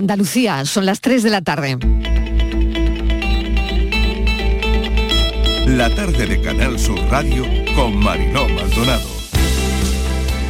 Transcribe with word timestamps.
Andalucía, 0.00 0.64
son 0.64 0.86
las 0.86 1.02
3 1.02 1.22
de 1.22 1.30
la 1.30 1.42
tarde. 1.42 1.78
La 5.66 5.94
tarde 5.94 6.26
de 6.26 6.40
Canal 6.40 6.78
Sur 6.78 6.98
Radio 7.10 7.44
con 7.76 7.96
Mariló 7.96 8.48
Maldonado. 8.48 9.06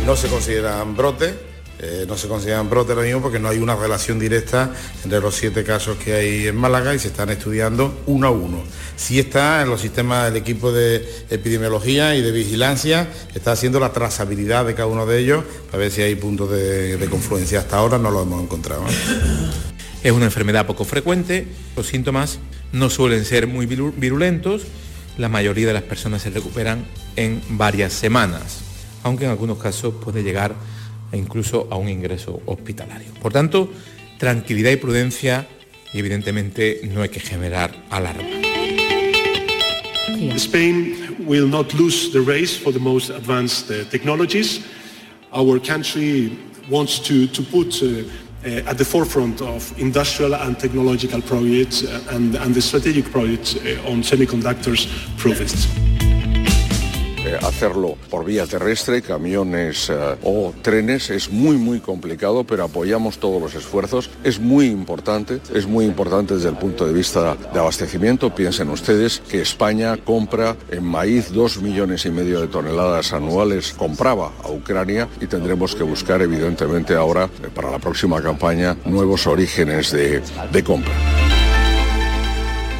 No 0.06 0.14
se 0.14 0.28
consideran 0.28 0.96
brotes, 0.96 1.34
eh, 1.82 2.04
no 2.06 2.14
se 2.18 2.28
consideran 2.28 2.68
brotes 2.68 2.94
lo 2.94 3.00
mismo 3.00 3.22
porque 3.22 3.38
no 3.38 3.48
hay 3.48 3.56
una 3.58 3.74
relación 3.74 4.18
directa 4.18 4.70
entre 5.02 5.18
los 5.20 5.34
siete 5.34 5.64
casos 5.64 5.96
que 5.96 6.12
hay 6.12 6.46
en 6.48 6.56
Málaga 6.56 6.94
y 6.94 6.98
se 6.98 7.08
están 7.08 7.30
estudiando 7.30 8.02
uno 8.06 8.26
a 8.26 8.30
uno. 8.30 8.62
Sí 8.96 9.18
está 9.18 9.62
en 9.62 9.70
los 9.70 9.80
sistemas 9.80 10.26
del 10.26 10.36
equipo 10.36 10.72
de 10.72 11.08
epidemiología 11.30 12.14
y 12.16 12.20
de 12.20 12.32
vigilancia, 12.32 13.08
está 13.34 13.52
haciendo 13.52 13.80
la 13.80 13.94
trazabilidad 13.94 14.66
de 14.66 14.74
cada 14.74 14.88
uno 14.88 15.06
de 15.06 15.20
ellos 15.20 15.42
para 15.70 15.78
ver 15.78 15.90
si 15.90 16.02
hay 16.02 16.14
puntos 16.16 16.50
de, 16.50 16.98
de 16.98 17.08
confluencia. 17.08 17.60
Hasta 17.60 17.78
ahora 17.78 17.96
no 17.96 18.10
lo 18.10 18.22
hemos 18.22 18.42
encontrado. 18.42 18.84
Es 20.02 20.12
una 20.12 20.24
enfermedad 20.24 20.66
poco 20.66 20.86
frecuente, 20.86 21.46
los 21.76 21.86
síntomas 21.86 22.38
no 22.72 22.88
suelen 22.88 23.22
ser 23.26 23.46
muy 23.46 23.66
virulentos, 23.66 24.62
la 25.18 25.28
mayoría 25.28 25.66
de 25.66 25.74
las 25.74 25.82
personas 25.82 26.22
se 26.22 26.30
recuperan 26.30 26.86
en 27.16 27.42
varias 27.50 27.92
semanas, 27.92 28.60
aunque 29.02 29.26
en 29.26 29.30
algunos 29.30 29.58
casos 29.58 29.92
puede 30.02 30.22
llegar 30.22 30.54
incluso 31.12 31.68
a 31.70 31.76
un 31.76 31.88
ingreso 31.88 32.40
hospitalario. 32.46 33.12
Por 33.20 33.32
tanto, 33.32 33.70
tranquilidad 34.18 34.70
y 34.70 34.76
prudencia 34.76 35.46
y 35.92 35.98
evidentemente 35.98 36.80
no 36.92 37.02
hay 37.02 37.08
que 37.08 37.20
generar 37.20 37.74
alarma. 37.90 38.28
Spain 40.36 41.16
will 41.26 41.48
not 41.48 41.72
lose 41.74 42.10
the 42.12 42.20
race 42.20 42.56
for 42.56 42.72
the 42.72 42.78
most 42.78 43.10
advanced 43.10 43.70
uh, 43.70 43.84
technologies. 43.90 44.60
Our 45.32 45.58
country 45.58 46.38
wants 46.68 46.98
to, 47.00 47.26
to 47.28 47.42
put 47.42 47.82
uh, 47.82 48.04
uh, 48.44 48.70
at 48.70 48.78
the 48.78 48.84
forefront 48.84 49.40
of 49.40 49.72
industrial 49.78 50.34
and 50.34 50.58
technological 50.58 51.22
projects 51.22 51.82
and, 52.10 52.34
and 52.36 52.54
the 52.54 52.60
strategic 52.60 53.10
projects 53.10 53.54
on 53.86 54.02
semiconductors 54.02 54.88
prove 55.18 55.40
it. 55.40 55.99
Eh, 57.24 57.36
hacerlo 57.42 57.98
por 58.08 58.24
vía 58.24 58.46
terrestre, 58.46 59.02
camiones 59.02 59.90
eh, 59.90 60.16
o 60.22 60.54
trenes 60.62 61.10
es 61.10 61.30
muy 61.30 61.56
muy 61.56 61.78
complicado, 61.80 62.44
pero 62.44 62.64
apoyamos 62.64 63.18
todos 63.18 63.42
los 63.42 63.54
esfuerzos. 63.54 64.08
Es 64.24 64.40
muy 64.40 64.66
importante, 64.66 65.38
es 65.52 65.66
muy 65.66 65.84
importante 65.84 66.34
desde 66.34 66.48
el 66.48 66.56
punto 66.56 66.86
de 66.86 66.94
vista 66.94 67.36
de 67.52 67.58
abastecimiento. 67.58 68.34
Piensen 68.34 68.70
ustedes 68.70 69.20
que 69.28 69.42
España 69.42 69.98
compra 69.98 70.56
en 70.70 70.82
maíz 70.82 71.30
dos 71.30 71.60
millones 71.60 72.06
y 72.06 72.10
medio 72.10 72.40
de 72.40 72.48
toneladas 72.48 73.12
anuales, 73.12 73.74
compraba 73.74 74.32
a 74.42 74.50
Ucrania 74.50 75.06
y 75.20 75.26
tendremos 75.26 75.74
que 75.74 75.82
buscar 75.82 76.22
evidentemente 76.22 76.94
ahora 76.94 77.24
eh, 77.24 77.48
para 77.54 77.70
la 77.70 77.78
próxima 77.78 78.22
campaña 78.22 78.78
nuevos 78.86 79.26
orígenes 79.26 79.92
de, 79.92 80.22
de 80.50 80.64
compra. 80.64 80.94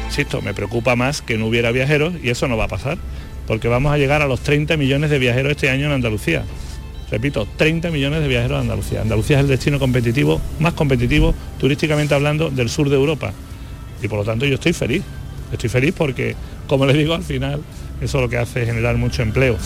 Insisto, 0.07 0.41
me 0.41 0.55
preocupa 0.55 0.95
más 0.95 1.21
que 1.21 1.37
no 1.37 1.45
hubiera 1.45 1.71
viajeros 1.71 2.15
y 2.23 2.31
eso 2.31 2.47
no 2.47 2.57
va 2.57 2.65
a 2.65 2.69
pasar 2.69 2.97
porque 3.51 3.67
vamos 3.67 3.91
a 3.91 3.97
llegar 3.97 4.21
a 4.21 4.27
los 4.27 4.39
30 4.39 4.77
millones 4.77 5.09
de 5.09 5.19
viajeros 5.19 5.51
este 5.51 5.69
año 5.69 5.87
en 5.87 5.91
Andalucía. 5.91 6.45
Repito, 7.09 7.45
30 7.57 7.91
millones 7.91 8.21
de 8.21 8.29
viajeros 8.29 8.55
en 8.55 8.61
Andalucía. 8.61 9.01
Andalucía 9.01 9.39
es 9.39 9.41
el 9.41 9.49
destino 9.49 9.77
competitivo, 9.77 10.39
más 10.61 10.71
competitivo 10.71 11.35
turísticamente 11.59 12.13
hablando 12.13 12.49
del 12.49 12.69
sur 12.69 12.89
de 12.89 12.95
Europa. 12.95 13.33
Y 14.01 14.07
por 14.07 14.19
lo 14.19 14.23
tanto 14.23 14.45
yo 14.45 14.53
estoy 14.53 14.71
feliz. 14.71 15.03
Estoy 15.51 15.69
feliz 15.69 15.93
porque, 15.97 16.33
como 16.65 16.85
les 16.85 16.95
digo, 16.95 17.13
al 17.13 17.23
final 17.23 17.61
eso 17.99 18.21
lo 18.21 18.29
que 18.29 18.37
hace 18.37 18.61
es 18.61 18.67
generar 18.69 18.95
mucho 18.95 19.21
empleo. 19.21 19.57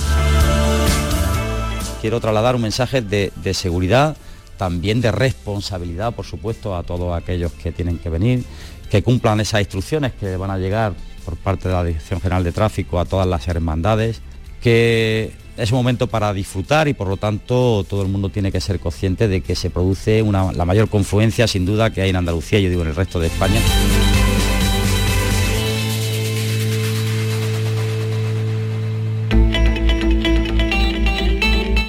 Quiero 2.02 2.19
trasladar 2.19 2.56
un 2.56 2.63
mensaje 2.63 3.03
de 3.03 3.53
seguridad, 3.53 4.17
también 4.58 5.00
de 5.00 5.11
responsabilidad, 5.11 6.11
por 6.16 6.25
supuesto, 6.25 6.75
a 6.75 6.81
todos 6.81 7.16
aquellos 7.16 7.52
que 7.52 7.72
tienen 7.72 8.00
que 8.00 8.09
venir, 8.09 8.44
que 8.89 9.03
cumplan 9.03 9.41
esas 9.41 9.61
instrucciones 9.61 10.13
que 10.13 10.38
van 10.38 10.50
a 10.50 10.58
llegar 10.58 10.94
por 11.25 11.35
parte 11.35 11.67
de 11.67 11.73
la 11.73 11.83
Dirección 11.83 12.21
General 12.21 12.43
de 12.43 12.51
Tráfico 12.51 12.99
a 12.99 13.05
todas 13.05 13.27
las 13.27 13.47
hermandades, 13.47 14.21
que 14.61 15.33
es 15.57 15.72
un 15.72 15.77
momento 15.77 16.07
para 16.07 16.33
disfrutar 16.33 16.88
y 16.88 16.94
por 16.94 17.07
lo 17.07 17.17
tanto 17.17 17.85
todo 17.89 18.01
el 18.01 18.07
mundo 18.07 18.29
tiene 18.29 18.51
que 18.51 18.61
ser 18.61 18.79
consciente 18.79 19.27
de 19.27 19.41
que 19.41 19.55
se 19.55 19.69
produce 19.69 20.22
una, 20.22 20.51
la 20.51 20.66
mayor 20.66 20.89
confluencia 20.89 21.47
sin 21.47 21.66
duda 21.66 21.89
que 21.89 22.01
hay 22.01 22.11
en 22.11 22.17
Andalucía, 22.17 22.59
yo 22.59 22.69
digo 22.69 22.83
en 22.83 22.89
el 22.89 22.95
resto 22.95 23.19
de 23.19 23.27
España. 23.27 23.59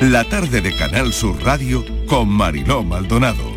La 0.00 0.24
tarde 0.24 0.60
de 0.60 0.76
Canal 0.76 1.12
Sur 1.12 1.42
Radio 1.42 1.84
con 2.06 2.28
Mariló 2.28 2.84
Maldonado. 2.84 3.55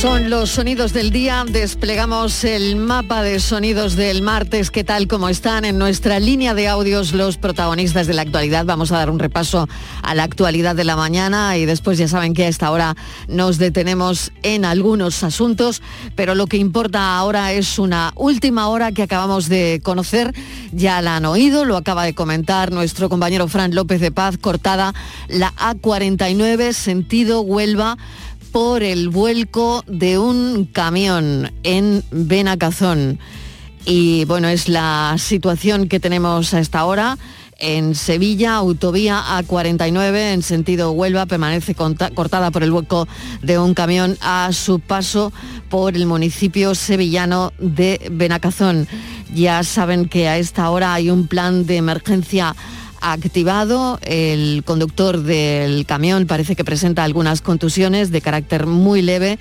Son 0.00 0.30
los 0.30 0.50
sonidos 0.50 0.92
del 0.92 1.10
día. 1.10 1.44
Desplegamos 1.48 2.44
el 2.44 2.76
mapa 2.76 3.24
de 3.24 3.40
sonidos 3.40 3.96
del 3.96 4.22
martes. 4.22 4.70
¿Qué 4.70 4.84
tal? 4.84 5.08
¿Cómo 5.08 5.28
están? 5.28 5.64
En 5.64 5.76
nuestra 5.76 6.20
línea 6.20 6.54
de 6.54 6.68
audios 6.68 7.12
los 7.12 7.36
protagonistas 7.36 8.06
de 8.06 8.14
la 8.14 8.22
actualidad. 8.22 8.64
Vamos 8.64 8.92
a 8.92 8.98
dar 8.98 9.10
un 9.10 9.18
repaso 9.18 9.68
a 10.02 10.14
la 10.14 10.22
actualidad 10.22 10.76
de 10.76 10.84
la 10.84 10.94
mañana 10.94 11.56
y 11.56 11.66
después 11.66 11.98
ya 11.98 12.06
saben 12.06 12.32
que 12.32 12.44
a 12.44 12.48
esta 12.48 12.70
hora 12.70 12.96
nos 13.26 13.58
detenemos 13.58 14.30
en 14.44 14.64
algunos 14.64 15.24
asuntos, 15.24 15.82
pero 16.14 16.36
lo 16.36 16.46
que 16.46 16.58
importa 16.58 17.16
ahora 17.16 17.52
es 17.52 17.80
una 17.80 18.12
última 18.14 18.68
hora 18.68 18.92
que 18.92 19.02
acabamos 19.02 19.48
de 19.48 19.80
conocer. 19.82 20.32
Ya 20.70 21.02
la 21.02 21.16
han 21.16 21.24
oído, 21.24 21.64
lo 21.64 21.76
acaba 21.76 22.04
de 22.04 22.14
comentar 22.14 22.70
nuestro 22.70 23.08
compañero 23.08 23.48
Fran 23.48 23.74
López 23.74 24.00
de 24.00 24.12
Paz, 24.12 24.38
cortada 24.38 24.94
la 25.26 25.52
A49, 25.56 26.72
sentido 26.72 27.40
Huelva 27.40 27.98
por 28.48 28.82
el 28.82 29.08
vuelco 29.08 29.84
de 29.86 30.18
un 30.18 30.64
camión 30.72 31.52
en 31.62 32.02
Benacazón. 32.10 33.18
Y 33.84 34.24
bueno, 34.24 34.48
es 34.48 34.68
la 34.68 35.16
situación 35.18 35.88
que 35.88 36.00
tenemos 36.00 36.52
a 36.54 36.60
esta 36.60 36.84
hora. 36.84 37.16
En 37.60 37.94
Sevilla, 37.94 38.54
autovía 38.54 39.20
A49 39.40 40.32
en 40.32 40.42
sentido 40.42 40.92
Huelva 40.92 41.26
permanece 41.26 41.74
cortada 41.74 42.50
por 42.50 42.62
el 42.62 42.70
vuelco 42.70 43.08
de 43.42 43.58
un 43.58 43.74
camión 43.74 44.16
a 44.20 44.50
su 44.52 44.78
paso 44.78 45.32
por 45.68 45.96
el 45.96 46.06
municipio 46.06 46.74
sevillano 46.74 47.52
de 47.58 48.08
Benacazón. 48.12 48.86
Ya 49.34 49.64
saben 49.64 50.08
que 50.08 50.28
a 50.28 50.38
esta 50.38 50.70
hora 50.70 50.94
hay 50.94 51.10
un 51.10 51.26
plan 51.26 51.66
de 51.66 51.76
emergencia 51.76 52.54
activado. 53.00 53.98
El 54.02 54.62
conductor 54.64 55.22
del 55.22 55.86
camión 55.86 56.26
parece 56.26 56.56
que 56.56 56.64
presenta 56.64 57.04
algunas 57.04 57.42
contusiones 57.42 58.10
de 58.10 58.20
carácter 58.20 58.66
muy 58.66 59.02
leve 59.02 59.38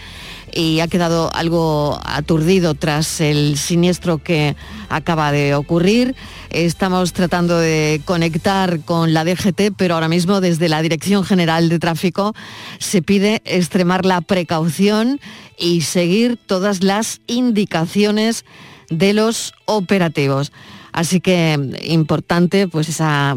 y 0.53 0.79
ha 0.79 0.88
quedado 0.88 1.29
algo 1.34 2.00
aturdido 2.03 2.73
tras 2.73 3.22
el 3.22 3.57
siniestro 3.57 4.18
que 4.18 4.56
acaba 4.90 5.31
de 5.31 5.56
ocurrir. 5.56 6.16
Estamos 6.50 7.13
tratando 7.13 7.57
de 7.59 8.01
conectar 8.06 8.79
con 8.81 9.13
la 9.13 9.25
DGT, 9.25 9.74
pero 9.78 9.95
ahora 9.95 10.07
mismo 10.07 10.41
desde 10.41 10.69
la 10.69 10.81
Dirección 10.81 11.24
General 11.24 11.69
de 11.69 11.79
Tráfico 11.79 12.34
se 12.79 13.01
pide 13.01 13.41
extremar 13.45 14.06
la 14.06 14.22
precaución 14.22 15.19
y 15.57 15.81
seguir 15.81 16.38
todas 16.38 16.84
las 16.84 17.22
indicaciones 17.28 18.45
de 18.89 19.13
los 19.13 19.53
operativos. 19.66 20.51
Así 20.97 21.19
que 21.19 21.59
importante, 21.83 22.67
pues 22.67 22.89
esa, 22.89 23.35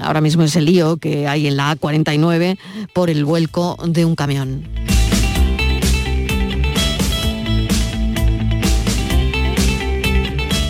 ahora 0.00 0.22
mismo 0.22 0.44
ese 0.44 0.62
lío 0.62 0.96
que 0.96 1.28
hay 1.28 1.46
en 1.46 1.58
la 1.58 1.76
A49 1.76 2.56
por 2.94 3.10
el 3.10 3.26
vuelco 3.26 3.76
de 3.86 4.06
un 4.06 4.14
camión. 4.14 4.66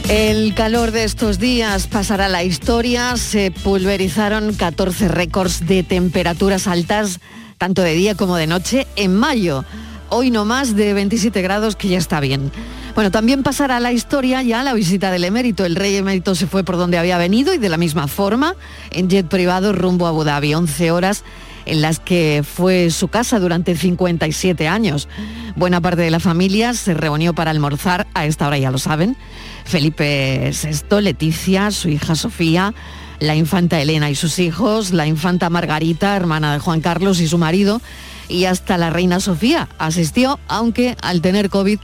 El 0.09 0.53
calor 0.57 0.91
de 0.91 1.05
estos 1.05 1.39
días 1.39 1.87
pasará 1.87 2.27
a 2.27 2.29
la 2.29 2.43
historia. 2.43 3.17
Se 3.17 3.53
pulverizaron 3.53 4.53
14 4.53 5.07
récords 5.07 5.65
de 5.69 5.85
temperaturas 5.85 6.67
altas, 6.67 7.21
tanto 7.57 7.83
de 7.83 7.95
día 7.95 8.17
como 8.17 8.35
de 8.35 8.49
noche, 8.49 8.89
en 8.97 9.15
mayo. 9.15 9.65
Hoy 10.09 10.33
no 10.33 10.45
más 10.45 10.75
de 10.75 10.93
27 10.93 11.41
grados, 11.41 11.77
que 11.77 11.87
ya 11.87 11.99
está 11.99 12.19
bien. 12.19 12.51
Bueno, 12.95 13.11
también 13.11 13.43
pasará 13.43 13.81
la 13.81 13.91
historia 13.93 14.43
ya 14.43 14.63
la 14.63 14.75
visita 14.75 15.11
del 15.11 15.25
emérito. 15.25 15.65
El 15.65 15.77
rey 15.77 15.97
emérito 15.97 16.35
se 16.35 16.47
fue 16.47 16.63
por 16.63 16.77
donde 16.77 16.99
había 16.99 17.17
venido 17.17 17.55
y 17.55 17.59
de 17.59 17.71
la 17.71 17.79
misma 17.79 18.07
forma, 18.07 18.55
en 18.91 19.09
jet 19.09 19.27
privado 19.27 19.73
rumbo 19.73 20.05
a 20.05 20.11
Abu 20.11 20.25
Dhabi. 20.25 20.53
11 20.53 20.91
horas 20.91 21.25
en 21.65 21.81
las 21.81 22.01
que 22.01 22.45
fue 22.45 22.91
su 22.91 23.09
casa 23.09 23.39
durante 23.41 23.77
57 23.77 24.69
años. 24.69 25.09
Buena 25.57 25.81
parte 25.81 26.03
de 26.03 26.11
la 26.11 26.21
familia 26.21 26.75
se 26.75 26.93
reunió 26.93 27.35
para 27.35 27.51
almorzar, 27.51 28.07
a 28.13 28.27
esta 28.27 28.47
hora 28.47 28.59
ya 28.59 28.71
lo 28.71 28.79
saben. 28.79 29.17
Felipe 29.65 30.51
VI, 30.51 31.01
Leticia, 31.01 31.71
su 31.71 31.89
hija 31.89 32.15
Sofía, 32.15 32.75
la 33.21 33.35
infanta 33.37 33.81
Elena 33.81 34.11
y 34.11 34.15
sus 34.15 34.39
hijos, 34.39 34.93
la 34.93 35.07
infanta 35.07 35.49
Margarita, 35.49 36.15
hermana 36.15 36.53
de 36.53 36.59
Juan 36.59 36.83
Carlos 36.83 37.21
y 37.21 37.29
su 37.29 37.39
marido, 37.39 37.81
y 38.29 38.45
hasta 38.45 38.77
la 38.77 38.91
reina 38.91 39.19
Sofía 39.21 39.69
asistió, 39.79 40.39
aunque 40.49 40.97
al 41.01 41.23
tener 41.23 41.49
COVID 41.49 41.79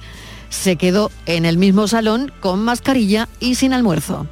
se 0.51 0.77
quedó 0.77 1.11
en 1.27 1.45
el 1.45 1.59
mismo 1.59 1.89
salón 1.89 2.33
con 2.41 2.65
mascarilla 2.65 3.29
y 3.41 3.55
sin 3.55 3.73
almuerzo. 3.73 4.27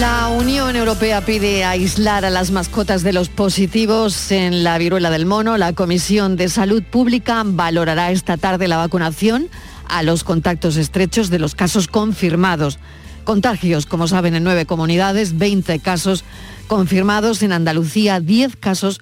La 0.00 0.28
Unión 0.28 0.74
Europea 0.76 1.20
pide 1.20 1.62
aislar 1.64 2.24
a 2.24 2.30
las 2.30 2.50
mascotas 2.50 3.02
de 3.02 3.12
los 3.12 3.28
positivos 3.28 4.32
en 4.32 4.64
la 4.64 4.78
viruela 4.78 5.10
del 5.10 5.26
mono. 5.26 5.56
La 5.56 5.72
Comisión 5.74 6.36
de 6.36 6.48
Salud 6.48 6.82
Pública 6.82 7.42
valorará 7.44 8.10
esta 8.10 8.36
tarde 8.36 8.66
la 8.66 8.78
vacunación 8.78 9.48
a 9.86 10.02
los 10.02 10.24
contactos 10.24 10.76
estrechos 10.76 11.30
de 11.30 11.38
los 11.38 11.54
casos 11.54 11.86
confirmados. 11.86 12.78
Contagios, 13.24 13.86
como 13.86 14.08
saben, 14.08 14.34
en 14.34 14.42
nueve 14.42 14.66
comunidades, 14.66 15.38
20 15.38 15.78
casos 15.78 16.24
confirmados 16.66 17.42
en 17.42 17.52
Andalucía, 17.52 18.20
10 18.20 18.56
casos 18.56 19.00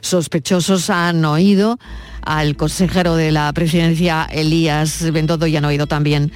sospechosos 0.00 0.90
han 0.90 1.24
oído 1.24 1.78
al 2.24 2.56
consejero 2.56 3.16
de 3.16 3.32
la 3.32 3.52
presidencia, 3.52 4.26
Elías 4.30 5.10
Bendodo, 5.12 5.46
y 5.46 5.56
han 5.56 5.64
oído 5.64 5.86
también 5.86 6.32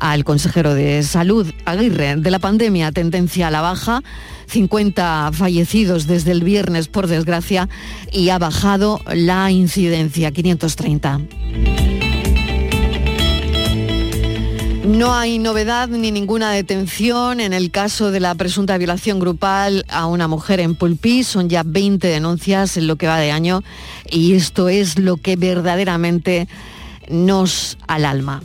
al 0.00 0.24
consejero 0.24 0.74
de 0.74 1.02
Salud, 1.02 1.46
Aguirre, 1.66 2.16
de 2.16 2.30
la 2.30 2.38
pandemia, 2.38 2.90
tendencia 2.90 3.48
a 3.48 3.50
la 3.50 3.60
baja, 3.60 4.02
50 4.46 5.30
fallecidos 5.32 6.06
desde 6.06 6.32
el 6.32 6.42
viernes 6.42 6.88
por 6.88 7.06
desgracia 7.06 7.68
y 8.10 8.30
ha 8.30 8.38
bajado 8.38 9.00
la 9.12 9.50
incidencia, 9.50 10.32
530. 10.32 11.20
No 14.84 15.14
hay 15.14 15.38
novedad 15.38 15.88
ni 15.88 16.10
ninguna 16.10 16.52
detención 16.52 17.40
en 17.40 17.52
el 17.52 17.70
caso 17.70 18.10
de 18.10 18.18
la 18.18 18.34
presunta 18.34 18.78
violación 18.78 19.18
grupal 19.18 19.84
a 19.88 20.06
una 20.06 20.26
mujer 20.26 20.58
en 20.58 20.74
Pulpí. 20.74 21.22
Son 21.22 21.50
ya 21.50 21.62
20 21.64 22.08
denuncias 22.08 22.78
en 22.78 22.86
lo 22.86 22.96
que 22.96 23.06
va 23.06 23.18
de 23.18 23.30
año 23.30 23.62
y 24.10 24.34
esto 24.34 24.70
es 24.70 24.98
lo 24.98 25.18
que 25.18 25.36
verdaderamente 25.36 26.48
nos 27.08 27.76
alalma. 27.86 28.42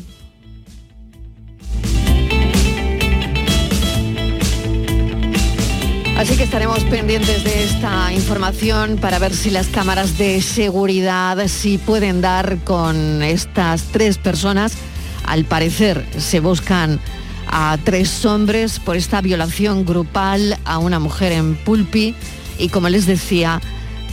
Así 6.18 6.38
que 6.38 6.44
estaremos 6.44 6.84
pendientes 6.86 7.44
de 7.44 7.64
esta 7.64 8.12
información 8.14 8.98
para 8.98 9.20
ver 9.20 9.34
si 9.34 9.52
las 9.52 9.68
cámaras 9.68 10.18
de 10.18 10.42
seguridad 10.42 11.48
si 11.48 11.78
pueden 11.78 12.22
dar 12.22 12.58
con 12.64 13.24
estas 13.24 13.84
tres 13.92 14.18
personas. 14.18 14.78
Al 15.26 15.46
parecer 15.46 16.06
se 16.18 16.40
buscan 16.40 17.00
a 17.48 17.78
tres 17.84 18.26
hombres 18.26 18.80
por 18.80 18.96
esta 18.96 19.22
violación 19.22 19.86
grupal 19.86 20.58
a 20.66 20.78
una 20.78 21.00
mujer 21.00 21.32
en 21.32 21.56
Pulpi 21.56 22.16
y 22.58 22.70
como 22.70 22.90
les 22.90 23.06
decía, 23.06 23.62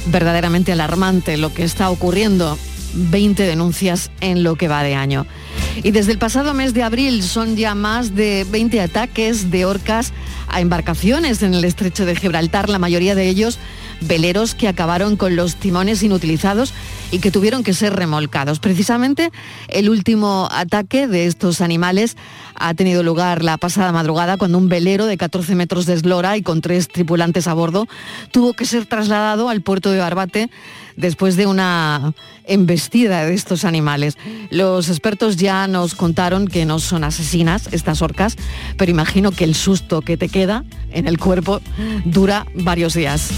verdaderamente 0.07 0.73
alarmante 0.73 1.37
lo 1.37 1.53
que 1.53 1.65
está 1.65 1.91
ocurriendo. 1.91 2.59
20 2.95 3.45
denuncias 3.45 4.11
en 4.21 4.43
lo 4.43 4.57
que 4.57 4.69
va 4.69 4.83
de 4.83 4.95
año. 4.95 5.27
Y 5.83 5.91
desde 5.93 6.13
el 6.13 6.19
pasado 6.19 6.53
mes 6.53 6.75
de 6.75 6.83
abril 6.83 7.23
son 7.23 7.57
ya 7.57 7.75
más 7.75 8.15
de 8.15 8.47
20 8.51 8.81
ataques 8.81 9.51
de 9.51 9.65
orcas 9.65 10.13
a 10.49 10.61
embarcaciones 10.61 11.43
en 11.43 11.55
el 11.55 11.65
estrecho 11.65 12.05
de 12.05 12.17
Gibraltar, 12.17 12.69
la 12.69 12.79
mayoría 12.79 13.15
de 13.15 13.29
ellos 13.29 13.59
veleros 14.07 14.55
que 14.55 14.69
acabaron 14.69 15.17
con 15.17 15.37
los 15.37 15.57
timones 15.57 16.03
inutilizados 16.03 16.73
y 17.11 17.19
que 17.19 17.31
tuvieron 17.31 17.63
que 17.63 17.75
ser 17.75 17.95
remolcados. 17.95 18.59
Precisamente 18.59 19.31
el 19.69 19.91
último 19.91 20.49
ataque 20.51 21.07
de 21.07 21.27
estos 21.27 21.61
animales 21.61 22.17
ha 22.55 22.75
tenido 22.75 23.03
lugar 23.03 23.43
la 23.43 23.59
pasada 23.59 23.93
madrugada 23.93 24.37
cuando 24.37 24.59
un 24.59 24.69
velero 24.69 25.07
de 25.07 25.17
14 25.17 25.55
metros 25.55 25.87
de 25.87 25.95
eslora 25.95 26.37
y 26.37 26.43
con 26.43 26.61
tres 26.61 26.89
tripulantes 26.89 27.49
a 27.49 27.55
bordo 27.55 27.87
tuvo 28.31 28.53
que 28.55 28.65
ser 28.65 28.87
trasladado 28.87 29.49
al 29.49 29.63
puerto 29.63 29.91
de 29.91 29.99
Barbate 29.99 30.51
después 30.97 31.37
de 31.37 31.47
una 31.47 32.15
embestida 32.45 33.25
de 33.25 33.35
estos 33.35 33.65
animales. 33.65 34.17
Los 34.51 34.89
expertos 34.89 35.37
ya 35.37 35.67
nos 35.69 35.95
contaron 35.95 36.49
que 36.49 36.65
no 36.65 36.79
son 36.79 37.05
asesinas 37.05 37.69
estas 37.73 38.03
orcas, 38.03 38.37
pero 38.77 38.91
imagino 38.91 39.31
que 39.33 39.45
el 39.45 39.55
susto 39.55 40.03
que 40.03 40.17
te 40.17 40.29
queda 40.29 40.65
en 40.93 41.07
el 41.07 41.19
cuerpo 41.19 41.61
dura 42.05 42.47
varios 42.55 42.95
días. 42.95 43.31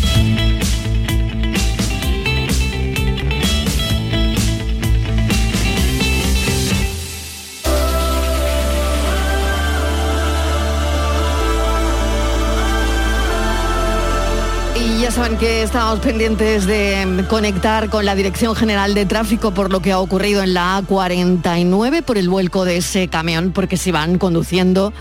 Saben 15.14 15.38
que 15.38 15.62
estamos 15.62 16.00
pendientes 16.00 16.66
de 16.66 17.24
conectar 17.28 17.88
con 17.88 18.04
la 18.04 18.16
Dirección 18.16 18.56
General 18.56 18.94
de 18.94 19.06
Tráfico 19.06 19.54
por 19.54 19.70
lo 19.70 19.78
que 19.78 19.92
ha 19.92 20.00
ocurrido 20.00 20.42
en 20.42 20.54
la 20.54 20.82
A49 20.82 22.02
por 22.02 22.18
el 22.18 22.28
vuelco 22.28 22.64
de 22.64 22.78
ese 22.78 23.06
camión, 23.06 23.52
porque 23.52 23.76
si 23.76 23.92
van 23.92 24.18
conduciendo 24.18 24.92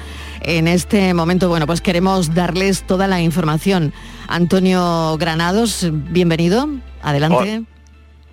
en 0.42 0.68
este 0.68 1.15
momento, 1.15 1.50
bueno, 1.50 1.65
pues 1.65 1.81
queremos 1.81 2.36
darles 2.36 2.83
toda 2.83 3.07
la 3.07 3.21
información. 3.21 3.92
Antonio 4.27 5.18
Granados, 5.18 5.89
bienvenido. 5.92 6.69
Adelante. 7.01 7.63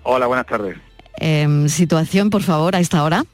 Hola, 0.03 0.27
buenas 0.27 0.45
tardes. 0.45 0.77
Em, 1.17 1.67
situación, 1.67 2.29
por 2.29 2.43
favor, 2.43 2.75
a 2.75 2.79
esta 2.79 3.03
hora. 3.03 3.25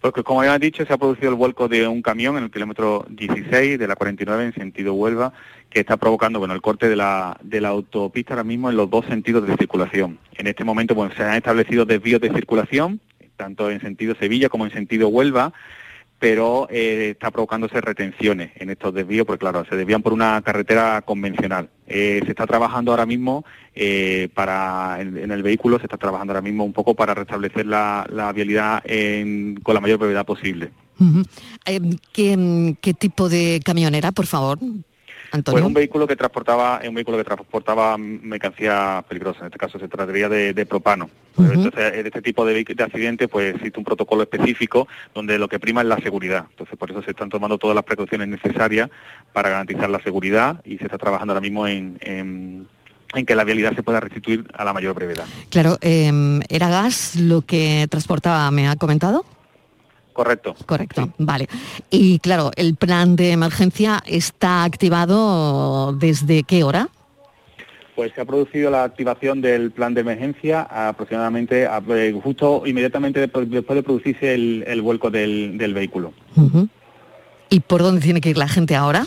Pues 0.00 0.14
como 0.24 0.42
ya 0.42 0.54
han 0.54 0.60
dicho, 0.60 0.86
se 0.86 0.92
ha 0.94 0.96
producido 0.96 1.28
el 1.28 1.34
vuelco 1.34 1.68
de 1.68 1.86
un 1.86 2.00
camión 2.00 2.38
en 2.38 2.44
el 2.44 2.50
kilómetro 2.50 3.04
16 3.10 3.78
de 3.78 3.86
la 3.86 3.96
49 3.96 4.44
en 4.44 4.54
sentido 4.54 4.94
Huelva, 4.94 5.34
que 5.68 5.80
está 5.80 5.98
provocando 5.98 6.38
bueno, 6.38 6.54
el 6.54 6.62
corte 6.62 6.88
de 6.88 6.96
la, 6.96 7.36
de 7.42 7.60
la 7.60 7.68
autopista 7.68 8.32
ahora 8.32 8.44
mismo 8.44 8.70
en 8.70 8.76
los 8.76 8.88
dos 8.88 9.04
sentidos 9.04 9.46
de 9.46 9.56
circulación. 9.56 10.18
En 10.38 10.46
este 10.46 10.64
momento 10.64 10.94
pues, 10.94 11.12
se 11.14 11.22
han 11.22 11.34
establecido 11.34 11.84
desvíos 11.84 12.22
de 12.22 12.32
circulación, 12.32 12.98
tanto 13.36 13.70
en 13.70 13.82
sentido 13.82 14.14
Sevilla 14.14 14.48
como 14.48 14.64
en 14.64 14.72
sentido 14.72 15.08
Huelva, 15.08 15.52
pero 16.20 16.68
eh, 16.70 17.12
está 17.12 17.30
provocándose 17.30 17.80
retenciones 17.80 18.52
en 18.56 18.68
estos 18.68 18.92
desvíos, 18.92 19.26
porque 19.26 19.40
claro, 19.40 19.64
se 19.64 19.74
desvían 19.74 20.02
por 20.02 20.12
una 20.12 20.40
carretera 20.42 21.00
convencional. 21.00 21.70
Eh, 21.86 22.20
se 22.24 22.30
está 22.30 22.46
trabajando 22.46 22.92
ahora 22.92 23.06
mismo 23.06 23.44
eh, 23.74 24.28
para 24.34 24.98
en, 25.00 25.30
el 25.30 25.42
vehículo, 25.42 25.78
se 25.78 25.84
está 25.84 25.96
trabajando 25.96 26.32
ahora 26.32 26.42
mismo 26.42 26.62
un 26.64 26.74
poco 26.74 26.94
para 26.94 27.14
restablecer 27.14 27.66
la, 27.66 28.06
vialidad 28.34 28.82
con 29.62 29.74
la 29.74 29.80
mayor 29.80 29.98
brevedad 29.98 30.26
posible. 30.26 30.70
¿Qué, 32.12 32.76
¿Qué 32.80 32.94
tipo 32.94 33.30
de 33.30 33.62
camionera, 33.64 34.12
por 34.12 34.26
favor? 34.26 34.58
Pues 35.30 35.64
un 35.64 35.74
vehículo 35.74 36.06
que 36.06 36.16
transportaba, 36.16 36.80
un 36.86 36.94
vehículo 36.94 37.16
que 37.16 37.24
transportaba 37.24 37.96
mercancía 37.96 39.04
peligrosa, 39.08 39.40
en 39.40 39.46
este 39.46 39.58
caso 39.58 39.78
se 39.78 39.86
trataría 39.86 40.28
de, 40.28 40.66
propano. 40.66 41.08
Entonces, 41.38 41.94
en 41.94 42.06
este 42.06 42.20
tipo 42.20 42.44
de, 42.44 42.64
de 42.64 42.84
accidentes, 42.84 43.28
pues 43.28 43.54
existe 43.54 43.78
un 43.78 43.84
protocolo 43.84 44.22
específico 44.22 44.88
donde 45.14 45.38
lo 45.38 45.48
que 45.48 45.60
prima 45.60 45.82
es 45.82 45.86
la 45.86 45.98
seguridad. 45.98 46.46
Entonces, 46.50 46.76
por 46.76 46.90
eso 46.90 47.02
se 47.02 47.12
están 47.12 47.28
tomando 47.28 47.58
todas 47.58 47.74
las 47.74 47.84
precauciones 47.84 48.28
necesarias 48.28 48.90
para 49.32 49.50
garantizar 49.50 49.88
la 49.88 50.02
seguridad 50.02 50.60
y 50.64 50.78
se 50.78 50.84
está 50.84 50.98
trabajando 50.98 51.32
ahora 51.32 51.40
mismo 51.40 51.66
en, 51.66 52.66
que 53.26 53.34
la 53.34 53.44
vialidad 53.44 53.74
se 53.74 53.82
pueda 53.82 54.00
restituir 54.00 54.46
a 54.52 54.64
la 54.64 54.72
mayor 54.72 54.94
brevedad. 54.94 55.26
Claro, 55.48 55.78
em, 55.80 56.40
¿era 56.48 56.68
gas 56.68 57.16
lo 57.16 57.42
que 57.42 57.86
transportaba, 57.88 58.50
me 58.50 58.68
ha 58.68 58.76
comentado? 58.76 59.24
Correcto. 60.20 60.54
Correcto, 60.66 61.08
vale. 61.16 61.48
Y 61.88 62.18
claro, 62.18 62.50
¿el 62.56 62.74
plan 62.74 63.16
de 63.16 63.32
emergencia 63.32 64.02
está 64.04 64.64
activado 64.64 65.94
desde 65.94 66.42
qué 66.42 66.62
hora? 66.62 66.90
Pues 67.96 68.12
se 68.14 68.20
ha 68.20 68.26
producido 68.26 68.70
la 68.70 68.84
activación 68.84 69.40
del 69.40 69.70
plan 69.70 69.94
de 69.94 70.02
emergencia 70.02 70.60
aproximadamente 70.60 71.64
eh, 71.64 72.20
justo 72.22 72.64
inmediatamente 72.66 73.18
después 73.20 73.48
de 73.48 73.62
producirse 73.62 74.34
el, 74.34 74.82
vuelco 74.82 75.10
del, 75.10 75.72
vehículo. 75.72 76.12
¿Y 77.48 77.60
por 77.60 77.80
dónde 77.80 78.02
tiene 78.02 78.20
que 78.20 78.28
ir 78.28 78.36
la 78.36 78.48
gente 78.48 78.76
ahora? 78.76 79.06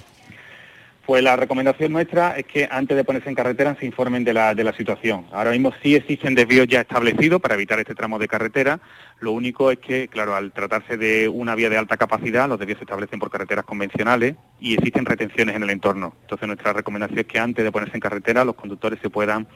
Pues 1.05 1.21
la 1.21 1.35
recomendación 1.35 1.91
nuestra 1.91 2.37
es 2.37 2.45
que 2.45 2.67
antes 2.71 2.95
de 2.95 3.03
ponerse 3.03 3.27
en 3.27 3.35
carretera 3.35 3.75
se 3.77 3.85
informen 3.85 4.23
de 4.23 4.33
la, 4.33 4.55
de 4.55 4.63
la 4.63 4.71
situación. 4.71 5.25
Ahora 5.33 5.51
mismo 5.51 5.73
sí 5.83 5.95
existen 5.95 6.33
desvíos 6.33 6.65
ya 6.67 6.81
establecidos 6.81 7.41
para 7.41 7.55
evitar 7.55 7.77
este 7.77 7.93
tramo 7.93 8.17
de 8.19 8.29
carretera. 8.29 8.79
Lo 9.19 9.31
único 9.31 9.71
es 9.71 9.79
que, 9.79 10.07
claro, 10.07 10.35
al 10.35 10.51
tratarse 10.51 10.97
de 10.97 11.29
una 11.29 11.55
vía 11.55 11.69
de 11.69 11.77
alta 11.77 11.97
capacidad, 11.97 12.47
los 12.49 12.59
desvíos 12.59 12.79
se 12.79 12.83
establecen 12.83 13.19
por 13.19 13.31
carreteras 13.31 13.65
convencionales 13.65 14.35
y 14.59 14.73
existen 14.73 15.05
retenciones 15.05 15.55
en 15.55 15.63
el 15.63 15.69
entorno. 15.69 16.15
Entonces 16.21 16.47
nuestra 16.47 16.73
recomendación 16.73 17.19
es 17.19 17.25
que 17.25 17.39
antes 17.39 17.63
de 17.63 17.71
ponerse 17.71 17.95
en 17.95 18.01
carretera 18.01 18.43
los 18.43 18.55
conductores 18.55 18.99
se 19.01 19.09
puedan 19.09 19.47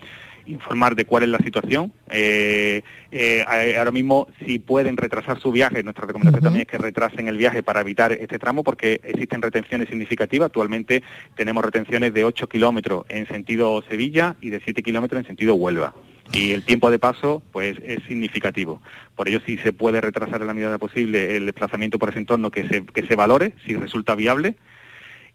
informar 0.48 0.96
de 0.96 1.06
cuál 1.06 1.24
es 1.24 1.30
la 1.30 1.38
situación. 1.40 1.94
Eh, 2.10 2.82
eh, 3.12 3.46
ahora 3.78 3.92
mismo, 3.92 4.28
si 4.46 4.60
pueden 4.60 4.98
retrasar 4.98 5.40
su 5.40 5.52
viaje, 5.52 5.84
nuestra 5.84 6.06
recomendación 6.06 6.44
también 6.44 6.62
es 6.62 6.68
que 6.68 6.78
retrasen 6.78 7.28
el 7.28 7.38
viaje 7.38 7.64
para 7.64 7.82
evitar 7.82 8.12
este 8.12 8.40
tramo, 8.40 8.64
porque 8.64 9.02
existen 9.04 9.42
retenciones 9.42 9.90
significativas. 9.90 10.48
Actualmente 10.48 11.04
tenemos 11.36 11.64
retenciones 11.64 12.14
de 12.14 12.24
8 12.24 12.48
kilómetros 12.48 13.06
en 13.10 13.28
sentido 13.28 13.84
Sevilla 13.90 14.36
y 14.42 14.50
de 14.50 14.62
7 14.64 14.82
kilómetros 14.82 15.20
en 15.22 15.28
sentido 15.28 15.56
Huelva. 15.56 15.94
Y 16.34 16.52
el 16.52 16.64
tiempo 16.64 16.92
de 16.92 17.00
paso, 17.00 17.42
pues, 17.52 17.78
es 17.84 18.04
significativo. 18.08 18.82
Por 19.16 19.28
ello, 19.28 19.40
si 19.46 19.58
se 19.58 19.74
puede 19.74 20.02
retrasar 20.02 20.42
en 20.42 20.48
la 20.48 20.54
medida 20.54 20.78
posible 20.78 21.38
el 21.38 21.46
desplazamiento 21.46 21.98
por 22.00 22.10
ese 22.10 22.20
entorno, 22.20 22.52
que 22.52 22.68
se, 22.68 22.86
que 22.86 23.08
se 23.08 23.16
valore, 23.16 23.54
si 23.66 23.76
resulta 23.76 24.14
viable, 24.16 24.56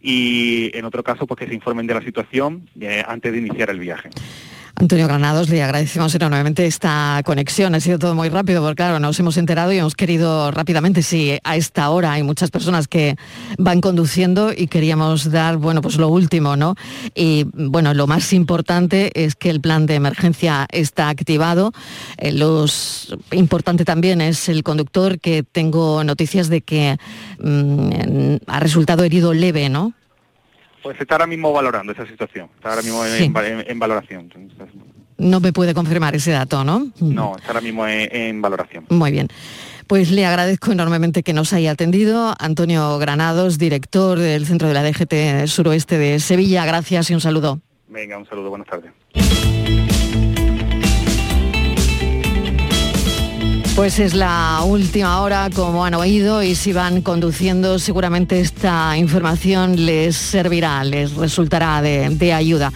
y 0.00 0.76
en 0.76 0.84
otro 0.84 1.04
caso, 1.04 1.26
pues 1.26 1.38
que 1.38 1.46
se 1.46 1.54
informen 1.54 1.86
de 1.86 1.94
la 1.94 2.02
situación 2.02 2.68
eh, 2.80 3.04
antes 3.06 3.32
de 3.32 3.38
iniciar 3.38 3.70
el 3.70 3.78
viaje. 3.78 4.10
Antonio 4.76 5.06
Granados, 5.06 5.48
le 5.48 5.62
agradecemos 5.62 6.14
enormemente 6.14 6.66
esta 6.66 7.20
conexión. 7.24 7.74
Ha 7.74 7.80
sido 7.80 7.98
todo 7.98 8.14
muy 8.14 8.30
rápido, 8.30 8.62
porque 8.62 8.76
claro, 8.76 8.98
nos 8.98 9.18
hemos 9.20 9.36
enterado 9.36 9.72
y 9.72 9.78
hemos 9.78 9.94
querido 9.94 10.50
rápidamente, 10.50 11.02
si 11.02 11.38
a 11.44 11.56
esta 11.56 11.90
hora 11.90 12.12
hay 12.12 12.22
muchas 12.22 12.50
personas 12.50 12.88
que 12.88 13.16
van 13.58 13.80
conduciendo 13.80 14.52
y 14.52 14.68
queríamos 14.68 15.30
dar, 15.30 15.58
bueno, 15.58 15.82
pues 15.82 15.96
lo 15.98 16.08
último, 16.08 16.56
¿no? 16.56 16.74
Y 17.14 17.46
bueno, 17.52 17.92
lo 17.94 18.06
más 18.06 18.32
importante 18.32 19.10
es 19.14 19.34
que 19.34 19.50
el 19.50 19.60
plan 19.60 19.86
de 19.86 19.94
emergencia 19.94 20.66
está 20.70 21.10
activado. 21.10 21.72
Eh, 22.16 22.32
los 22.32 23.14
importante 23.30 23.84
también 23.84 24.20
es 24.20 24.48
el 24.48 24.62
conductor, 24.62 25.20
que 25.20 25.42
tengo 25.42 26.02
noticias 26.02 26.48
de 26.48 26.62
que 26.62 26.96
mm, 27.38 28.36
ha 28.46 28.60
resultado 28.60 29.04
herido 29.04 29.34
leve, 29.34 29.68
¿no? 29.68 29.92
Pues 30.82 31.00
está 31.00 31.14
ahora 31.14 31.26
mismo 31.26 31.52
valorando 31.52 31.92
esa 31.92 32.06
situación, 32.06 32.48
está 32.56 32.70
ahora 32.70 32.82
mismo 32.82 33.04
en, 33.04 33.78
valoración. 33.78 34.30
no 35.18 35.40
me 35.40 35.52
puede 35.52 35.74
confirmar 35.74 36.14
ese 36.16 36.32
dato, 36.32 36.64
¿no? 36.64 36.90
No, 37.00 37.36
está 37.36 37.48
ahora 37.48 37.60
mismo 37.60 37.86
en, 37.86 38.42
valoración. 38.42 38.86
Muy 38.88 39.12
bien. 39.12 39.28
Pues 39.86 40.10
le 40.10 40.24
agradezco 40.24 40.72
enormemente 40.72 41.22
que 41.22 41.32
nos 41.32 41.52
haya 41.52 41.72
atendido. 41.72 42.34
Antonio 42.38 42.98
Granados, 42.98 43.58
director 43.58 44.18
del 44.18 44.46
Centro 44.46 44.68
de 44.68 44.74
la 44.74 44.82
DGT 44.82 45.46
Suroeste 45.46 45.98
de 45.98 46.18
Sevilla. 46.18 46.64
Gracias 46.64 47.10
y 47.10 47.14
un 47.14 47.20
saludo. 47.20 47.60
Venga, 47.88 48.16
un 48.16 48.26
saludo, 48.26 48.50
buenas 48.50 48.68
tardes. 48.68 48.92
Pues 53.74 53.98
es 53.98 54.12
la 54.12 54.60
última 54.66 55.22
hora, 55.22 55.48
como 55.48 55.86
han 55.86 55.94
oído, 55.94 56.42
y 56.42 56.54
si 56.54 56.74
van 56.74 57.00
conduciendo, 57.00 57.78
seguramente 57.78 58.38
esta 58.38 58.98
información 58.98 59.86
les 59.86 60.14
servirá, 60.14 60.84
les 60.84 61.14
resultará 61.14 61.80
de, 61.80 62.32
ayuda. 62.34 62.70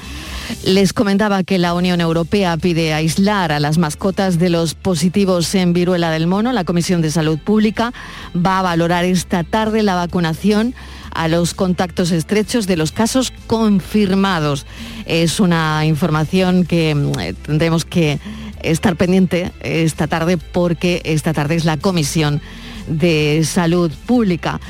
Les 0.65 0.95
comentaba 0.95 1.45
que 1.45 1.59
la 1.59 1.75
Unión 1.75 2.01
Europea 2.01 2.57
pide 2.57 2.95
aislar 2.95 3.53
a 3.53 3.61
las 3.61 3.77
mascotas 3.77 4.39
de 4.39 4.49
los 4.49 4.75
positivos 4.75 5.55
en 5.55 5.75
viruela 5.75 6.11
del 6.11 6.27
mono. 6.27 6.53
La 6.53 6.65
Comisión 6.65 7.03
de 7.03 7.11
Salud 7.11 7.39
Pública 7.39 7.93
va 8.35 8.61
a 8.61 8.63
valorar 8.63 9.05
esta 9.05 9.45
tarde 9.45 9.83
la 9.83 9.97
vacunación 9.97 10.75
a 11.13 11.29
los 11.29 11.55
contactos 11.55 12.11
estrechos 12.11 12.67
de 12.67 12.77
los 12.77 12.93
casos 12.93 13.33
confirmados. 13.47 14.67
Es 15.05 15.41
una 15.41 15.85
información 15.85 16.65
que 16.65 16.95
mm, 16.95 17.45
tendremos 17.45 17.85
que 17.85 18.19
estar 18.63 18.97
pendiente 18.97 19.53
esta 19.61 20.07
tarde 20.07 20.37
porque 20.37 21.03
esta 21.05 21.33
tarde 21.33 21.57
es 21.57 21.65
la 21.65 21.77
Comisión 21.77 22.41
de 22.89 23.43
Salud 23.45 23.91
Pública. 24.07 24.61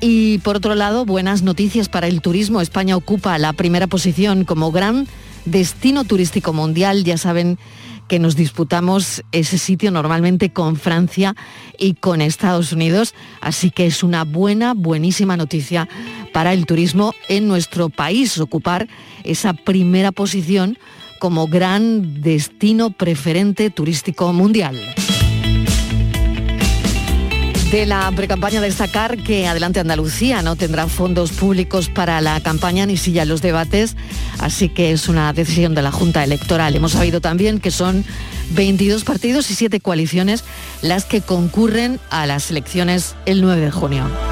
Y 0.00 0.38
por 0.38 0.56
otro 0.56 0.74
lado, 0.74 1.04
buenas 1.04 1.42
noticias 1.42 1.88
para 1.88 2.06
el 2.06 2.20
turismo. 2.20 2.60
España 2.60 2.96
ocupa 2.96 3.36
la 3.38 3.52
primera 3.52 3.86
posición 3.86 4.44
como 4.44 4.70
gran 4.70 5.08
destino 5.44 6.04
turístico 6.04 6.52
mundial. 6.52 7.02
Ya 7.04 7.18
saben 7.18 7.58
que 8.08 8.18
nos 8.18 8.36
disputamos 8.36 9.22
ese 9.32 9.58
sitio 9.58 9.90
normalmente 9.90 10.50
con 10.50 10.76
Francia 10.76 11.36
y 11.78 11.94
con 11.94 12.20
Estados 12.20 12.72
Unidos. 12.72 13.14
Así 13.40 13.70
que 13.70 13.86
es 13.86 14.02
una 14.02 14.24
buena, 14.24 14.72
buenísima 14.74 15.36
noticia 15.36 15.88
para 16.32 16.52
el 16.52 16.64
turismo 16.66 17.14
en 17.28 17.48
nuestro 17.48 17.90
país, 17.90 18.38
ocupar 18.38 18.88
esa 19.24 19.52
primera 19.52 20.10
posición 20.10 20.78
como 21.18 21.46
gran 21.46 22.22
destino 22.22 22.90
preferente 22.90 23.70
turístico 23.70 24.32
mundial. 24.32 24.78
De 27.70 27.84
la 27.84 28.10
precampaña 28.12 28.62
destacar 28.62 29.18
que 29.18 29.46
Adelante 29.46 29.78
Andalucía 29.78 30.40
no 30.40 30.56
tendrá 30.56 30.86
fondos 30.86 31.32
públicos 31.32 31.90
para 31.90 32.22
la 32.22 32.40
campaña 32.40 32.86
ni 32.86 32.96
silla 32.96 33.26
los 33.26 33.42
debates, 33.42 33.94
así 34.38 34.70
que 34.70 34.90
es 34.92 35.06
una 35.06 35.30
decisión 35.34 35.74
de 35.74 35.82
la 35.82 35.92
Junta 35.92 36.24
Electoral. 36.24 36.74
Hemos 36.74 36.92
sabido 36.92 37.20
también 37.20 37.60
que 37.60 37.70
son 37.70 38.06
22 38.52 39.04
partidos 39.04 39.50
y 39.50 39.54
7 39.54 39.80
coaliciones 39.80 40.44
las 40.80 41.04
que 41.04 41.20
concurren 41.20 42.00
a 42.08 42.24
las 42.24 42.50
elecciones 42.50 43.16
el 43.26 43.42
9 43.42 43.60
de 43.60 43.70
junio. 43.70 44.27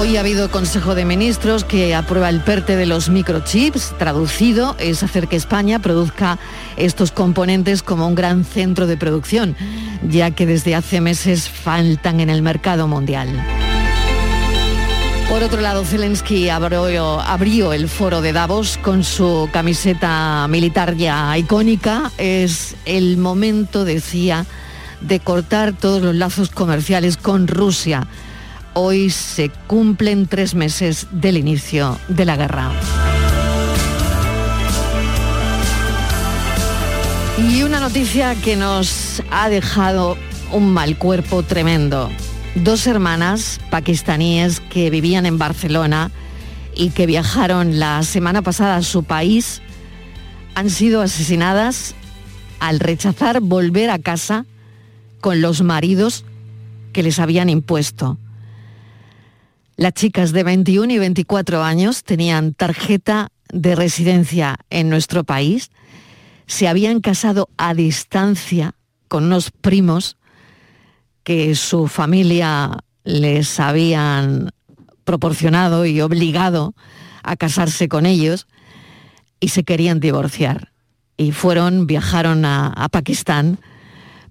Hoy 0.00 0.16
ha 0.16 0.20
habido 0.20 0.48
Consejo 0.48 0.94
de 0.94 1.04
Ministros 1.04 1.64
que 1.64 1.92
aprueba 1.92 2.28
el 2.28 2.40
PERTE 2.40 2.76
de 2.76 2.86
los 2.86 3.08
microchips. 3.08 3.94
Traducido 3.98 4.76
es 4.78 5.02
hacer 5.02 5.26
que 5.26 5.34
España 5.34 5.80
produzca 5.80 6.38
estos 6.76 7.10
componentes 7.10 7.82
como 7.82 8.06
un 8.06 8.14
gran 8.14 8.44
centro 8.44 8.86
de 8.86 8.96
producción, 8.96 9.56
ya 10.08 10.30
que 10.30 10.46
desde 10.46 10.76
hace 10.76 11.00
meses 11.00 11.48
faltan 11.48 12.20
en 12.20 12.30
el 12.30 12.42
mercado 12.42 12.86
mundial. 12.86 13.28
Por 15.28 15.42
otro 15.42 15.60
lado, 15.60 15.84
Zelensky 15.84 16.48
abrió, 16.48 17.72
el 17.72 17.88
foro 17.88 18.20
de 18.20 18.32
Davos 18.32 18.78
con 18.80 19.02
su 19.02 19.50
camiseta 19.52 20.46
militar 20.48 20.94
ya 20.94 21.36
icónica. 21.36 22.12
Es 22.18 22.76
el 22.84 23.16
momento, 23.16 23.84
decía, 23.84 24.46
de 25.00 25.18
cortar 25.18 25.72
todos 25.72 26.00
los 26.02 26.14
lazos 26.14 26.50
comerciales 26.50 27.16
con 27.16 27.48
Rusia 27.48 28.06
Hoy 28.80 29.10
se 29.10 29.50
cumplen 29.66 30.28
tres 30.28 30.54
meses 30.54 31.08
del 31.10 31.36
inicio 31.36 31.98
de 32.06 32.24
la 32.24 32.36
guerra. 32.36 32.70
Y 37.38 37.64
una 37.64 37.80
noticia 37.80 38.36
que 38.36 38.54
nos 38.54 39.20
ha 39.32 39.48
dejado 39.48 40.16
un 40.52 40.72
mal 40.72 40.96
cuerpo 40.96 41.42
tremendo. 41.42 42.08
Dos 42.54 42.86
hermanas 42.86 43.58
pakistaníes 43.68 44.60
que 44.60 44.90
vivían 44.90 45.26
en 45.26 45.38
Barcelona 45.38 46.12
y 46.72 46.90
que 46.90 47.06
viajaron 47.06 47.80
la 47.80 48.04
semana 48.04 48.42
pasada 48.42 48.76
a 48.76 48.82
su 48.82 49.02
país 49.02 49.60
han 50.54 50.70
sido 50.70 51.02
asesinadas 51.02 51.96
al 52.60 52.78
rechazar 52.78 53.40
volver 53.40 53.90
a 53.90 53.98
casa 53.98 54.46
con 55.20 55.40
los 55.40 55.62
maridos 55.62 56.24
que 56.92 57.02
les 57.02 57.18
habían 57.18 57.50
impuesto. 57.50 58.18
Las 59.78 59.92
chicas 59.92 60.32
de 60.32 60.42
21 60.42 60.92
y 60.92 60.98
24 60.98 61.62
años 61.62 62.02
tenían 62.02 62.52
tarjeta 62.52 63.28
de 63.52 63.76
residencia 63.76 64.56
en 64.70 64.90
nuestro 64.90 65.22
país, 65.22 65.70
se 66.48 66.66
habían 66.66 67.00
casado 67.00 67.48
a 67.58 67.74
distancia 67.74 68.74
con 69.06 69.26
unos 69.26 69.52
primos 69.52 70.16
que 71.22 71.54
su 71.54 71.86
familia 71.86 72.72
les 73.04 73.60
habían 73.60 74.50
proporcionado 75.04 75.86
y 75.86 76.00
obligado 76.00 76.74
a 77.22 77.36
casarse 77.36 77.88
con 77.88 78.04
ellos 78.04 78.48
y 79.38 79.50
se 79.50 79.62
querían 79.62 80.00
divorciar. 80.00 80.72
Y 81.16 81.30
fueron, 81.30 81.86
viajaron 81.86 82.44
a, 82.44 82.88
Pakistán 82.90 83.60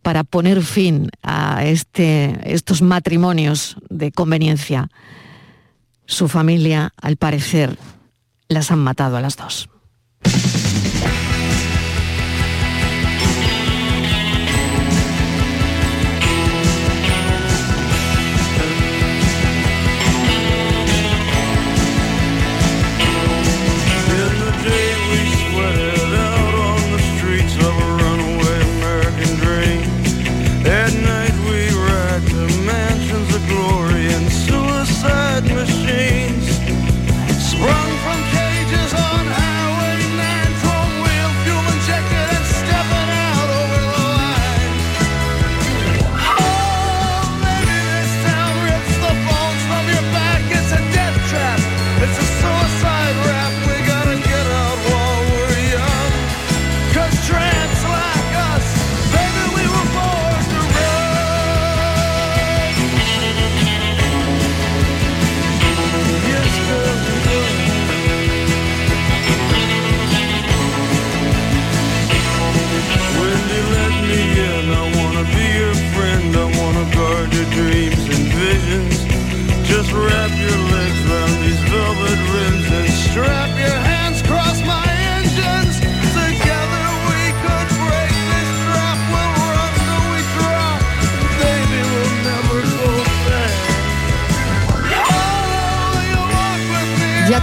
para 0.01 0.25
poner 0.25 0.61
fin 0.61 1.09
a 1.23 1.63
este, 1.63 2.37
estos 2.43 2.81
matrimonios 2.81 3.77
de 3.89 4.11
conveniencia. 4.11 4.89
Su 6.07 6.29
familia, 6.29 6.93
al 6.99 7.17
parecer, 7.17 7.77
las 8.47 8.71
han 8.71 8.79
matado 8.79 9.17
a 9.17 9.21
las 9.21 9.35
dos. 9.35 9.69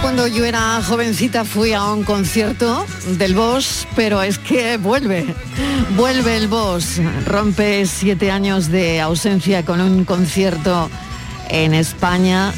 Cuando 0.01 0.27
yo 0.27 0.45
era 0.45 0.81
jovencita 0.81 1.45
fui 1.45 1.73
a 1.73 1.85
un 1.85 2.03
concierto 2.03 2.85
del 3.17 3.33
Boss, 3.33 3.87
pero 3.95 4.21
es 4.21 4.37
que 4.37 4.77
vuelve, 4.77 5.25
vuelve 5.95 6.37
el 6.37 6.47
Boss, 6.47 6.99
rompe 7.25 7.85
siete 7.85 8.31
años 8.31 8.69
de 8.69 8.99
ausencia 8.99 9.63
con 9.63 9.81
un 9.81 10.03
concierto 10.03 10.89
en 11.49 11.73
España 11.73 12.51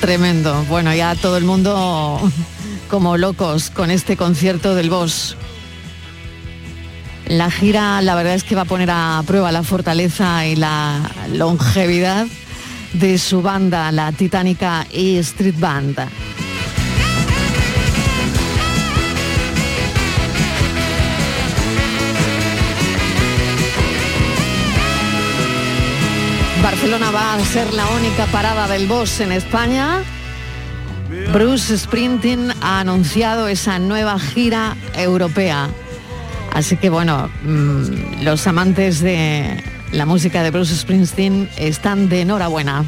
tremendo. 0.00 0.64
Bueno, 0.68 0.94
ya 0.94 1.14
todo 1.14 1.36
el 1.36 1.44
mundo 1.44 2.20
como 2.88 3.16
locos 3.16 3.70
con 3.70 3.90
este 3.90 4.16
concierto 4.16 4.74
del 4.74 4.88
Boss. 4.88 5.36
La 7.26 7.50
gira, 7.50 8.00
la 8.02 8.14
verdad 8.14 8.34
es 8.34 8.44
que 8.44 8.54
va 8.54 8.62
a 8.62 8.66
poner 8.66 8.90
a 8.90 9.22
prueba 9.26 9.52
la 9.52 9.62
fortaleza 9.62 10.46
y 10.46 10.56
la 10.56 11.10
longevidad 11.32 12.26
de 12.92 13.18
su 13.18 13.42
banda, 13.42 13.90
la 13.90 14.12
titánica 14.12 14.86
E 14.90 15.18
Street 15.18 15.58
Band. 15.58 15.98
Barcelona 26.82 27.12
va 27.12 27.34
a 27.34 27.44
ser 27.44 27.72
la 27.74 27.86
única 27.90 28.26
parada 28.26 28.66
del 28.66 28.88
Boss 28.88 29.20
en 29.20 29.30
España. 29.30 30.02
Bruce 31.32 31.78
Sprinting 31.78 32.50
ha 32.60 32.80
anunciado 32.80 33.46
esa 33.46 33.78
nueva 33.78 34.18
gira 34.18 34.76
europea. 34.96 35.68
Así 36.52 36.76
que 36.76 36.90
bueno, 36.90 37.30
mm, 37.44 38.24
los 38.24 38.48
amantes 38.48 39.00
de 39.00 39.62
la 39.92 40.06
música 40.06 40.42
de 40.42 40.50
Bruce 40.50 40.74
Springsteen 40.74 41.48
están 41.56 42.08
de 42.08 42.22
enhorabuena. 42.22 42.84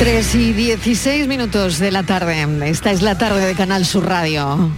Y 0.00 0.52
16 0.52 1.26
minutos 1.26 1.80
de 1.80 1.90
la 1.90 2.04
tarde. 2.04 2.46
Esta 2.68 2.92
es 2.92 3.02
la 3.02 3.18
tarde 3.18 3.44
de 3.44 3.54
Canal 3.56 3.84
Sur 3.84 4.06
Radio. 4.06 4.70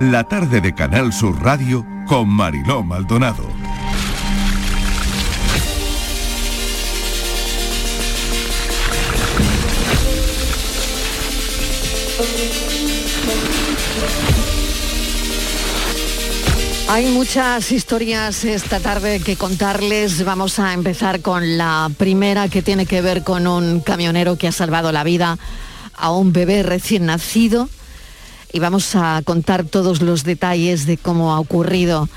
La 0.00 0.24
tarde 0.24 0.62
de 0.62 0.74
Canal 0.74 1.12
Sur 1.12 1.42
Radio 1.42 1.86
con 2.06 2.28
Mariló 2.28 2.82
Maldonado. 2.82 3.62
Hay 16.88 17.06
muchas 17.06 17.72
historias 17.72 18.44
esta 18.44 18.78
tarde 18.78 19.20
que 19.20 19.36
contarles. 19.36 20.24
Vamos 20.24 20.58
a 20.58 20.74
empezar 20.74 21.20
con 21.20 21.56
la 21.56 21.90
primera 21.96 22.48
que 22.48 22.62
tiene 22.62 22.86
que 22.86 23.00
ver 23.00 23.22
con 23.22 23.46
un 23.46 23.80
camionero 23.80 24.36
que 24.36 24.48
ha 24.48 24.52
salvado 24.52 24.92
la 24.92 25.04
vida 25.04 25.38
a 25.94 26.12
un 26.12 26.32
bebé 26.32 26.62
recién 26.62 27.06
nacido. 27.06 27.68
Y 28.52 28.58
vamos 28.58 28.94
a 28.94 29.22
contar 29.24 29.64
todos 29.64 30.02
los 30.02 30.24
detalles 30.24 30.84
de 30.84 30.98
cómo 30.98 31.32
ha 31.32 31.40
ocurrido. 31.40 32.08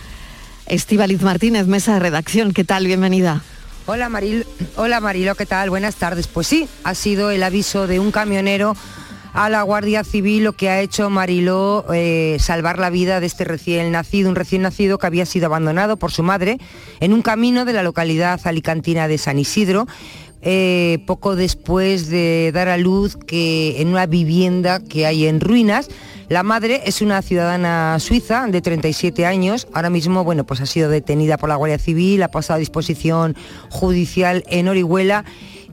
Estíbaliz 0.65 1.21
Martínez, 1.21 1.67
mesa 1.67 1.93
de 1.93 1.99
redacción, 1.99 2.51
¿qué 2.51 2.63
tal? 2.63 2.87
Bienvenida. 2.87 3.41
Hola 3.87 4.09
Maril, 4.09 4.47
hola 4.77 4.99
Marilo, 4.99 5.35
¿qué 5.35 5.45
tal? 5.45 5.69
Buenas 5.69 5.95
tardes. 5.95 6.27
Pues 6.27 6.47
sí, 6.47 6.67
ha 6.83 6.95
sido 6.95 7.29
el 7.29 7.43
aviso 7.43 7.85
de 7.85 7.99
un 7.99 8.11
camionero 8.11 8.75
a 9.35 9.49
la 9.49 9.61
Guardia 9.63 10.05
Civil 10.05 10.45
lo 10.45 10.53
que 10.53 10.69
ha 10.69 10.79
hecho 10.79 11.09
Mariló 11.09 11.85
eh, 11.93 12.37
salvar 12.39 12.79
la 12.79 12.89
vida 12.89 13.19
de 13.19 13.25
este 13.25 13.43
recién 13.43 13.91
nacido, 13.91 14.29
un 14.29 14.35
recién 14.35 14.61
nacido 14.61 14.97
que 14.97 15.07
había 15.07 15.25
sido 15.25 15.47
abandonado 15.47 15.97
por 15.97 16.11
su 16.11 16.23
madre 16.23 16.57
en 17.01 17.11
un 17.11 17.21
camino 17.21 17.65
de 17.65 17.73
la 17.73 17.83
localidad 17.83 18.39
alicantina 18.45 19.09
de 19.09 19.17
San 19.17 19.37
Isidro. 19.37 19.87
Eh, 20.41 20.99
poco 21.05 21.35
después 21.35 22.07
de 22.07 22.51
dar 22.53 22.69
a 22.69 22.77
luz 22.77 23.17
que 23.17 23.81
en 23.81 23.89
una 23.89 24.05
vivienda 24.05 24.79
que 24.79 25.05
hay 25.05 25.25
en 25.25 25.41
ruinas, 25.41 25.89
la 26.29 26.43
madre 26.43 26.83
es 26.85 27.01
una 27.01 27.21
ciudadana 27.21 27.97
suiza 27.99 28.47
de 28.47 28.61
37 28.61 29.25
años. 29.25 29.67
Ahora 29.73 29.89
mismo, 29.89 30.23
bueno, 30.23 30.45
pues 30.45 30.61
ha 30.61 30.65
sido 30.65 30.89
detenida 30.89 31.37
por 31.37 31.49
la 31.49 31.55
Guardia 31.55 31.79
Civil, 31.79 32.23
ha 32.23 32.29
pasado 32.29 32.55
a 32.55 32.59
disposición 32.59 33.35
judicial 33.69 34.43
en 34.47 34.69
Orihuela 34.69 35.25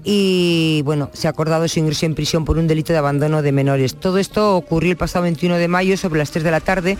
y 0.05 0.83
bueno, 0.85 1.11
se 1.12 1.27
ha 1.27 1.31
acordado 1.31 1.67
su 1.69 1.79
ingreso 1.79 2.07
en 2.07 2.15
prisión 2.15 2.45
por 2.45 2.59
un 2.59 2.67
delito 2.67 2.93
de 2.93 2.99
abandono 2.99 3.43
de 3.43 3.53
menores. 3.53 3.95
Todo 3.95 4.19
esto 4.19 4.57
ocurrió 4.57 4.91
el 4.91 4.97
pasado 4.97 5.23
21 5.25 5.57
de 5.57 5.69
mayo 5.69 5.97
sobre 5.97 6.19
las 6.19 6.31
3 6.31 6.45
de 6.45 6.51
la 6.51 6.61
tarde. 6.61 6.99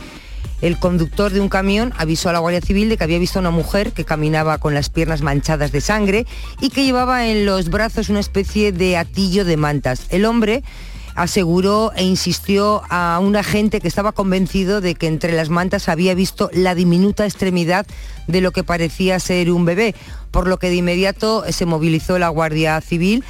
El 0.61 0.79
conductor 0.79 1.33
de 1.33 1.41
un 1.41 1.49
camión 1.49 1.93
avisó 1.99 2.29
a 2.29 2.33
la 2.33 2.39
Guardia 2.39 2.61
Civil 2.61 2.89
de 2.89 2.97
que 2.97 3.03
había 3.03 3.19
visto 3.19 3.39
a 3.39 3.41
una 3.41 3.51
mujer 3.51 3.93
que 3.93 4.05
caminaba 4.05 4.59
con 4.59 4.75
las 4.75 4.91
piernas 4.91 5.21
manchadas 5.21 5.73
de 5.73 5.81
sangre 5.81 6.27
y 6.61 6.71
que 6.71 6.85
llevaba 6.85 7.27
en 7.27 7.45
los 7.45 7.69
brazos 7.69 8.09
una 8.09 8.21
especie 8.21 8.71
de 8.71 8.97
atillo 8.97 9.45
de 9.45 9.57
mantas. 9.57 10.07
El 10.11 10.25
hombre 10.25 10.63
aseguró 11.15 11.93
e 11.95 12.05
insistió 12.05 12.83
a 12.89 13.19
un 13.21 13.37
agente 13.37 13.81
que 13.81 13.89
estaba 13.89 14.13
convencido 14.13 14.81
de 14.81 14.95
que 14.95 15.07
entre 15.07 15.33
las 15.33 15.49
mantas 15.49 15.89
había 15.89 16.15
visto 16.15 16.51
la 16.53 16.75
diminuta 16.75 17.25
extremidad 17.25 17.87
de 18.27 18.41
lo 18.41 18.53
que 18.53 18.65
parecía 18.65 19.19
ser 19.21 19.51
un 19.51 19.65
bebé, 19.65 19.95
por 20.31 20.49
lo 20.49 20.59
que 20.59 20.69
de 20.69 20.77
inmediato 20.77 21.45
se 21.51 21.67
movilizó 21.67 22.19
la 22.19 22.29
Guardia 22.29 22.81
Civil. 22.81 23.25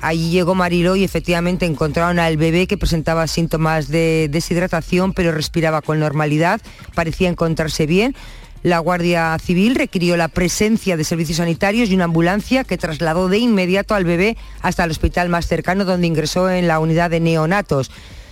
Allí 0.00 0.30
llegó 0.30 0.54
Mariló 0.54 0.96
y 0.96 1.04
efectivamente 1.04 1.66
encontraron 1.66 2.18
al 2.18 2.36
bebé 2.36 2.66
que 2.66 2.76
presentaba 2.76 3.26
síntomas 3.26 3.88
de 3.88 4.28
deshidratación, 4.30 5.12
pero 5.12 5.32
respiraba 5.32 5.82
con 5.82 5.98
normalidad, 5.98 6.60
parecía 6.94 7.28
encontrarse 7.28 7.86
bien. 7.86 8.14
La 8.64 8.78
Guardia 8.78 9.36
Civil 9.44 9.74
requirió 9.74 10.16
la 10.16 10.28
presencia 10.28 10.96
de 10.96 11.04
servicios 11.04 11.36
sanitarios 11.36 11.90
y 11.90 11.94
una 11.94 12.04
ambulancia 12.04 12.64
que 12.64 12.78
trasladó 12.78 13.28
de 13.28 13.36
inmediato 13.36 13.94
al 13.94 14.06
bebé 14.06 14.38
hasta 14.62 14.84
el 14.84 14.90
hospital 14.90 15.28
más 15.28 15.46
cercano 15.46 15.84
donde 15.84 16.06
ingresó 16.06 16.48
en 16.48 16.66
la 16.66 16.78
unidad 16.78 17.10
de 17.10 17.20
neonatos. 17.20 17.90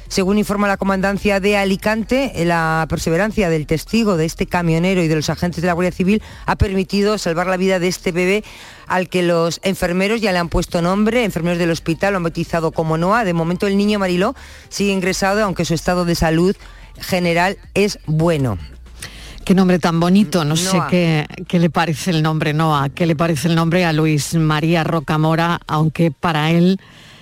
Según 0.08 0.38
informa 0.38 0.68
la 0.68 0.78
comandancia 0.78 1.38
de 1.38 1.58
Alicante, 1.58 2.32
la 2.46 2.86
perseverancia 2.88 3.50
del 3.50 3.66
testigo 3.66 4.16
de 4.16 4.24
este 4.24 4.46
camionero 4.46 5.02
y 5.02 5.08
de 5.08 5.16
los 5.16 5.28
agentes 5.28 5.60
de 5.60 5.66
la 5.66 5.74
Guardia 5.74 5.92
Civil 5.92 6.22
ha 6.46 6.56
permitido 6.56 7.18
salvar 7.18 7.46
la 7.46 7.58
vida 7.58 7.78
de 7.78 7.88
este 7.88 8.10
bebé 8.10 8.42
al 8.86 9.10
que 9.10 9.22
los 9.22 9.60
enfermeros 9.62 10.22
ya 10.22 10.32
le 10.32 10.38
han 10.38 10.48
puesto 10.48 10.80
nombre, 10.80 11.24
enfermeros 11.24 11.58
del 11.58 11.70
hospital 11.70 12.14
lo 12.14 12.16
han 12.16 12.22
bautizado 12.22 12.72
como 12.72 12.96
Noah. 12.96 13.24
De 13.24 13.34
momento 13.34 13.66
el 13.66 13.76
niño 13.76 13.98
Mariló 13.98 14.34
sigue 14.70 14.92
ingresado, 14.92 15.44
aunque 15.44 15.66
su 15.66 15.74
estado 15.74 16.06
de 16.06 16.14
salud 16.14 16.56
general 16.96 17.58
es 17.74 17.98
bueno. 18.06 18.56
Qué 19.44 19.54
nombre 19.54 19.78
tan 19.78 19.98
bonito, 19.98 20.44
no 20.44 20.56
sé 20.56 20.78
qué, 20.88 21.26
qué, 21.48 21.58
le 21.58 21.68
parece 21.68 22.10
el 22.10 22.22
nombre 22.22 22.52
Noah, 22.52 22.90
qué 22.90 23.06
le 23.06 23.16
parece 23.16 23.48
el 23.48 23.56
nombre 23.56 23.84
a 23.84 23.92
Luis 23.92 24.34
María 24.34 24.84
Rocamora, 24.84 25.60
aunque 25.66 26.10
para 26.12 26.52
él 26.52 26.78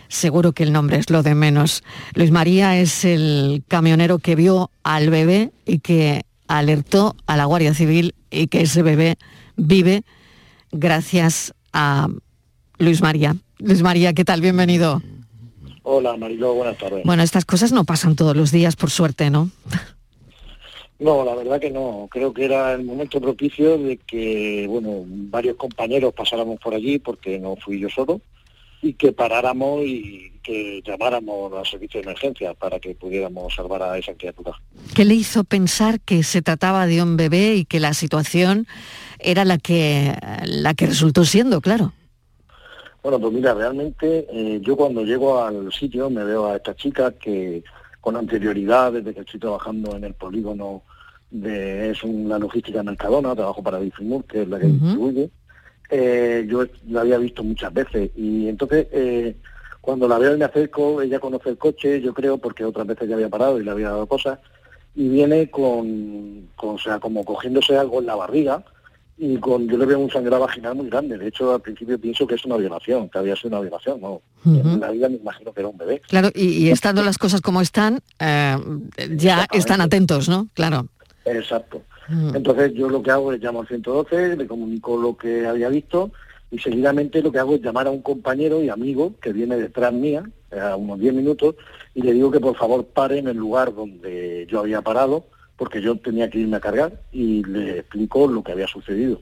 seguro 0.08 0.52
que 0.52 0.62
el 0.62 0.72
nombre 0.72 0.98
es 0.98 1.08
lo 1.08 1.22
de 1.22 1.34
menos. 1.34 1.82
Luis 2.14 2.30
María 2.30 2.78
es 2.78 3.04
el 3.04 3.62
camionero 3.68 4.18
que 4.18 4.34
vio 4.34 4.70
al 4.82 5.08
bebé 5.08 5.52
y 5.64 5.78
que 5.78 6.24
alertó 6.46 7.16
a 7.26 7.36
la 7.36 7.46
Guardia 7.46 7.72
Civil 7.72 8.14
y 8.30 8.48
que 8.48 8.62
ese 8.62 8.82
bebé 8.82 9.16
vive 9.56 10.02
gracias 10.72 11.54
a 11.72 12.08
Luis 12.78 13.00
María. 13.00 13.36
Luis 13.58 13.82
María, 13.82 14.12
¿qué 14.12 14.24
tal? 14.24 14.40
Bienvenido. 14.40 15.00
Hola 15.82 16.16
Mariló, 16.16 16.54
buenas 16.54 16.76
tardes. 16.76 17.02
Bueno, 17.04 17.22
estas 17.22 17.44
cosas 17.44 17.72
no 17.72 17.84
pasan 17.84 18.14
todos 18.14 18.36
los 18.36 18.50
días, 18.50 18.76
por 18.76 18.90
suerte, 18.90 19.30
¿no? 19.30 19.50
No, 21.00 21.24
la 21.24 21.34
verdad 21.34 21.58
que 21.58 21.70
no. 21.70 22.08
Creo 22.10 22.34
que 22.34 22.44
era 22.44 22.74
el 22.74 22.84
momento 22.84 23.20
propicio 23.20 23.78
de 23.78 23.96
que, 23.96 24.66
bueno, 24.68 25.02
varios 25.06 25.56
compañeros 25.56 26.12
pasáramos 26.12 26.60
por 26.60 26.74
allí, 26.74 26.98
porque 26.98 27.38
no 27.38 27.56
fui 27.56 27.80
yo 27.80 27.88
solo, 27.88 28.20
y 28.82 28.92
que 28.92 29.12
paráramos 29.12 29.82
y 29.84 30.30
que 30.42 30.82
llamáramos 30.86 31.52
al 31.54 31.66
servicio 31.66 32.00
de 32.00 32.04
emergencia 32.04 32.52
para 32.52 32.78
que 32.78 32.94
pudiéramos 32.94 33.54
salvar 33.54 33.82
a 33.82 33.96
esa 33.96 34.12
criatura. 34.12 34.52
¿Qué 34.94 35.06
le 35.06 35.14
hizo 35.14 35.42
pensar 35.44 36.00
que 36.00 36.22
se 36.22 36.42
trataba 36.42 36.86
de 36.86 37.02
un 37.02 37.16
bebé 37.16 37.56
y 37.56 37.64
que 37.64 37.80
la 37.80 37.94
situación 37.94 38.66
era 39.18 39.46
la 39.46 39.56
que, 39.56 40.14
la 40.44 40.74
que 40.74 40.86
resultó 40.86 41.24
siendo, 41.24 41.62
claro? 41.62 41.92
Bueno, 43.02 43.18
pues 43.18 43.32
mira, 43.32 43.54
realmente 43.54 44.26
eh, 44.30 44.60
yo 44.62 44.76
cuando 44.76 45.02
llego 45.02 45.42
al 45.42 45.72
sitio 45.72 46.10
me 46.10 46.24
veo 46.24 46.46
a 46.46 46.56
esta 46.56 46.76
chica 46.76 47.12
que 47.12 47.64
con 48.02 48.16
anterioridad, 48.16 48.92
desde 48.92 49.14
que 49.14 49.20
estoy 49.20 49.40
trabajando 49.40 49.96
en 49.96 50.04
el 50.04 50.14
polígono 50.14 50.82
de 51.30 51.90
es 51.90 52.02
una 52.02 52.38
logística 52.38 52.82
Mercadona, 52.82 53.34
trabajo 53.34 53.62
para 53.62 53.78
Bifimur, 53.78 54.24
que 54.24 54.42
es 54.42 54.48
la 54.48 54.58
que 54.58 54.66
distribuye. 54.66 55.30
Eh, 55.90 56.46
yo 56.48 56.64
la 56.88 57.00
había 57.00 57.18
visto 57.18 57.42
muchas 57.42 57.74
veces 57.74 58.10
y 58.14 58.46
entonces 58.46 58.86
eh, 58.92 59.34
cuando 59.80 60.06
la 60.06 60.18
veo 60.18 60.34
y 60.34 60.38
me 60.38 60.44
acerco, 60.44 61.00
ella 61.02 61.18
conoce 61.18 61.50
el 61.50 61.58
coche, 61.58 62.00
yo 62.00 62.12
creo, 62.12 62.38
porque 62.38 62.64
otras 62.64 62.86
veces 62.86 63.08
ya 63.08 63.14
había 63.14 63.28
parado 63.28 63.60
y 63.60 63.64
le 63.64 63.70
había 63.70 63.88
dado 63.88 64.06
cosas, 64.06 64.38
y 64.94 65.08
viene 65.08 65.50
con, 65.50 66.48
con 66.54 66.74
o 66.74 66.78
sea, 66.78 66.98
como 66.98 67.24
cogiéndose 67.24 67.76
algo 67.76 68.00
en 68.00 68.06
la 68.06 68.14
barriga, 68.14 68.62
y 69.16 69.36
con 69.36 69.68
yo 69.68 69.76
le 69.76 69.86
veo 69.86 69.98
un 69.98 70.10
sangrado 70.10 70.42
vaginal 70.42 70.74
muy 70.74 70.88
grande. 70.88 71.18
De 71.18 71.28
hecho, 71.28 71.54
al 71.54 71.60
principio 71.60 71.98
pienso 71.98 72.26
que 72.26 72.36
es 72.36 72.44
una 72.44 72.56
violación, 72.56 73.08
que 73.10 73.18
había 73.18 73.36
sido 73.36 73.48
una 73.50 73.60
violación, 73.60 74.00
¿no? 74.00 74.22
En 74.46 74.80
la 74.80 74.90
vida 74.90 75.10
me 75.10 75.16
imagino 75.16 75.52
que 75.52 75.60
era 75.60 75.68
un 75.68 75.76
bebé. 75.76 76.00
Claro, 76.08 76.30
y, 76.34 76.70
estando 76.70 77.02
las 77.02 77.18
cosas 77.18 77.42
como 77.42 77.60
están, 77.60 78.00
eh, 78.18 78.56
ya 79.10 79.46
están 79.52 79.82
atentos, 79.82 80.28
¿no? 80.28 80.48
Claro. 80.54 80.86
Exacto. 81.24 81.82
Entonces 82.34 82.72
yo 82.74 82.88
lo 82.88 83.02
que 83.02 83.12
hago 83.12 83.32
es 83.32 83.40
llamo 83.40 83.60
al 83.60 83.68
112, 83.68 84.36
le 84.36 84.46
comunico 84.48 84.96
lo 84.96 85.16
que 85.16 85.46
había 85.46 85.68
visto 85.68 86.10
y 86.50 86.58
seguidamente 86.58 87.22
lo 87.22 87.30
que 87.30 87.38
hago 87.38 87.54
es 87.54 87.62
llamar 87.62 87.86
a 87.86 87.90
un 87.90 88.02
compañero 88.02 88.62
y 88.62 88.68
amigo 88.68 89.14
que 89.20 89.32
viene 89.32 89.56
detrás 89.56 89.92
mía, 89.92 90.28
a 90.50 90.74
unos 90.74 90.98
10 90.98 91.14
minutos, 91.14 91.54
y 91.94 92.02
le 92.02 92.12
digo 92.12 92.30
que 92.30 92.40
por 92.40 92.56
favor 92.56 92.84
pare 92.86 93.18
en 93.18 93.28
el 93.28 93.36
lugar 93.36 93.72
donde 93.72 94.46
yo 94.50 94.60
había 94.60 94.82
parado, 94.82 95.26
porque 95.56 95.80
yo 95.80 95.96
tenía 95.96 96.28
que 96.28 96.38
irme 96.38 96.56
a 96.56 96.60
cargar, 96.60 97.00
y 97.12 97.44
le 97.44 97.78
explico 97.78 98.26
lo 98.26 98.42
que 98.42 98.52
había 98.52 98.66
sucedido. 98.66 99.20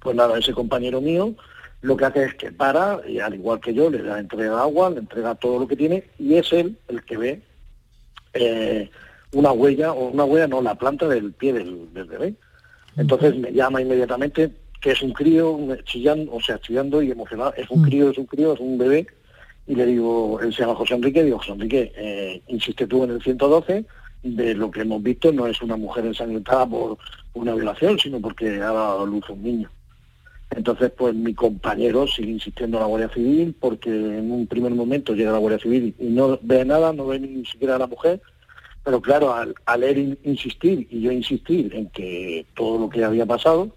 Pues 0.00 0.16
nada, 0.16 0.38
ese 0.38 0.54
compañero 0.54 1.00
mío 1.00 1.34
lo 1.82 1.96
que 1.96 2.04
hace 2.06 2.24
es 2.24 2.34
que 2.34 2.52
para, 2.52 3.00
y 3.06 3.20
al 3.20 3.34
igual 3.34 3.60
que 3.60 3.74
yo, 3.74 3.90
le 3.90 4.02
da 4.02 4.18
entrega 4.18 4.60
agua, 4.60 4.90
le 4.90 5.00
entrega 5.00 5.34
todo 5.34 5.58
lo 5.58 5.68
que 5.68 5.76
tiene, 5.76 6.04
y 6.18 6.34
es 6.36 6.52
él 6.52 6.78
el 6.88 7.04
que 7.04 7.16
ve 7.18 7.42
eh, 8.32 8.90
una 9.32 9.52
huella, 9.52 9.92
o 9.92 10.08
una 10.08 10.24
huella 10.24 10.48
no, 10.48 10.60
la 10.60 10.74
planta 10.74 11.08
del 11.08 11.32
pie 11.32 11.52
del, 11.52 11.88
bebé. 11.92 12.34
Entonces 12.96 13.36
me 13.36 13.52
llama 13.52 13.80
inmediatamente, 13.80 14.50
que 14.80 14.92
es 14.92 15.02
un 15.02 15.12
crío, 15.12 15.58
chillando, 15.84 16.34
o 16.34 16.40
sea, 16.40 16.58
chillando 16.58 17.02
y 17.02 17.10
emocionado, 17.10 17.54
es 17.56 17.70
un 17.70 17.82
crío, 17.82 18.10
es 18.10 18.18
un 18.18 18.26
crío, 18.26 18.54
es 18.54 18.60
un 18.60 18.78
bebé, 18.78 19.06
y 19.66 19.74
le 19.74 19.86
digo, 19.86 20.40
él 20.40 20.52
se 20.52 20.62
llama 20.62 20.74
José 20.74 20.94
Enrique, 20.94 21.22
digo, 21.22 21.38
José 21.38 21.52
Enrique, 21.52 21.92
eh, 21.96 22.42
insiste 22.48 22.86
tú 22.86 23.04
en 23.04 23.10
el 23.10 23.22
112, 23.22 23.84
de 24.22 24.54
lo 24.54 24.70
que 24.70 24.82
hemos 24.82 25.02
visto 25.02 25.32
no 25.32 25.46
es 25.46 25.62
una 25.62 25.76
mujer 25.76 26.04
ensangrentada 26.06 26.66
por 26.66 26.98
una 27.32 27.54
violación, 27.54 27.98
sino 27.98 28.20
porque 28.20 28.56
ha 28.56 28.72
dado 28.72 29.02
a 29.02 29.06
luz 29.06 29.28
un 29.30 29.42
niño. 29.42 29.70
Entonces, 30.50 30.90
pues 30.96 31.14
mi 31.14 31.32
compañero 31.32 32.06
sigue 32.08 32.32
insistiendo 32.32 32.78
a 32.78 32.80
la 32.80 32.86
Guardia 32.86 33.08
Civil 33.14 33.54
porque 33.58 33.90
en 33.90 34.32
un 34.32 34.46
primer 34.46 34.72
momento 34.72 35.14
llega 35.14 35.32
la 35.32 35.38
Guardia 35.38 35.62
Civil 35.62 35.94
y 35.98 36.06
no 36.06 36.38
ve 36.42 36.64
nada, 36.64 36.92
no 36.92 37.06
ve 37.06 37.20
ni 37.20 37.44
siquiera 37.46 37.76
a 37.76 37.78
la 37.78 37.86
mujer, 37.86 38.20
pero 38.84 39.00
claro, 39.00 39.34
al, 39.34 39.54
al 39.66 39.82
él 39.82 40.18
insistir 40.24 40.86
y 40.90 41.02
yo 41.02 41.12
insistir 41.12 41.74
en 41.74 41.90
que 41.90 42.46
todo 42.54 42.78
lo 42.78 42.88
que 42.88 43.04
había 43.04 43.26
pasado, 43.26 43.70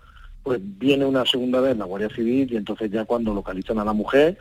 pues 0.43 0.59
viene 0.61 1.05
una 1.05 1.25
segunda 1.25 1.61
vez 1.61 1.77
la 1.77 1.85
Guardia 1.85 2.09
Civil 2.09 2.51
y 2.51 2.57
entonces 2.57 2.91
ya 2.91 3.05
cuando 3.05 3.33
localizan 3.33 3.79
a 3.79 3.85
la 3.85 3.93
mujer, 3.93 4.37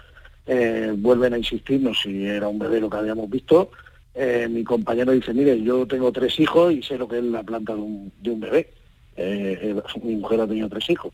eh, 0.46 0.92
vuelven 0.96 1.34
a 1.34 1.38
insistirnos 1.38 2.00
si 2.02 2.26
era 2.26 2.48
un 2.48 2.58
bebé 2.58 2.80
lo 2.80 2.90
que 2.90 2.96
habíamos 2.96 3.30
visto. 3.30 3.70
Eh, 4.14 4.48
mi 4.50 4.64
compañero 4.64 5.12
dice, 5.12 5.32
mire, 5.32 5.60
yo 5.62 5.86
tengo 5.86 6.12
tres 6.12 6.38
hijos 6.38 6.72
y 6.72 6.82
sé 6.82 6.98
lo 6.98 7.08
que 7.08 7.18
es 7.18 7.24
la 7.24 7.42
planta 7.42 7.74
de 7.74 7.80
un, 7.80 8.12
de 8.20 8.30
un 8.30 8.40
bebé. 8.40 8.72
Eh, 9.16 9.74
mi 10.02 10.16
mujer 10.16 10.40
ha 10.40 10.46
tenido 10.46 10.68
tres 10.68 10.90
hijos. 10.90 11.12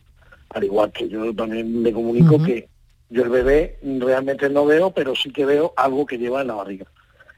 Al 0.50 0.64
igual 0.64 0.90
que 0.92 1.08
yo 1.08 1.34
también 1.34 1.82
le 1.82 1.92
comunico 1.92 2.42
que 2.42 2.68
yo 3.10 3.22
el 3.24 3.28
bebé 3.28 3.78
realmente 3.82 4.48
no 4.48 4.64
veo, 4.64 4.90
pero 4.90 5.14
sí 5.14 5.30
que 5.30 5.44
veo 5.44 5.74
algo 5.76 6.06
que 6.06 6.18
lleva 6.18 6.40
en 6.40 6.48
la 6.48 6.54
barriga. 6.54 6.86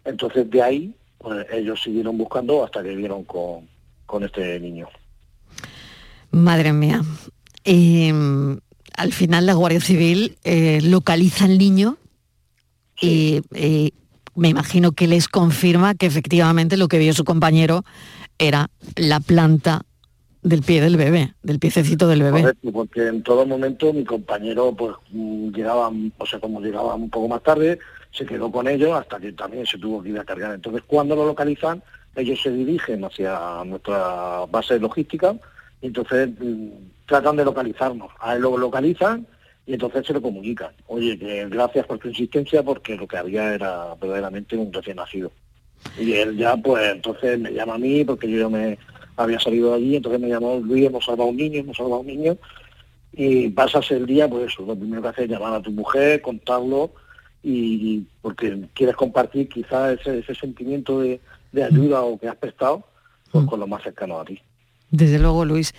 Entonces 0.05 0.49
de 0.49 0.63
ahí 0.63 0.95
pues 1.21 1.47
ellos 1.53 1.81
siguieron 1.83 2.19
buscando 2.19 2.65
hasta 2.65 2.83
que 2.83 2.95
vieron 2.95 3.25
con, 3.25 3.69
con 4.07 4.25
este 4.25 4.59
niño. 4.59 4.89
Madre 6.31 6.73
mía. 6.73 7.03
Y, 7.65 8.11
al 8.97 9.13
final 9.13 9.47
la 9.47 9.55
Guardia 9.55 9.81
Civil 9.81 10.37
eh, 10.45 10.81
localiza 10.83 11.45
al 11.47 11.57
niño 11.59 11.97
y 13.01 13.41
me 14.35 14.49
imagino 14.49 14.93
que 14.93 15.07
les 15.07 15.29
confirma 15.29 15.95
que 15.95 16.07
efectivamente 16.07 16.77
lo 16.77 16.89
que 16.89 16.99
vio 16.99 17.13
su 17.13 17.25
compañero 17.25 17.85
era 18.39 18.71
la 18.97 19.21
planta 19.21 19.83
del 20.43 20.63
pie 20.63 20.81
del 20.81 20.97
bebé, 20.97 21.35
del 21.43 21.59
piececito 21.59 22.09
del 22.09 22.23
bebé. 22.23 22.55
porque 22.73 23.09
en 23.09 23.23
todo 23.23 23.45
momento 23.45 23.93
mi 23.93 24.05
compañero 24.05 24.75
pues 24.75 24.95
mm, 25.11 25.51
llegaba, 25.51 25.93
o 26.17 26.27
sea, 26.27 26.41
como 26.41 26.61
llegaba 26.61 26.95
un 26.95 27.11
poco 27.11 27.29
más 27.29 27.43
tarde, 27.43 27.79
se 28.13 28.27
quedó 28.27 28.51
con 28.51 28.67
ellos 28.69 28.93
hasta 28.93 29.19
que 29.19 29.33
también 29.33 29.67
se 29.67 29.79
tuvo 29.79 30.03
que 30.03 30.11
ir 30.11 30.19
a 30.19 30.25
cargar. 30.25 30.55
Entonces, 30.55 30.83
cuando 30.87 31.15
lo 31.15 31.27
localizan, 31.27 31.83
ellos 32.17 32.41
se 32.43 32.51
dirigen 32.51 33.05
hacia 33.05 33.63
nuestra 33.65 34.47
base 34.51 34.79
logística 34.79 35.35
y 35.81 35.87
entonces 35.87 36.29
mm, 36.39 36.69
tratan 37.07 37.37
de 37.37 37.45
localizarnos. 37.45 38.11
A 38.19 38.35
él 38.35 38.43
lo 38.43 38.57
localizan 38.57 39.27
y 39.67 39.75
entonces 39.75 40.07
se 40.07 40.13
lo 40.13 40.21
comunican. 40.21 40.73
Oye, 40.89 41.17
gracias 41.49 41.87
por 41.87 41.99
tu 41.99 42.09
insistencia 42.09 42.63
porque 42.63 42.97
lo 42.97 43.07
que 43.07 43.17
había 43.17 43.55
era 43.55 43.95
verdaderamente 43.95 44.57
un 44.57 44.73
recién 44.73 44.97
nacido. 44.97 45.31
Y 45.99 46.13
él 46.13 46.37
ya, 46.37 46.57
pues 46.57 46.93
entonces 46.93 47.39
me 47.39 47.53
llama 47.53 47.75
a 47.75 47.79
mí 47.79 48.05
porque 48.05 48.29
yo 48.29 48.39
ya 48.41 48.49
me 48.49 48.79
había 49.17 49.39
salido 49.39 49.71
de 49.71 49.77
allí, 49.77 49.97
entonces 49.97 50.21
me 50.21 50.29
llamó 50.29 50.59
Luis, 50.59 50.87
hemos 50.87 51.05
salvado 51.05 51.31
un 51.31 51.37
niño, 51.37 51.61
hemos 51.61 51.77
salvado 51.77 52.01
un 52.01 52.07
niño. 52.07 52.37
Y 53.13 53.49
pasas 53.51 53.91
el 53.91 54.07
día, 54.07 54.29
pues 54.29 54.53
eso, 54.53 54.65
lo 54.65 54.77
primero 54.77 55.03
que 55.03 55.09
haces 55.09 55.25
es 55.25 55.31
llamar 55.31 55.55
a 55.55 55.63
tu 55.63 55.71
mujer, 55.71 56.21
contarlo 56.21 56.93
y, 57.43 58.05
porque 58.23 58.69
quieres 58.75 58.97
compartir 58.97 59.49
quizás 59.49 59.99
ese, 60.05 60.35
sentimiento 60.35 61.01
de, 61.01 61.21
ayuda 61.63 62.03
o 62.03 62.19
que 62.19 62.29
has 62.29 62.37
prestado 62.37 62.85
pues, 63.31 63.45
mm. 63.45 63.49
con 63.49 63.61
lo 63.61 63.67
más 63.67 63.83
cercano 63.83 64.21
a 64.21 64.25
ti. 64.25 64.41
Desde 64.91 65.19
luego, 65.19 65.45
Luis. 65.45 65.73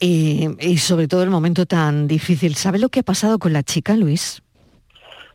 Y, 0.00 0.76
sobre 0.78 1.08
todo 1.08 1.22
el 1.22 1.30
momento 1.30 1.66
tan 1.66 2.06
difícil. 2.06 2.56
¿Sabe 2.56 2.78
lo 2.78 2.88
que 2.88 3.00
ha 3.00 3.04
pasado 3.04 3.38
con 3.38 3.52
la 3.52 3.62
chica, 3.62 3.96
Luis? 3.96 4.42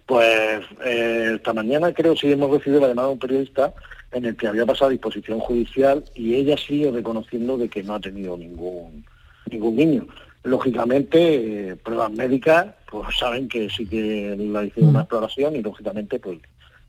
Pues 0.05 0.65
eh, 0.85 1.33
esta 1.35 1.53
mañana 1.53 1.93
creo 1.93 2.15
sí 2.15 2.31
hemos 2.31 2.51
recibido 2.51 2.81
la 2.81 2.89
llamada 2.89 3.07
de 3.09 3.13
un 3.13 3.19
periodista 3.19 3.73
en 4.11 4.25
el 4.25 4.35
que 4.35 4.47
había 4.47 4.65
pasado 4.65 4.89
disposición 4.89 5.39
judicial 5.39 6.03
y 6.15 6.35
ella 6.35 6.55
sigue 6.57 6.91
reconociendo 6.91 7.57
de 7.57 7.69
que 7.69 7.83
no 7.83 7.93
ha 7.93 7.99
tenido 7.99 8.35
ningún 8.35 9.05
ningún 9.51 9.75
niño. 9.75 10.07
Lógicamente, 10.43 11.69
eh, 11.71 11.75
pruebas 11.75 12.11
médicas, 12.11 12.67
pues 12.89 13.17
saben 13.17 13.47
que 13.49 13.69
sí 13.69 13.85
que 13.85 14.35
la 14.37 14.63
hicieron 14.63 14.91
una 14.91 15.01
exploración 15.01 15.55
y 15.55 15.61
lógicamente 15.61 16.19
pues 16.19 16.39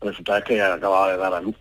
el 0.00 0.08
resultado 0.08 0.38
es 0.38 0.44
que 0.44 0.62
acababa 0.62 1.12
de 1.12 1.18
dar 1.18 1.34
a 1.34 1.40
luz. 1.40 1.56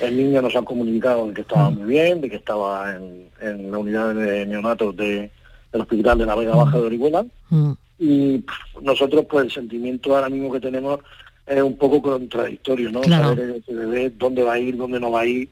El 0.00 0.16
niño 0.16 0.42
nos 0.42 0.56
ha 0.56 0.62
comunicado 0.62 1.28
de 1.28 1.34
que 1.34 1.40
estaba 1.42 1.70
muy 1.70 1.86
bien, 1.86 2.20
de 2.20 2.28
que 2.28 2.36
estaba 2.36 2.94
en, 2.94 3.28
en 3.40 3.70
la 3.70 3.78
unidad 3.78 4.14
de 4.14 4.44
neonatos 4.44 4.96
de, 4.96 5.30
del 5.72 5.82
hospital 5.82 6.18
de 6.18 6.26
la 6.26 6.34
Vega 6.34 6.56
Baja 6.56 6.78
de 6.78 6.86
Orihuela. 6.86 7.26
Mm. 7.50 7.72
Y 7.98 8.44
nosotros, 8.80 9.26
pues 9.28 9.46
el 9.46 9.50
sentimiento 9.50 10.14
ahora 10.14 10.28
mismo 10.28 10.52
que 10.52 10.60
tenemos 10.60 11.00
es 11.46 11.62
un 11.62 11.76
poco 11.76 12.00
contradictorio, 12.02 12.90
¿no? 12.90 13.02
Saber 13.02 13.50
ese 13.50 13.74
bebé 13.74 14.10
dónde 14.10 14.42
va 14.42 14.54
a 14.54 14.58
ir, 14.58 14.76
dónde 14.76 15.00
no 15.00 15.10
va 15.10 15.20
a 15.20 15.26
ir. 15.26 15.48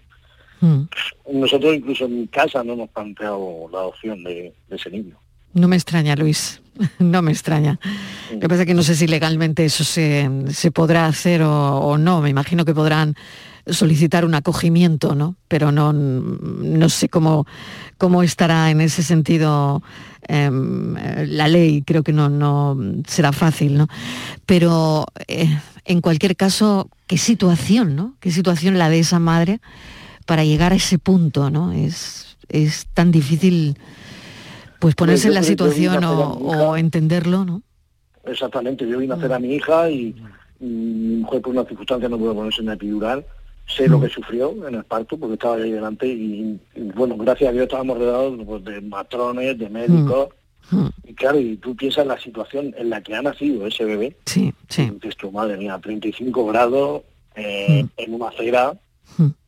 Mm. 0.60 0.82
Nosotros 1.32 1.74
incluso 1.74 2.04
en 2.04 2.20
mi 2.20 2.26
casa 2.28 2.62
no 2.62 2.74
hemos 2.74 2.90
planteado 2.90 3.68
la 3.72 3.80
opción 3.80 4.22
de, 4.24 4.52
ese 4.70 4.90
niño. 4.90 5.16
No 5.56 5.68
me 5.68 5.76
extraña, 5.76 6.14
Luis, 6.16 6.60
no 6.98 7.22
me 7.22 7.32
extraña. 7.32 7.80
Lo 8.30 8.40
que 8.40 8.48
pasa 8.48 8.62
es 8.62 8.66
que 8.66 8.74
no 8.74 8.82
sé 8.82 8.94
si 8.94 9.06
legalmente 9.06 9.64
eso 9.64 9.84
se, 9.84 10.70
podrá 10.70 11.06
hacer 11.06 11.40
o, 11.40 11.78
o, 11.78 11.96
no. 11.96 12.20
Me 12.20 12.28
imagino 12.28 12.66
que 12.66 12.74
podrán 12.74 13.16
solicitar 13.66 14.26
un 14.26 14.34
acogimiento, 14.34 15.14
¿no? 15.14 15.34
Pero 15.48 15.72
no, 15.72 15.94
no 15.94 16.88
sé 16.90 17.08
cómo, 17.08 17.46
cómo 17.96 18.22
estará 18.22 18.70
en 18.70 18.82
ese 18.82 19.02
sentido 19.02 19.82
em, 20.28 20.94
la 21.26 21.48
ley, 21.48 21.82
creo 21.82 22.02
que 22.02 22.12
no, 22.12 22.28
no 22.28 22.76
será 23.08 23.32
fácil, 23.32 23.78
¿no? 23.78 23.88
Pero 24.44 25.06
eh, 25.26 25.58
en 25.86 26.02
cualquier 26.02 26.36
caso, 26.36 26.90
qué 27.06 27.16
situación, 27.16 27.96
¿no? 27.96 28.14
Qué 28.20 28.30
situación 28.30 28.76
la 28.76 28.90
de 28.90 28.98
esa 28.98 29.20
madre 29.20 29.60
para 30.26 30.44
llegar 30.44 30.74
a 30.74 30.76
ese 30.76 30.98
punto, 30.98 31.48
¿no? 31.48 31.72
Es, 31.72 32.36
es 32.50 32.88
tan 32.92 33.10
difícil 33.10 33.78
pues 34.80 34.94
ponerse 34.94 35.28
en 35.28 35.34
la 35.34 35.42
situación 35.42 36.04
o, 36.04 36.76
entenderlo, 36.76 37.44
¿no? 37.44 37.62
Exactamente, 38.24 38.88
yo 38.88 38.98
vine 38.98 39.14
a 39.14 39.16
hacer 39.16 39.32
a 39.32 39.38
mi 39.38 39.54
hija 39.54 39.90
y, 39.90 40.14
mi 40.58 41.16
mujer 41.16 41.42
por 41.42 41.52
una 41.52 41.64
circunstancia 41.64 42.08
no 42.08 42.16
pudo 42.16 42.34
ponerse 42.34 42.60
en 42.60 42.68
la 42.68 42.72
epidural 42.72 43.26
sé 43.66 43.88
lo 43.88 44.00
que 44.00 44.08
sufrió 44.08 44.66
en 44.66 44.76
el 44.76 44.84
parto 44.84 45.18
porque 45.18 45.34
estaba 45.34 45.56
ahí 45.56 45.70
delante 45.70 46.06
y, 46.06 46.58
bueno, 46.94 47.16
gracias 47.16 47.50
a 47.50 47.52
Dios 47.52 47.64
estábamos 47.64 47.98
rodeados 47.98 48.38
pues, 48.46 48.64
de 48.64 48.80
matrones, 48.80 49.58
de 49.58 49.68
médicos. 49.68 50.28
Mm. 50.70 50.76
Mm. 50.76 50.90
Y 51.04 51.14
claro, 51.14 51.40
y 51.40 51.56
tú 51.56 51.76
piensas 51.76 52.06
la 52.06 52.18
situación 52.18 52.74
en 52.76 52.90
la 52.90 53.00
que 53.00 53.14
ha 53.14 53.22
nacido 53.22 53.66
ese 53.66 53.84
bebé. 53.84 54.16
Sí, 54.24 54.52
sí. 54.68 54.90
Dices 55.02 55.32
madre 55.32 55.56
mía, 55.56 55.78
35 55.82 56.46
grados 56.46 57.02
eh, 57.34 57.84
mm. 57.84 57.88
en 57.96 58.14
una 58.14 58.28
acera. 58.28 58.74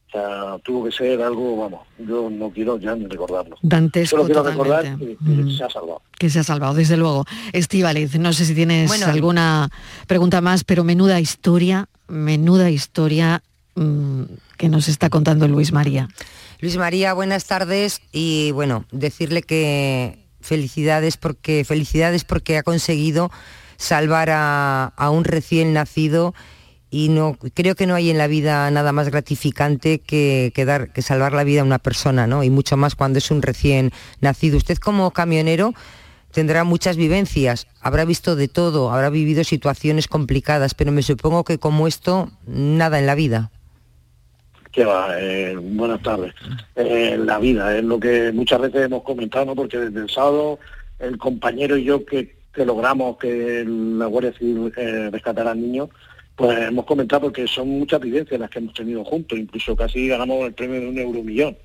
O 0.09 0.11
sea, 0.11 0.59
tuvo 0.65 0.85
que 0.85 0.93
ser 0.93 1.21
algo, 1.21 1.57
vamos, 1.59 1.81
yo 1.99 2.31
no 2.31 2.51
quiero 2.51 2.79
ya 2.79 2.95
ni 2.95 3.07
recordarlo. 3.07 3.57
Dantesco 3.61 4.17
Solo 4.17 4.25
quiero 4.25 4.43
recordar 4.43 4.99
que, 4.99 5.17
se 5.55 5.65
ha 5.65 5.71
salvado. 5.71 6.03
Que 6.19 6.31
se 6.31 6.39
ha 6.39 6.45
salvado, 6.45 6.75
desde 6.75 6.97
luego. 6.97 7.27
Estivaliz, 7.53 8.19
no 8.19 8.33
sé 8.33 8.47
si 8.47 8.55
tienes 8.55 9.03
alguna 9.03 9.71
pregunta 10.07 10.41
más, 10.41 10.65
pero 10.65 10.83
menuda 10.83 11.21
historia, 11.21 11.89
menuda 12.09 12.71
historia 12.71 13.43
mm, 13.75 14.23
que 14.57 14.69
nos 14.71 14.89
está 14.89 15.11
contando 15.11 15.47
Luis 15.47 15.73
María. 15.73 16.09
Luis 16.61 16.77
María, 16.79 17.13
buenas 17.13 17.45
tardes 17.45 18.01
y 18.11 18.51
bueno, 18.53 18.85
decirle 18.91 19.43
que 19.43 20.19
felicidades 20.41 21.17
porque 21.17 21.65
felicidades 21.65 22.25
porque 22.25 22.57
ha 22.57 22.63
conseguido 22.63 23.31
salvar 23.77 24.29
a, 24.31 25.11
un 25.11 25.25
recién 25.25 25.73
nacido 25.73 26.35
y 26.91 27.09
no 27.09 27.37
creo 27.55 27.75
que 27.75 27.87
no 27.87 27.95
hay 27.95 28.11
en 28.11 28.19
la 28.19 28.27
vida 28.27 28.71
nada 28.71 28.93
más 28.93 29.11
gratificante 29.11 29.99
que, 29.99 30.53
dar, 30.67 30.93
que 30.93 31.03
salvar 31.03 31.33
la 31.33 31.45
vida 31.45 31.61
a 31.61 31.65
una 31.65 31.79
persona, 31.79 32.27
¿no? 32.27 32.43
Y 32.45 32.51
mucho 32.51 32.77
más 32.77 32.95
cuando 32.95 33.19
es 33.19 33.31
un 33.31 33.43
recién 33.43 33.91
nacido. 34.21 34.57
Usted 34.57 34.79
como 34.79 35.11
camionero 35.11 35.75
tendrá 36.33 36.65
muchas 36.65 36.97
vivencias, 36.97 37.67
habrá 37.81 38.05
visto 38.05 38.37
de 38.37 38.49
todo, 38.49 38.91
habrá 38.93 39.11
vivido 39.11 39.45
situaciones 39.45 40.09
complicadas, 40.09 40.75
pero 40.75 40.93
me 40.93 41.03
supongo 41.03 41.45
que 41.45 41.59
como 41.59 41.87
esto, 41.87 42.31
nada 42.47 42.99
en 42.99 43.07
la 43.07 43.15
vida. 43.15 43.51
¿Qué 44.73 44.85
va? 44.85 45.19
Eh, 45.19 45.57
buenas 45.61 46.03
tardes. 46.03 46.35
Eh, 46.77 47.19
la 47.19 47.39
vida 47.39 47.77
es 47.77 47.85
lo 47.85 47.99
que 47.99 48.33
muchas 48.33 48.61
veces 48.61 48.87
hemos 48.87 49.03
comentado, 49.03 49.55
porque 49.55 49.79
desde 49.79 50.01
el 50.01 50.11
sábado 50.11 50.59
el 50.99 51.19
compañero 51.19 51.77
y 51.77 51.85
yo 51.85 52.05
que, 52.05 52.37
logramos 52.55 53.19
que 53.19 53.65
la 53.67 54.07
Guardia 54.07 54.33
Civil 54.33 54.73
eh, 54.77 55.11
rescatara 55.13 55.53
al 55.53 55.61
niño, 55.61 55.89
pues 56.39 56.57
hemos 56.57 56.85
comentado 56.85 57.23
porque 57.23 57.49
son 57.49 57.69
muchas 57.69 58.01
vivencias 58.01 58.39
las 58.39 58.49
que 58.49 58.61
hemos 58.61 58.73
tenido 58.73 59.05
juntos, 59.05 59.37
incluso 59.37 59.75
casi 59.75 60.07
ganamos 60.07 60.47
el 60.47 60.55
premio 60.55 60.81
de 60.81 60.89
un 60.89 60.99
euro 60.99 61.25
millón. 61.25 61.59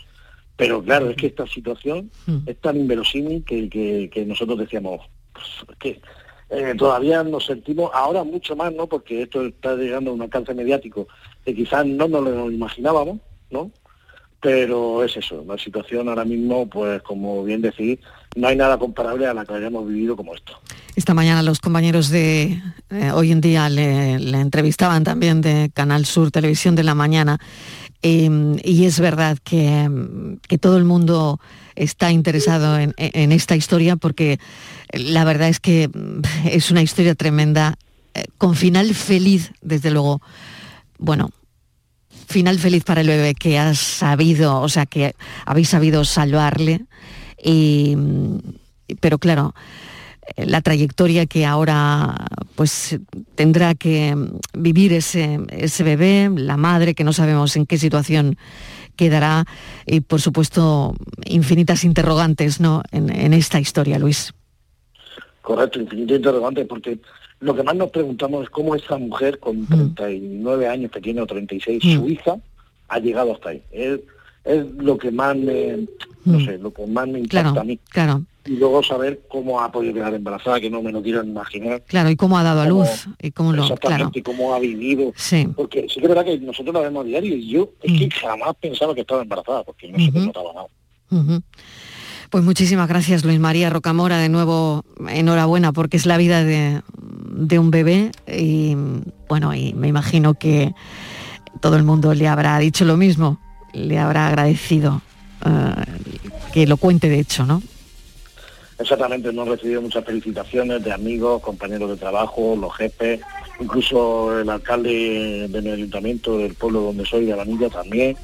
Pero 0.58 0.84
claro, 0.84 1.12
es 1.12 1.16
que 1.16 1.28
esta 1.28 1.46
situación 1.46 2.10
mm. 2.26 2.38
es 2.48 2.60
tan 2.60 2.78
inverosímil 2.78 3.44
que, 3.46 4.26
nosotros 4.28 4.58
decíamos, 4.58 5.08
pues, 5.32 5.78
que 5.78 6.02
eh, 6.50 6.74
todavía 6.76 7.24
nos 7.24 7.46
sentimos, 7.46 7.92
ahora 7.94 8.24
mucho 8.24 8.56
más, 8.56 8.74
¿no? 8.74 8.88
Porque 8.88 9.22
esto 9.22 9.46
está 9.46 9.76
llegando 9.76 10.10
a 10.10 10.16
un 10.16 10.24
alcance 10.24 10.56
mediático 10.56 11.08
que 11.46 11.54
quizás 11.54 11.86
no 11.86 12.08
nos 12.08 12.24
lo 12.24 12.50
imaginábamos, 12.50 13.20
¿no? 13.52 13.70
Pero 14.42 15.04
es 15.04 15.16
eso, 15.16 15.46
la 15.48 15.60
situación 15.60 16.10
ahora 16.10 16.26
mismo, 16.26 16.68
pues 16.68 17.00
como 17.04 17.44
bien 17.44 17.62
decís, 17.62 18.00
no 18.36 18.48
hay 18.48 18.56
nada 18.56 18.78
comparable 18.78 19.28
a 19.28 19.34
la 19.34 19.46
que 19.46 19.54
hayamos 19.54 19.88
vivido 19.88 20.16
como 20.16 20.36
esto. 20.36 20.54
Esta 20.96 21.14
mañana 21.14 21.42
los 21.44 21.60
compañeros 21.60 22.10
de 22.10 22.62
eh, 22.90 23.12
hoy 23.14 23.32
en 23.32 23.42
día 23.42 23.70
le, 23.70 24.14
entrevistaban 24.14 25.04
también 25.04 25.42
de 25.42 25.72
Canal 25.74 26.06
Sur 26.06 26.32
Televisión 26.32 26.76
de 26.76 26.84
la 26.84 26.96
Mañana 26.96 27.40
em, 28.02 28.58
y 28.64 28.86
es 28.86 29.00
verdad 29.00 29.38
que, 29.44 29.90
que, 30.48 30.58
todo 30.58 30.78
el 30.78 30.84
mundo 30.84 31.40
está 31.76 32.12
interesado 32.12 32.78
en, 32.78 32.94
en 32.98 33.32
esta 33.32 33.56
historia 33.56 33.96
porque 33.96 34.40
la 34.94 35.24
verdad 35.24 35.50
es 35.50 35.60
que 35.60 35.88
mm, 35.88 36.22
es 36.48 36.72
una 36.72 36.82
historia 36.82 37.16
tremenda, 37.16 37.76
eh, 38.14 38.26
con 38.38 38.56
final 38.56 38.94
feliz, 38.94 39.52
desde 39.62 39.92
luego. 39.92 40.22
Bueno, 41.00 41.32
final 42.28 42.60
feliz 42.60 42.84
para 42.84 43.02
el 43.02 43.08
bebé 43.08 43.34
que 43.34 43.58
has 43.58 43.80
sabido, 43.80 44.62
o 44.62 44.70
sea, 44.70 44.86
que 44.86 45.16
habéis 45.46 45.70
sabido 45.70 46.06
salvarle. 46.06 46.86
Mm, 47.44 48.38
pero 49.00 49.18
claro, 49.18 49.54
la 50.38 50.62
trayectoria 50.62 51.26
que 51.26 51.46
ahora 51.46 52.28
pues 52.56 53.00
tendrá 53.36 53.76
que 53.76 54.16
vivir 54.54 54.94
ese, 54.94 55.40
ese 55.50 55.84
bebé, 55.84 56.30
la 56.34 56.58
madre 56.58 56.96
que 56.96 57.04
no 57.04 57.14
sabemos 57.14 57.56
en 57.56 57.66
qué 57.66 57.78
situación 57.78 58.38
quedará 58.96 59.46
y 59.86 60.02
por 60.02 60.22
supuesto 60.22 60.96
infinitas 61.26 61.84
interrogantes 61.84 62.60
¿no? 62.60 62.84
en 62.92 63.34
esta 63.34 63.60
historia, 63.60 64.00
Luis. 64.00 64.34
Correcto, 65.44 65.82
infinito 65.82 66.16
interrogante, 66.16 66.64
porque 66.64 67.00
lo 67.42 67.54
que 67.54 67.64
más 67.64 67.76
nos 67.76 67.92
preguntamos 67.92 68.46
es 68.46 68.50
cómo 68.50 68.76
esa 68.76 68.98
mujer 68.98 69.40
con 69.40 69.68
39 69.68 70.66
mm. 70.66 70.72
años, 70.72 70.92
que 70.92 71.02
tiene 71.02 71.20
o 71.20 71.28
36, 71.28 71.84
su 71.84 72.04
mm. 72.04 72.10
hija, 72.10 72.38
ha 72.88 73.00
llegado 73.00 73.34
hasta 73.34 73.50
ahí. 73.50 73.62
Es, 73.70 74.00
lo 74.46 74.98
que 74.98 75.12
más 75.12 75.36
me, 75.36 75.88
no 76.26 76.40
mm. 76.40 76.46
sé, 76.46 76.58
lo 76.58 76.74
que 76.74 76.86
más 76.86 77.08
me 77.08 77.20
impacta 77.20 77.62
a 77.62 77.64
mí. 77.64 77.80
Claro. 77.90 78.24
Y 78.46 78.58
luego 78.58 78.84
saber 78.84 79.22
cómo 79.30 79.62
ha 79.62 79.72
podido 79.72 79.94
quedar 79.94 80.14
embarazada, 80.14 80.60
que 80.60 80.70
no 80.70 80.82
me 80.82 80.92
lo 80.92 81.02
quiero 81.02 81.24
imaginar. 81.24 81.82
Claro, 81.88 82.10
y 82.10 82.18
cómo 82.18 82.38
ha 82.38 82.44
dado 82.44 82.62
a 82.62 82.68
luz. 82.68 83.08
y 83.22 83.32
cómo 83.32 83.54
lo, 83.54 83.64
exactamente, 83.64 84.22
cómo 84.22 84.54
ha 84.54 84.60
vivido. 84.60 85.14
Sí. 85.16 85.48
Porque 85.56 85.88
sí 85.88 86.00
que 86.00 86.06
es 86.06 86.10
verdad 86.10 86.26
que 86.26 86.38
nosotros 86.40 86.74
la 86.74 86.82
vemos 86.82 87.06
a 87.06 87.08
diario 87.08 87.36
y 87.36 87.48
yo 87.48 87.70
es 87.82 87.98
que 87.98 88.10
jamás 88.12 88.54
pensaba 88.60 88.94
que 88.94 89.02
estaba 89.02 89.22
embarazada, 89.22 89.64
porque 89.64 89.90
no 89.90 89.98
se 89.98 90.12
me 90.12 90.26
notaba 90.26 90.52
nada. 90.54 91.42
Pues 92.34 92.44
muchísimas 92.44 92.90
gracias 92.90 93.24
Luis 93.24 93.40
María 93.40 93.70
Rocamora, 93.70 94.18
de 94.18 94.28
nuevo 94.28 94.84
enhorabuena 95.08 95.72
porque 95.72 95.98
es 95.98 96.08
la 96.08 96.18
vida 96.18 96.44
de, 96.44 96.82
un 97.60 97.70
bebé 97.70 98.12
y 98.28 98.76
bueno, 99.30 99.54
y 99.54 99.74
me 99.74 99.88
imagino 99.88 100.34
que 100.34 100.74
todo 101.62 101.76
el 101.76 101.84
mundo 101.84 102.16
le 102.16 102.28
habrá 102.28 102.58
dicho 102.58 102.86
lo 102.86 102.98
mismo, 102.98 103.40
le 103.74 104.00
habrá 104.00 104.28
agradecido 104.28 105.02
eh, 105.46 105.50
que 106.54 106.68
lo 106.68 106.78
cuente 106.78 107.10
de 107.10 107.20
hecho, 107.20 107.46
¿no? 107.46 107.62
Exactamente, 108.80 109.30
hemos 109.30 109.48
recibido 109.48 109.82
muchas 109.82 110.04
felicitaciones 110.04 110.84
de 110.84 110.92
amigos, 110.92 111.42
compañeros 111.42 111.90
de 111.90 111.98
trabajo, 111.98 112.56
los 112.60 112.76
jefes, 112.76 113.22
incluso 113.60 114.40
el 114.40 114.50
alcalde 114.50 115.48
de 115.48 115.62
mi 115.62 115.70
ayuntamiento, 115.70 116.38
del 116.38 116.56
pueblo 116.56 116.82
donde 116.82 117.06
soy, 117.06 117.26
de 117.26 117.34
Alanilla 117.34 117.70
también. 117.70 118.18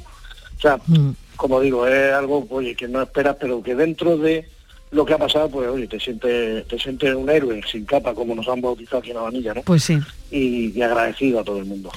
O 0.56 0.60
sea, 0.60 0.78
mm 0.86 1.10
como 1.40 1.58
digo, 1.58 1.86
es 1.86 2.12
algo 2.12 2.46
oye, 2.50 2.74
que 2.74 2.86
no 2.86 3.00
esperas, 3.00 3.36
pero 3.40 3.62
que 3.62 3.74
dentro 3.74 4.18
de 4.18 4.46
lo 4.90 5.06
que 5.06 5.14
ha 5.14 5.18
pasado, 5.18 5.48
pues 5.48 5.66
oye, 5.70 5.88
te 5.88 5.98
sientes, 5.98 6.68
te 6.68 6.78
sientes 6.78 7.14
un 7.14 7.30
héroe 7.30 7.62
sin 7.66 7.86
capa, 7.86 8.12
como 8.12 8.34
nos 8.34 8.46
han 8.46 8.60
bautizado 8.60 8.98
aquí 8.98 9.08
en 9.08 9.16
la 9.16 9.22
vanilla, 9.22 9.54
¿no? 9.54 9.62
Pues 9.62 9.84
sí. 9.84 9.98
Y, 10.30 10.82
agradecido 10.82 11.40
a 11.40 11.44
todo 11.44 11.56
el 11.56 11.64
mundo. 11.64 11.90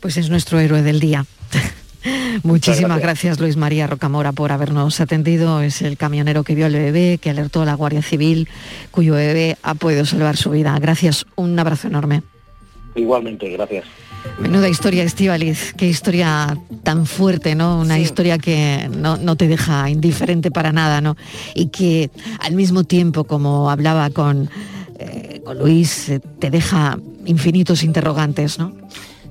Pues 0.00 0.18
es 0.18 0.28
nuestro 0.28 0.60
héroe 0.60 0.82
del 0.82 1.00
día. 1.00 1.24
Muchísimas 2.42 3.00
gracias. 3.00 3.40
Luis 3.40 3.56
María 3.56 3.86
Rocamora 3.86 4.32
por 4.32 4.52
habernos 4.52 5.00
atendido. 5.00 5.60
Es 5.62 5.82
el 5.82 5.96
camionero 5.96 6.44
que 6.44 6.54
vio 6.54 6.66
al 6.66 6.72
bebé, 6.72 7.18
que 7.20 7.30
alertó 7.30 7.62
a 7.62 7.64
la 7.64 7.74
Guardia 7.74 8.02
Civil, 8.02 8.48
cuyo 8.90 9.14
bebé 9.14 9.56
ha 9.62 9.74
podido 9.74 10.04
salvar 10.04 10.36
su 10.36 10.50
vida. 10.50 10.78
Gracias, 10.78 11.26
un 11.36 11.58
abrazo 11.58 11.88
enorme. 11.88 12.22
Igualmente, 12.94 13.48
gracias. 13.50 13.84
Menuda 14.40 14.68
historia, 14.68 15.04
Estivaliz, 15.04 15.74
qué 15.76 15.88
historia 15.88 16.58
tan 16.82 17.06
fuerte, 17.06 17.54
¿no? 17.54 17.80
Una 17.80 17.98
historia 17.98 18.38
que 18.38 18.88
no, 18.88 19.36
te 19.36 19.48
deja 19.48 19.90
indiferente 19.90 20.50
para 20.50 20.72
nada, 20.72 21.00
¿no? 21.00 21.16
Y 21.54 21.68
que 21.68 22.10
al 22.40 22.54
mismo 22.54 22.84
tiempo, 22.84 23.24
como 23.24 23.70
hablaba 23.70 24.10
con, 24.10 24.50
eh, 24.98 25.40
con 25.44 25.58
Luis, 25.58 26.08
eh, 26.08 26.20
te 26.38 26.50
deja 26.50 26.98
infinitos 27.26 27.82
interrogantes, 27.82 28.58
¿no? 28.58 28.72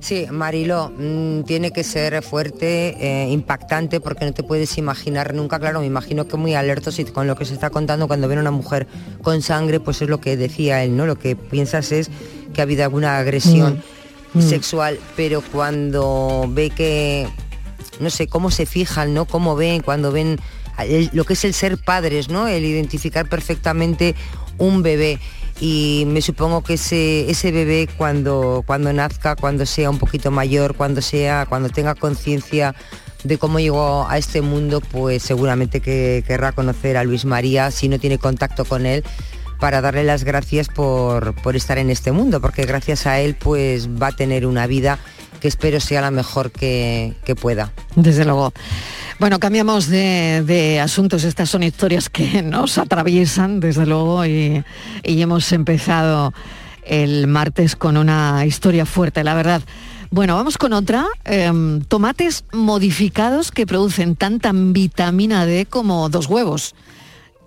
Sí, 0.00 0.26
Marilo, 0.30 0.92
mm, 0.96 1.42
tiene 1.42 1.72
que 1.72 1.82
ser 1.82 2.22
fuerte, 2.22 2.96
eh, 3.00 3.30
impactante, 3.30 4.00
porque 4.00 4.24
no 4.24 4.32
te 4.32 4.42
puedes 4.42 4.78
imaginar 4.78 5.34
nunca, 5.34 5.58
claro, 5.58 5.80
me 5.80 5.86
imagino 5.86 6.28
que 6.28 6.36
muy 6.36 6.54
alertos 6.54 6.98
y 6.98 7.04
con 7.04 7.26
lo 7.26 7.36
que 7.36 7.44
se 7.44 7.54
está 7.54 7.70
contando 7.70 8.06
cuando 8.06 8.28
viene 8.28 8.40
una 8.40 8.50
mujer 8.50 8.86
con 9.22 9.42
sangre, 9.42 9.80
pues 9.80 10.00
es 10.00 10.08
lo 10.08 10.20
que 10.20 10.36
decía 10.36 10.84
él, 10.84 10.96
¿no? 10.96 11.04
Lo 11.04 11.18
que 11.18 11.34
piensas 11.34 11.90
es 11.92 12.10
que 12.54 12.60
ha 12.60 12.64
habido 12.64 12.84
alguna 12.84 13.18
agresión. 13.18 13.74
Mm. 13.74 13.98
Mm. 14.34 14.42
sexual, 14.42 14.98
pero 15.16 15.40
cuando 15.40 16.46
ve 16.50 16.70
que, 16.70 17.26
no 18.00 18.10
sé, 18.10 18.26
cómo 18.26 18.50
se 18.50 18.66
fijan, 18.66 19.14
¿no? 19.14 19.24
Cómo 19.24 19.56
ven, 19.56 19.80
cuando 19.80 20.12
ven 20.12 20.38
lo 21.12 21.24
que 21.24 21.32
es 21.32 21.44
el 21.44 21.54
ser 21.54 21.78
padres, 21.78 22.28
¿no? 22.28 22.46
El 22.46 22.64
identificar 22.64 23.28
perfectamente 23.28 24.14
un 24.58 24.82
bebé. 24.82 25.18
Y 25.60 26.04
me 26.06 26.22
supongo 26.22 26.62
que 26.62 26.74
ese, 26.74 27.28
ese 27.30 27.50
bebé 27.50 27.88
cuando, 27.96 28.62
cuando 28.66 28.92
nazca, 28.92 29.34
cuando 29.34 29.66
sea 29.66 29.90
un 29.90 29.98
poquito 29.98 30.30
mayor, 30.30 30.76
cuando 30.76 31.02
sea, 31.02 31.46
cuando 31.46 31.68
tenga 31.68 31.94
conciencia 31.94 32.74
de 33.24 33.38
cómo 33.38 33.58
llegó 33.58 34.06
a 34.08 34.18
este 34.18 34.40
mundo, 34.42 34.80
pues 34.80 35.22
seguramente 35.22 35.80
que 35.80 36.22
querrá 36.26 36.52
conocer 36.52 36.96
a 36.96 37.04
Luis 37.04 37.24
María, 37.24 37.70
si 37.70 37.88
no 37.88 37.98
tiene 37.98 38.18
contacto 38.18 38.64
con 38.64 38.86
él, 38.86 39.02
para 39.58 39.80
darle 39.80 40.04
las 40.04 40.24
gracias 40.24 40.68
por, 40.68 41.34
estar 41.54 41.78
en 41.78 41.90
este 41.90 42.12
mundo, 42.12 42.40
porque 42.40 42.64
gracias 42.64 43.06
a 43.06 43.18
él 43.20 43.34
pues 43.34 43.88
va 43.88 44.08
a 44.08 44.12
tener 44.12 44.46
una 44.46 44.66
vida 44.66 44.98
que 45.40 45.48
espero 45.48 45.80
sea 45.80 46.00
la 46.00 46.10
mejor 46.10 46.50
que, 46.50 47.14
pueda. 47.40 47.72
Desde 47.94 48.24
luego. 48.24 48.52
Bueno, 49.18 49.38
cambiamos 49.38 49.88
de, 49.88 50.80
asuntos. 50.82 51.24
Estas 51.24 51.50
son 51.50 51.62
historias 51.62 52.08
que 52.08 52.42
nos 52.42 52.78
atraviesan, 52.78 53.60
desde 53.60 53.86
luego, 53.86 54.24
y, 54.26 54.64
hemos 55.04 55.52
empezado 55.52 56.32
el 56.84 57.26
martes 57.26 57.76
con 57.76 57.96
una 57.96 58.44
historia 58.46 58.86
fuerte, 58.86 59.24
la 59.24 59.34
verdad. 59.34 59.62
Bueno, 60.10 60.36
vamos 60.36 60.56
con 60.56 60.72
otra. 60.72 61.06
Em, 61.24 61.82
tomates 61.82 62.44
modificados 62.52 63.50
que 63.50 63.66
producen 63.66 64.16
tanta 64.16 64.52
vitamina 64.54 65.44
D 65.44 65.66
como 65.66 66.08
dos 66.08 66.26
huevos 66.26 66.74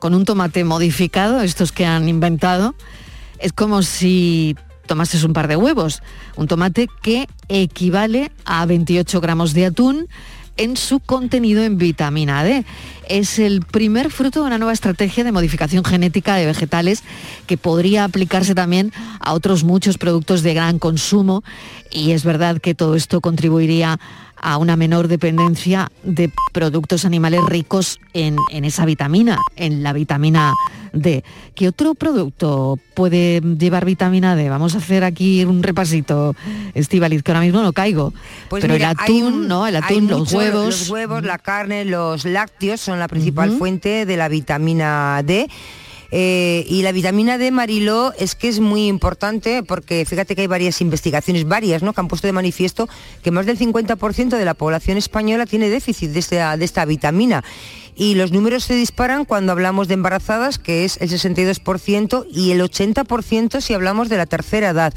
con 0.02 0.16
un 0.16 0.26
tomate 0.26 0.64
modificado, 0.64 1.42
estos 1.42 1.72
que 1.72 1.86
han 1.86 2.10
inventado, 2.10 2.74
es 3.38 3.54
como 3.54 3.84
si 3.84 4.56
tomases 4.86 5.24
un 5.24 5.34
par 5.34 5.48
de 5.48 5.56
huevos. 5.56 6.02
Un 6.36 6.48
tomate 6.48 6.88
que 7.02 7.28
equivale 7.48 8.32
a 8.46 8.66
28 8.66 9.22
gramos 9.22 9.54
de 9.54 9.66
atún 9.66 10.08
en 10.58 10.78
su 10.78 11.00
contenido 11.00 11.64
en 11.64 11.78
vitamina 11.78 12.44
D. 12.44 12.66
es 13.08 13.40
el 13.40 13.62
primer 13.62 14.12
fruto 14.12 14.42
de 14.42 14.48
una 14.48 14.58
nueva 14.58 14.74
estrategia 14.74 15.24
de 15.24 15.32
modificación 15.32 15.84
genética 15.84 16.36
de 16.36 16.46
vegetales 16.46 17.04
que 17.48 17.58
podría 17.58 18.04
aplicarse 18.04 18.54
también 18.54 18.92
a 19.20 19.34
otros 19.34 19.64
muchos 19.64 19.98
productos 19.98 20.44
de 20.44 20.54
gran 20.54 20.78
consumo 20.78 21.44
y 21.90 22.12
es 22.12 22.24
verdad 22.24 22.60
que 22.60 22.76
todo 22.76 22.96
esto 22.96 23.22
contribuiría 23.22 24.00
a 24.42 24.58
una 24.58 24.76
menor 24.76 25.08
dependencia 25.08 25.92
de 26.04 26.32
productos 26.52 27.06
animales 27.06 27.42
ricos 27.46 28.00
en, 28.14 28.38
esa 28.52 28.86
vitamina, 28.86 29.38
en 29.56 29.84
la 29.84 29.94
vitamina 29.94 30.54
D. 30.94 31.24
¿Qué 31.56 31.68
otro 31.68 31.94
producto 31.96 32.80
puede 32.94 33.40
llevar 33.40 33.86
vitamina 33.86 34.36
D? 34.36 34.50
Vamos 34.50 34.76
a 34.76 34.80
hacer 34.80 35.04
aquí 35.04 35.46
un 35.46 35.64
repasito, 35.64 36.36
Estivaliz, 36.74 37.24
que 37.24 37.32
ahora 37.32 37.42
mismo 37.42 37.62
no 37.62 37.72
caigo. 37.72 38.14
Pues 38.50 38.62
Pero 38.62 38.76
el 38.76 38.84
atún, 38.84 39.48
¿no? 39.48 39.68
El 39.68 39.76
atún, 39.76 40.08
los 40.08 40.34
huevos. 40.34 40.66
Los 40.66 40.90
huevos, 40.90 41.24
la 41.24 41.38
carne, 41.38 41.86
los 41.86 42.26
lácteos 42.26 42.82
son 42.82 43.00
la 43.00 43.08
principal 43.08 43.52
fuente 43.52 44.06
de 44.06 44.18
la 44.18 44.28
vitamina 44.28 45.22
D. 45.24 45.50
Eh, 46.12 46.66
y 46.68 46.82
la 46.82 46.92
vitamina 46.92 47.38
D, 47.38 47.52
Mariló, 47.52 48.14
es 48.18 48.36
que 48.36 48.50
es 48.50 48.60
muy 48.60 48.88
importante 48.88 49.64
porque 49.64 50.06
fíjate 50.06 50.36
que 50.36 50.42
hay 50.42 50.48
varias 50.48 50.82
investigaciones, 50.82 51.48
varias, 51.48 51.84
¿no? 51.84 51.94
que 51.94 52.02
han 52.02 52.10
puesto 52.10 52.28
de 52.28 52.34
manifiesto 52.34 52.90
que 53.24 53.32
más 53.32 53.46
del 53.46 53.58
50% 53.58 54.38
de 54.38 54.46
la 54.46 54.54
población 54.54 54.98
española 54.98 55.46
tiene 55.46 55.70
déficit 55.70 56.12
de 56.12 56.20
esta, 56.20 56.86
vitamina 56.86 57.44
y 57.96 58.16
los 58.16 58.32
números 58.32 58.66
se 58.66 58.76
disparan 58.76 59.24
cuando 59.24 59.54
hablamos 59.54 59.88
de 59.88 59.94
embarazadas, 59.94 60.58
que 60.58 60.86
es 60.86 60.98
el 61.02 61.10
62%, 61.10 62.26
y 62.32 62.52
el 62.52 62.62
80% 62.62 63.62
si 63.62 63.74
hablamos 63.74 64.10
de 64.10 64.18
la 64.18 64.26
tercera 64.26 64.70
edad. 64.70 64.94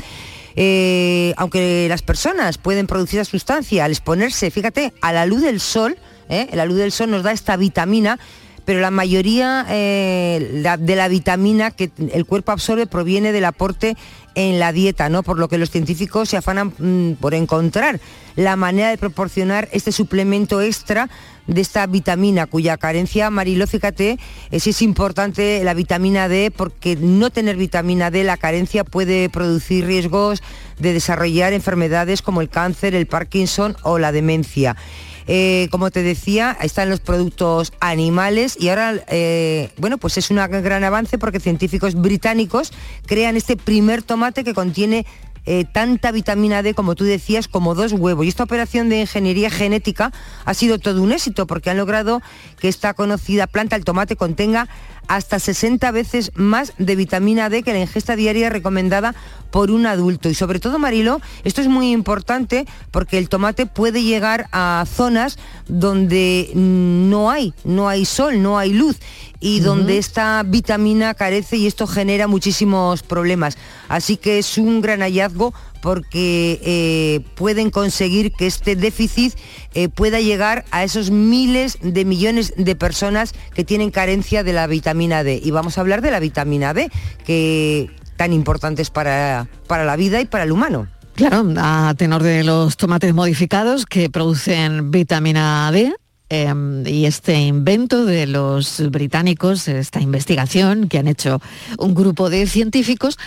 Eh, 0.57 1.35
aunque 1.37 1.87
las 1.89 2.03
personas 2.03 2.59
pueden 2.59 2.87
producir 2.87 3.19
la 3.19 3.25
sustancia 3.25 3.85
al 3.85 3.91
exponerse, 3.91 4.51
fíjate, 4.51 4.95
a 5.01 5.13
la 5.13 5.27
luz 5.27 5.43
del 5.43 5.61
sol, 5.61 5.97
¿eh? 6.29 6.49
la 6.53 6.65
luz 6.65 6.79
del 6.79 6.93
sol 6.93 7.11
nos 7.11 7.25
da 7.25 7.33
esta 7.33 7.57
vitamina, 7.57 8.19
pero 8.65 8.81
la 8.81 8.91
mayoría 8.91 9.67
eh, 9.69 10.63
de 10.79 10.97
la 10.97 11.09
vitamina 11.09 11.71
que 11.71 11.91
el 12.13 12.25
cuerpo 12.25 12.53
absorbe 12.53 12.87
proviene 12.87 13.33
del 13.33 13.45
aporte 13.45 13.97
en 14.35 14.59
la 14.59 14.73
dieta, 14.73 15.09
¿no? 15.09 15.23
Por 15.23 15.39
lo 15.39 15.49
que 15.49 15.59
los 15.59 15.71
científicos 15.71 16.29
se 16.29 16.37
afanan 16.37 16.73
mm, 16.79 17.15
por 17.21 17.35
encontrar 17.35 18.01
la 18.37 18.57
manera 18.57 18.91
de 18.91 18.99
proporcionar 18.99 19.69
este 19.73 19.93
suplemento 19.93 20.61
extra 20.61 21.09
de 21.47 21.61
esta 21.61 21.87
vitamina 21.87 22.47
cuya 22.47 22.77
carencia, 22.79 23.31
Marilo, 23.31 23.67
fíjate, 23.67 24.19
es, 24.51 24.67
es 24.67 24.83
importante 24.83 25.63
la 25.63 25.75
vitamina 25.75 26.29
D 26.29 26.51
porque 26.51 26.97
no 26.97 27.31
tener 27.31 27.57
vitamina 27.57 28.11
D, 28.11 28.25
la 28.25 28.37
carencia 28.37 28.83
puede 28.83 29.29
producir 29.29 29.87
riesgos 29.87 30.43
de 30.79 30.95
desarrollar 30.95 31.53
enfermedades 31.53 32.23
como 32.23 32.41
el 32.41 32.49
cáncer, 32.49 32.95
el 32.95 33.07
Parkinson 33.07 33.77
o 33.83 33.99
la 33.99 34.11
demencia. 34.11 34.77
Eh, 35.27 35.69
como 35.71 35.91
te 35.91 36.03
decía, 36.03 36.57
están 36.61 36.91
los 36.91 37.01
productos 37.01 37.73
animales 37.81 38.57
y 38.61 38.69
ahora, 38.69 39.03
eh, 39.09 39.71
bueno, 39.79 39.99
pues 39.99 40.19
es 40.19 40.31
un 40.31 40.37
gran 40.37 40.85
avance 40.85 41.19
porque 41.19 41.41
científicos 41.41 41.95
británicos 41.95 42.73
crean 43.07 43.37
este 43.37 43.57
primer 43.57 44.03
tomate 44.03 44.45
que 44.45 44.53
contiene 44.53 45.07
eh, 45.47 45.67
tanta 45.71 46.11
vitamina 46.11 46.63
D, 46.63 46.73
como 46.73 46.95
tú 46.95 47.05
decías, 47.05 47.49
como 47.49 47.75
dos 47.75 47.93
huevos. 47.93 48.25
Y 48.25 48.29
esta 48.29 48.45
operación 48.45 48.89
de 48.89 49.01
ingeniería 49.01 49.51
genética 49.51 50.11
ha 50.45 50.55
sido 50.55 50.79
todo 50.79 51.03
un 51.03 51.13
éxito 51.13 51.47
porque 51.47 51.71
han 51.71 51.77
logrado 51.77 52.23
que 52.59 52.69
esta 52.69 52.95
conocida 52.95 53.47
planta, 53.47 53.77
el 53.77 53.85
tomate, 53.85 54.17
contenga 54.17 54.69
hasta 55.09 55.39
60 55.39 55.91
veces 55.91 56.33
más 56.35 56.73
de 56.79 56.97
vitamina 56.97 57.49
D 57.49 57.63
que 57.63 57.73
la 57.73 57.81
ingesta 57.81 58.17
diaria 58.17 58.51
recomendada 58.51 59.15
por 59.51 59.71
un 59.71 59.87
adulto. 59.87 60.29
Y 60.29 60.35
sobre 60.35 60.59
todo, 60.59 60.79
Marilo, 60.79 61.21
esto 61.45 61.61
es 61.61 61.69
muy 61.69 61.93
importante 61.93 62.67
porque 62.91 63.19
el 63.19 63.29
tomate 63.29 63.67
puede 63.67 64.03
llegar 64.03 64.49
a 64.53 64.85
zonas 64.87 65.39
donde 65.69 66.51
no 66.55 67.31
hay, 67.31 67.55
no 67.65 67.89
hay 67.89 68.05
sol, 68.05 68.43
no 68.43 68.59
hay 68.59 68.73
luz 68.73 68.99
y 69.41 69.61
donde 69.61 69.99
esta 69.99 70.43
vitamina 70.43 71.15
carece 71.15 71.57
y 71.57 71.67
esto 71.67 71.87
genera 71.87 72.27
muchísimos 72.27 73.03
problemas. 73.03 73.59
Así 73.89 74.17
que 74.17 74.39
es 74.39 74.59
un 74.59 74.81
gran 74.81 75.01
hallazgo 75.01 75.53
porque 75.85 76.61
eh, 76.65 77.21
pueden 77.35 77.69
conseguir 77.69 78.33
que 78.33 78.47
este 78.47 78.75
déficit 78.75 79.35
eh, 79.75 79.91
pueda 79.91 80.19
llegar 80.19 80.65
a 80.71 80.83
esos 80.83 81.11
miles 81.11 81.77
de 81.83 82.07
millones 82.07 82.55
de 82.57 82.75
personas 82.75 83.35
que 83.55 83.65
tienen 83.65 83.91
carencia 83.91 84.43
de 84.43 84.55
la 84.55 84.67
vitamina 84.67 85.23
D. 85.23 85.39
Y 85.45 85.51
vamos 85.51 85.77
a 85.77 85.83
hablar 85.83 86.01
de 86.01 86.11
la 86.11 86.21
vitamina 86.21 86.73
D, 86.73 86.91
que 87.27 87.91
tan 88.17 88.33
importante 88.33 88.81
es 88.81 88.89
para, 88.89 89.47
para 89.67 89.85
la 89.85 89.97
vida 89.97 90.23
y 90.23 90.25
para 90.25 90.45
el 90.45 90.53
humano. 90.53 90.89
Claro, 91.17 91.45
a 91.59 91.93
tenor 91.99 92.23
de 92.23 92.45
los 92.45 92.79
tomates 92.79 93.13
modificados 93.13 93.85
que 93.85 94.09
producen 94.09 94.91
vitamina 94.91 95.71
D, 95.71 95.93
Em, 96.37 96.85
y 96.85 97.07
este 97.07 97.41
invento 97.43 98.05
de 98.05 98.27
los 98.27 98.83
británicos, 98.91 99.69
esta 99.69 100.01
investigación 100.01 100.89
que 100.89 100.99
han 100.99 101.07
hecho 101.07 101.41
un 101.79 101.95
grupo 101.95 102.29
de 102.29 102.49
científicos. 102.49 103.19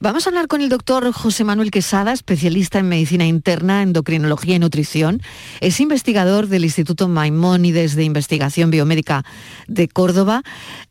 Vamos 0.00 0.26
a 0.26 0.30
hablar 0.30 0.48
con 0.48 0.60
el 0.60 0.68
doctor 0.68 1.12
José 1.12 1.44
Manuel 1.44 1.70
Quesada, 1.70 2.12
especialista 2.12 2.80
en 2.80 2.88
medicina 2.88 3.24
interna, 3.24 3.84
endocrinología 3.84 4.56
y 4.56 4.58
nutrición. 4.58 5.20
Es 5.60 5.78
investigador 5.78 6.48
del 6.48 6.64
Instituto 6.64 7.06
Maimónides 7.06 7.94
de 7.94 8.02
Investigación 8.02 8.72
Biomédica 8.72 9.22
de 9.68 9.86
Córdoba 9.86 10.42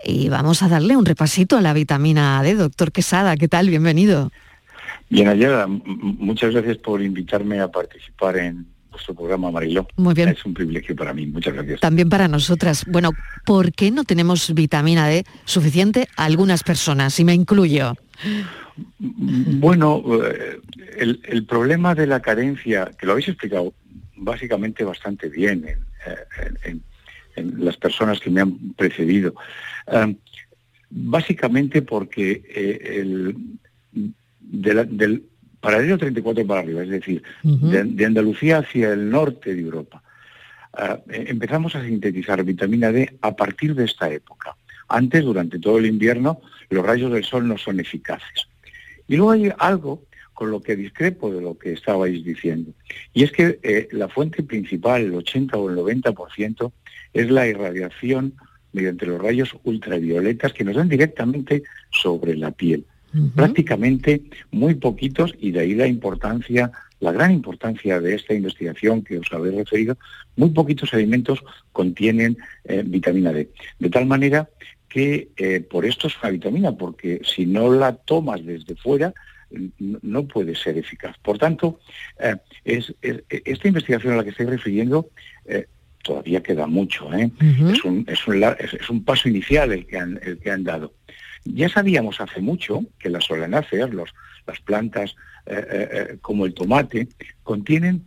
y 0.01 0.29
vamos 0.29 0.63
a 0.63 0.69
darle 0.69 0.95
un 0.95 1.03
repasito 1.03 1.57
a 1.57 1.61
la 1.61 1.73
vitamina 1.73 2.41
D. 2.41 2.55
Doctor 2.55 2.93
Quesada, 2.93 3.35
¿qué 3.35 3.49
tal? 3.49 3.69
Bienvenido. 3.69 4.31
Bien, 5.09 5.27
Ayala, 5.27 5.67
muchas 5.67 6.53
gracias 6.53 6.77
por 6.77 7.01
invitarme 7.01 7.59
a 7.59 7.67
participar 7.67 8.37
en 8.37 8.74
vuestro 8.95 9.13
programa, 9.13 9.51
Mariló. 9.51 9.87
Muy 9.97 10.13
bien. 10.13 10.29
Es 10.29 10.45
un 10.45 10.53
privilegio 10.53 10.95
para 10.95 11.13
mí. 11.13 11.27
Muchas 11.27 11.53
gracias. 11.53 11.79
También 11.81 12.09
para 12.09 12.27
nosotras. 12.27 12.85
Bueno, 12.87 13.11
¿por 13.45 13.73
qué 13.73 13.91
no 13.91 14.03
tenemos 14.03 14.53
vitamina 14.53 15.07
D 15.07 15.25
suficiente 15.45 16.07
a 16.15 16.25
algunas 16.25 16.63
personas? 16.63 17.19
Y 17.19 17.25
me 17.25 17.33
incluyo. 17.33 17.93
Bueno, 18.97 20.03
eh, 20.23 20.59
el, 20.97 21.45
problema 21.45 21.95
de 21.95 22.07
la 22.07 22.21
carencia, 22.21 22.91
que 22.97 23.05
lo 23.05 23.13
habéis 23.13 23.29
explicado 23.29 23.73
básicamente 24.17 24.83
bastante 24.83 25.29
bien 25.29 25.65
en, 26.63 26.83
las 27.35 27.75
personas 27.75 28.19
que 28.21 28.29
me 28.29 28.41
han 28.41 28.73
precedido, 28.75 29.35
eh, 29.87 30.15
básicamente 30.89 31.81
porque 31.81 32.43
eh, 32.47 33.01
el, 33.01 33.35
del 34.41 35.23
paralelo 35.65 35.97
34 35.97 36.45
para 36.45 36.59
arriba, 36.59 36.83
es 36.83 36.89
decir, 36.89 37.23
de, 37.43 38.05
Andalucía 38.05 38.59
hacia 38.59 38.93
el 38.93 39.09
norte 39.09 39.55
de 39.55 39.61
Europa. 39.61 40.03
Ah, 40.73 40.99
eh, 41.09 41.25
empezamos 41.29 41.75
a 41.75 41.83
sintetizar 41.83 42.43
vitamina 42.43 42.91
D 42.91 43.17
a 43.21 43.35
partir 43.35 43.73
de 43.73 43.85
esta 43.85 44.11
época. 44.11 44.55
Antes, 44.87 45.23
durante 45.23 45.57
todo 45.57 45.79
el 45.79 45.87
invierno, 45.87 46.39
los 46.69 46.85
rayos 46.85 47.11
del 47.11 47.23
sol 47.23 47.47
no 47.47 47.57
son 47.57 47.79
eficaces. 47.79 48.47
Y 49.07 49.15
luego 49.15 49.31
hay 49.31 49.51
algo 49.57 50.03
con 50.33 50.51
lo 50.51 50.61
que 50.61 50.75
discrepo 50.75 51.33
de 51.33 51.41
lo 51.41 51.57
que 51.57 51.73
estabais 51.73 52.23
diciendo. 52.23 52.71
Y 53.13 53.23
es 53.23 53.31
que 53.31 53.59
eh, 53.63 53.87
la 53.91 54.07
fuente 54.07 54.43
principal, 54.43 55.01
el 55.01 55.15
80 55.15 55.57
o 55.57 55.69
el 55.69 55.77
90%, 55.77 56.71
es 57.13 57.31
la 57.31 57.47
irradiación 57.47 58.33
mediante 58.71 59.07
los 59.07 59.19
rayos 59.19 59.55
ultravioletas 59.63 60.53
que 60.53 60.63
nos 60.63 60.75
dan 60.75 60.89
directamente 60.89 61.63
sobre 61.89 62.35
la 62.35 62.51
piel 62.51 62.85
prácticamente 63.35 64.23
muy 64.51 64.75
poquitos 64.75 65.33
y 65.39 65.51
de 65.51 65.61
ahí 65.61 65.75
la 65.75 65.87
importancia, 65.87 66.71
la 66.99 67.11
gran 67.11 67.31
importancia 67.31 67.99
de 67.99 68.15
esta 68.15 68.33
investigación 68.33 69.03
que 69.03 69.19
os 69.19 69.31
habéis 69.31 69.55
referido, 69.55 69.97
muy 70.35 70.49
poquitos 70.49 70.93
alimentos 70.93 71.43
contienen 71.71 72.37
eh, 72.65 72.83
vitamina 72.85 73.31
D. 73.31 73.49
De 73.79 73.89
tal 73.89 74.05
manera 74.05 74.49
que 74.89 75.29
eh, 75.37 75.61
por 75.61 75.85
esto 75.85 76.07
es 76.07 76.15
una 76.21 76.31
vitamina, 76.31 76.71
porque 76.73 77.21
si 77.23 77.45
no 77.45 77.73
la 77.73 77.95
tomas 77.95 78.45
desde 78.45 78.75
fuera, 78.75 79.13
no 79.79 80.25
puede 80.25 80.55
ser 80.55 80.77
eficaz. 80.77 81.17
Por 81.19 81.37
tanto, 81.37 81.79
eh, 82.19 82.35
es, 82.63 82.93
esta 83.01 83.67
investigación 83.67 84.13
a 84.13 84.17
la 84.17 84.23
que 84.23 84.31
estoy 84.31 84.47
refiriendo 84.47 85.09
todavía 86.05 86.41
queda 86.43 86.67
mucho. 86.67 87.11
Es, 87.13 87.83
un, 87.83 88.05
es, 88.07 88.27
un, 88.27 88.43
es, 88.43 88.89
un, 88.89 89.03
paso 89.03 89.27
inicial 89.27 89.71
el 89.71 89.87
que 89.87 89.97
han, 89.97 90.19
el 90.23 90.37
que 90.37 90.51
han 90.51 90.63
dado. 90.63 90.93
Ya 91.45 91.69
sabíamos 91.69 92.19
hace 92.19 92.41
mucho 92.41 92.81
que 92.97 93.09
las 93.09 93.25
solanáceas, 93.25 93.91
las 93.93 94.59
plantas 94.61 95.15
eh, 95.45 95.53
eh, 95.55 95.89
eh, 95.91 96.17
como 96.21 96.45
el 96.45 96.53
tomate, 96.55 97.07
contienen 97.43 98.05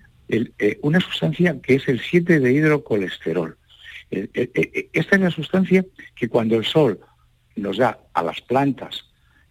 una 0.83 1.01
sustancia 1.01 1.59
que 1.62 1.77
es 1.77 1.88
el 1.88 2.01
7 2.01 2.40
de 2.40 2.53
hidrocolesterol. 2.53 3.56
esta 4.10 5.17
es 5.17 5.21
la 5.23 5.31
sustancia 5.31 5.87
que 6.15 6.29
cuando 6.29 6.56
el 6.56 6.67
sol 6.67 7.00
nos 7.56 7.79
da 7.79 7.98
a 8.13 8.23
las 8.23 8.42
plantas 8.42 9.06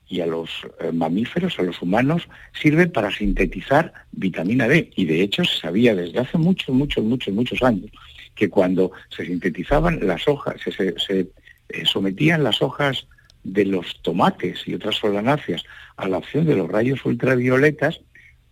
y 0.07 0.21
a 0.21 0.27
los 0.27 0.51
mamíferos, 0.93 1.57
a 1.57 1.63
los 1.63 1.81
humanos, 1.81 2.29
sirve 2.53 2.85
para 2.85 3.09
sintetizar 3.09 3.91
vitamina 4.11 4.67
D. 4.67 4.91
Y 4.95 5.05
de 5.05 5.23
hecho 5.23 5.43
se 5.45 5.61
sabía 5.61 5.95
desde 5.95 6.19
hace 6.19 6.37
muchos, 6.37 6.75
muchos, 6.75 7.03
muchos, 7.03 7.33
muchos 7.33 7.63
años 7.63 7.89
que 8.35 8.47
cuando 8.47 8.91
se 9.09 9.25
sintetizaban 9.25 10.05
las 10.05 10.27
hojas, 10.27 10.61
se 10.61 11.27
sometían 11.85 12.43
las 12.43 12.61
hojas 12.61 13.07
de 13.47 13.65
los 13.65 14.01
tomates 14.01 14.67
y 14.67 14.75
otras 14.75 14.95
solanáceas 14.95 15.63
a 15.95 16.07
la 16.07 16.17
acción 16.17 16.45
de 16.45 16.55
los 16.55 16.69
rayos 16.69 17.03
ultravioletas, 17.05 18.01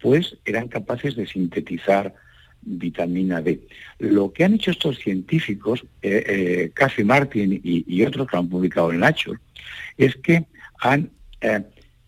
pues 0.02 0.38
eran 0.46 0.68
capaces 0.68 1.16
de 1.16 1.28
sintetizar 1.28 2.14
vitamina 2.62 3.41
D. 3.41 3.68
Lo 4.00 4.32
que 4.32 4.43
han 4.43 4.56
hecho 4.56 4.72
estos 4.72 4.98
científicos, 4.98 5.86
eh, 6.02 6.72
eh 6.78 7.04
Martin 7.04 7.60
y, 7.64 8.04
otros 8.04 8.28
que 8.28 8.38
han 8.38 8.50
publicado 8.50 8.91
en 8.91 9.00
Nature, 9.00 9.39
es 9.98 10.16
que 10.16 10.46
han, 10.80 11.12
eh, 11.41 11.64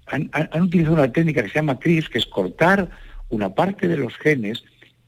han, 0.08 0.30
han, 0.32 0.62
utilizado 0.62 0.96
una 0.96 1.12
técnica 1.12 1.44
que 1.44 1.50
se 1.50 1.56
llama 1.56 1.80
CRISP, 1.80 2.12
que 2.12 2.20
es 2.20 2.26
cortar 2.26 2.90
una 3.30 3.54
parte 3.54 3.88
de 3.88 3.98
los 3.98 4.16
genes 4.18 4.64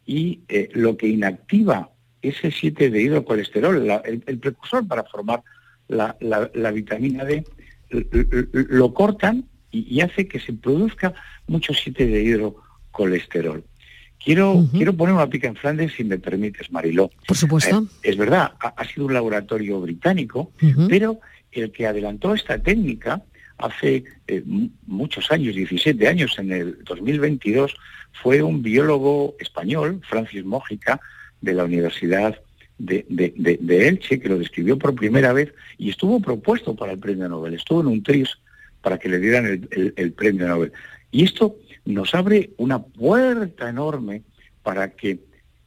y 0.05 0.41
eh, 0.49 0.69
lo 0.73 0.97
que 0.97 1.07
inactiva 1.07 1.91
ese 2.21 2.51
7 2.51 2.89
de 2.89 3.01
hidrocolesterol, 3.01 4.01
el, 4.03 4.39
precursor 4.39 4.85
para 4.87 5.03
formar 5.03 5.41
la, 5.87 6.71
vitamina 6.73 7.23
D, 7.23 7.45
lo 7.89 8.93
cortan 8.93 9.45
y, 9.71 10.01
hace 10.01 10.27
que 10.27 10.39
se 10.39 10.53
produzca 10.53 11.13
mucho 11.47 11.73
7 11.73 12.05
de 12.05 12.23
hidrocolesterol. 12.23 13.63
Quiero, 14.23 14.65
quiero 14.73 14.93
poner 14.93 15.15
una 15.15 15.29
pica 15.29 15.47
en 15.47 15.55
Flandes, 15.55 15.93
si 15.95 16.03
me 16.03 16.17
permites, 16.19 16.71
Mariló. 16.71 17.09
Por 17.25 17.37
supuesto. 17.37 17.83
Eh, 18.03 18.09
es 18.09 18.17
verdad, 18.17 18.53
ha, 18.59 18.83
sido 18.85 19.05
un 19.05 19.13
laboratorio 19.13 19.79
británico, 19.79 20.51
pero 20.89 21.19
el 21.51 21.71
que 21.71 21.87
adelantó 21.87 22.35
esta 22.35 22.61
técnica 22.61 23.23
hace 23.57 24.03
eh, 24.27 24.43
muchos 24.85 25.31
años, 25.31 25.55
17 25.55 26.07
años, 26.07 26.37
en 26.37 26.51
el 26.51 26.83
2022, 26.83 27.75
fue 28.21 28.41
un 28.41 28.61
biólogo 28.61 29.35
español, 29.39 30.01
Francis 30.07 30.43
Mójica, 30.43 30.99
de 31.41 31.53
la 31.53 31.63
Universidad 31.63 32.41
de, 32.79 33.87
Elche, 33.87 34.19
que 34.19 34.29
lo 34.29 34.39
describió 34.39 34.77
por 34.77 34.95
primera 34.95 35.33
vez 35.33 35.53
y 35.77 35.89
estuvo 35.89 36.19
propuesto 36.19 36.75
para 36.75 36.93
el 36.93 36.99
premio 36.99 37.29
Nobel. 37.29 37.53
Estuvo 37.53 37.81
en 37.81 37.87
un 37.87 38.03
tris 38.03 38.29
para 38.81 38.97
que 38.97 39.09
le 39.09 39.19
dieran 39.19 39.67
el, 39.71 40.11
premio 40.13 40.47
Nobel. 40.47 40.71
Y 41.11 41.25
esto 41.25 41.57
nos 41.85 42.15
abre 42.15 42.51
una 42.57 42.81
puerta 42.81 43.69
enorme 43.69 44.23
para 44.63 44.91
que 44.91 45.19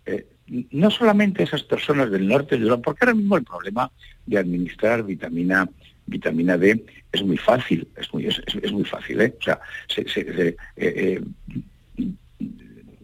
eh, 0.06 0.26
no 0.70 0.90
solamente 0.90 1.42
esas 1.42 1.62
personas 1.62 2.10
del 2.10 2.26
norte 2.26 2.58
de 2.58 2.78
porque 2.78 3.04
ahora 3.04 3.14
mismo 3.14 3.36
el 3.36 3.44
problema 3.44 3.90
de 4.26 4.38
administrar 4.38 5.04
vitamina 5.04 5.68
vitamina 6.06 6.58
D 6.58 6.84
es 7.12 7.22
muy 7.22 7.36
fácil, 7.36 7.88
es 7.96 8.12
muy, 8.12 8.26
es, 8.26 8.72
muy 8.72 8.84
fácil, 8.84 9.20
¿eh? 9.20 9.34
O 9.38 9.42
sea, 9.42 9.60
eh, 10.76 11.22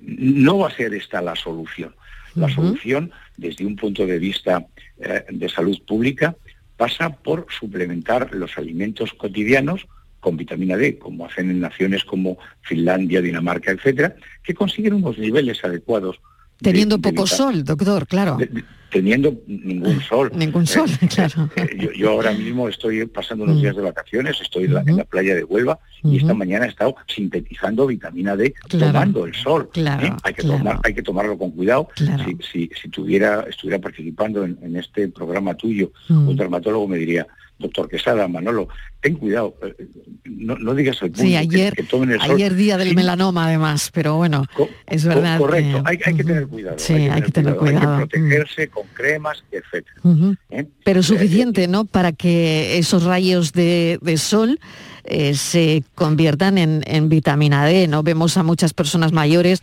no 0.00 0.58
va 0.58 0.68
a 0.68 0.74
ser 0.74 0.94
esta 0.94 1.22
la 1.22 1.36
solución. 1.36 1.94
La 2.38 2.48
solución, 2.48 3.10
desde 3.36 3.66
un 3.66 3.76
punto 3.76 4.06
de 4.06 4.18
vista 4.18 4.66
eh, 5.00 5.24
de 5.30 5.48
salud 5.48 5.78
pública, 5.86 6.36
pasa 6.76 7.10
por 7.10 7.46
suplementar 7.50 8.34
los 8.34 8.56
alimentos 8.56 9.12
cotidianos 9.14 9.86
con 10.20 10.36
vitamina 10.36 10.76
D, 10.76 10.98
como 10.98 11.26
hacen 11.26 11.50
en 11.50 11.60
naciones 11.60 12.04
como 12.04 12.38
Finlandia, 12.62 13.20
Dinamarca, 13.20 13.70
etcétera, 13.70 14.16
que 14.42 14.54
consiguen 14.54 14.94
unos 14.94 15.18
niveles 15.18 15.64
adecuados. 15.64 16.20
Teniendo 16.60 16.98
poco 17.00 17.26
sol, 17.26 17.64
doctor, 17.64 18.06
claro 18.06 18.38
teniendo 18.90 19.34
ningún 19.46 20.00
sol. 20.00 20.30
Ningún 20.34 20.66
sol, 20.66 20.88
eh, 21.00 21.08
claro. 21.08 21.50
Eh, 21.56 21.92
yo, 21.96 22.10
ahora 22.10 22.32
mismo 22.32 22.68
estoy 22.68 23.06
pasando 23.06 23.44
unos 23.44 23.56
mm. 23.56 23.60
días 23.60 23.76
de 23.76 23.82
vacaciones, 23.82 24.40
estoy 24.40 24.64
en 24.64 24.74
la, 24.74 25.04
playa 25.04 25.34
de 25.34 25.44
Huelva 25.44 25.78
y 26.02 26.16
esta 26.18 26.34
mañana 26.34 26.66
he 26.66 26.68
estado 26.68 26.94
sintetizando 27.06 27.86
vitamina 27.86 28.36
D 28.36 28.54
tomando 28.68 29.26
el 29.26 29.34
sol. 29.34 29.70
¿eh? 29.74 30.12
hay, 30.22 30.34
que 30.34 30.42
tomar, 30.42 30.80
hay 30.84 30.94
que 30.94 31.02
tomarlo 31.02 31.38
con 31.38 31.50
cuidado. 31.50 31.88
Si, 32.50 32.70
si, 32.80 32.88
tuviera, 32.88 33.44
estuviera 33.48 33.80
participando 33.80 34.44
en, 34.44 34.76
este 34.76 35.08
programa 35.08 35.54
tuyo, 35.54 35.92
mm. 36.08 36.28
un 36.28 36.36
dermatólogo 36.36 36.86
me 36.86 36.98
diría, 36.98 37.26
doctor 37.58 37.88
Quesada, 37.88 38.28
Manolo, 38.28 38.68
ten 39.00 39.16
cuidado, 39.16 39.54
eh, 39.62 39.88
no, 40.24 40.74
digas 40.74 41.02
el 41.02 41.10
punto, 41.10 41.22
sí, 41.22 41.36
ayer, 41.36 41.74
que, 41.74 41.82
tomen 41.82 42.12
el 42.12 42.20
sol. 42.20 42.30
Ayer 42.32 42.54
día 42.54 42.76
del 42.76 42.94
melanoma 42.94 43.46
además, 43.46 43.90
pero 43.92 44.16
bueno, 44.16 44.44
es 44.86 45.04
verdad. 45.04 45.38
correcto, 45.38 45.82
hay, 45.84 45.98
que 45.98 46.24
tener 46.24 46.46
cuidado. 46.46 46.78
Sí, 46.78 46.94
hay 46.94 47.22
que 47.22 47.32
tener, 47.32 47.56
cuidado. 47.56 47.96
Hay 47.96 48.02
que 48.02 48.06
protegerse 48.06 48.68
con 48.68 48.86
cremas, 48.94 49.42
etc. 49.50 49.86
¿Eh? 50.50 50.66
Pero 50.84 51.02
suficiente, 51.02 51.66
¿no? 51.66 51.84
Para 51.84 52.12
que 52.12 52.78
esos 52.78 53.04
rayos 53.04 53.52
de, 53.52 53.98
sol 54.18 54.60
eh, 55.04 55.34
se 55.34 55.82
conviertan 55.94 56.58
en, 56.58 57.08
vitamina 57.08 57.64
D, 57.66 57.88
¿no? 57.88 58.04
Vemos 58.04 58.36
a 58.36 58.44
muchas 58.44 58.72
personas 58.72 59.12
mayores 59.12 59.62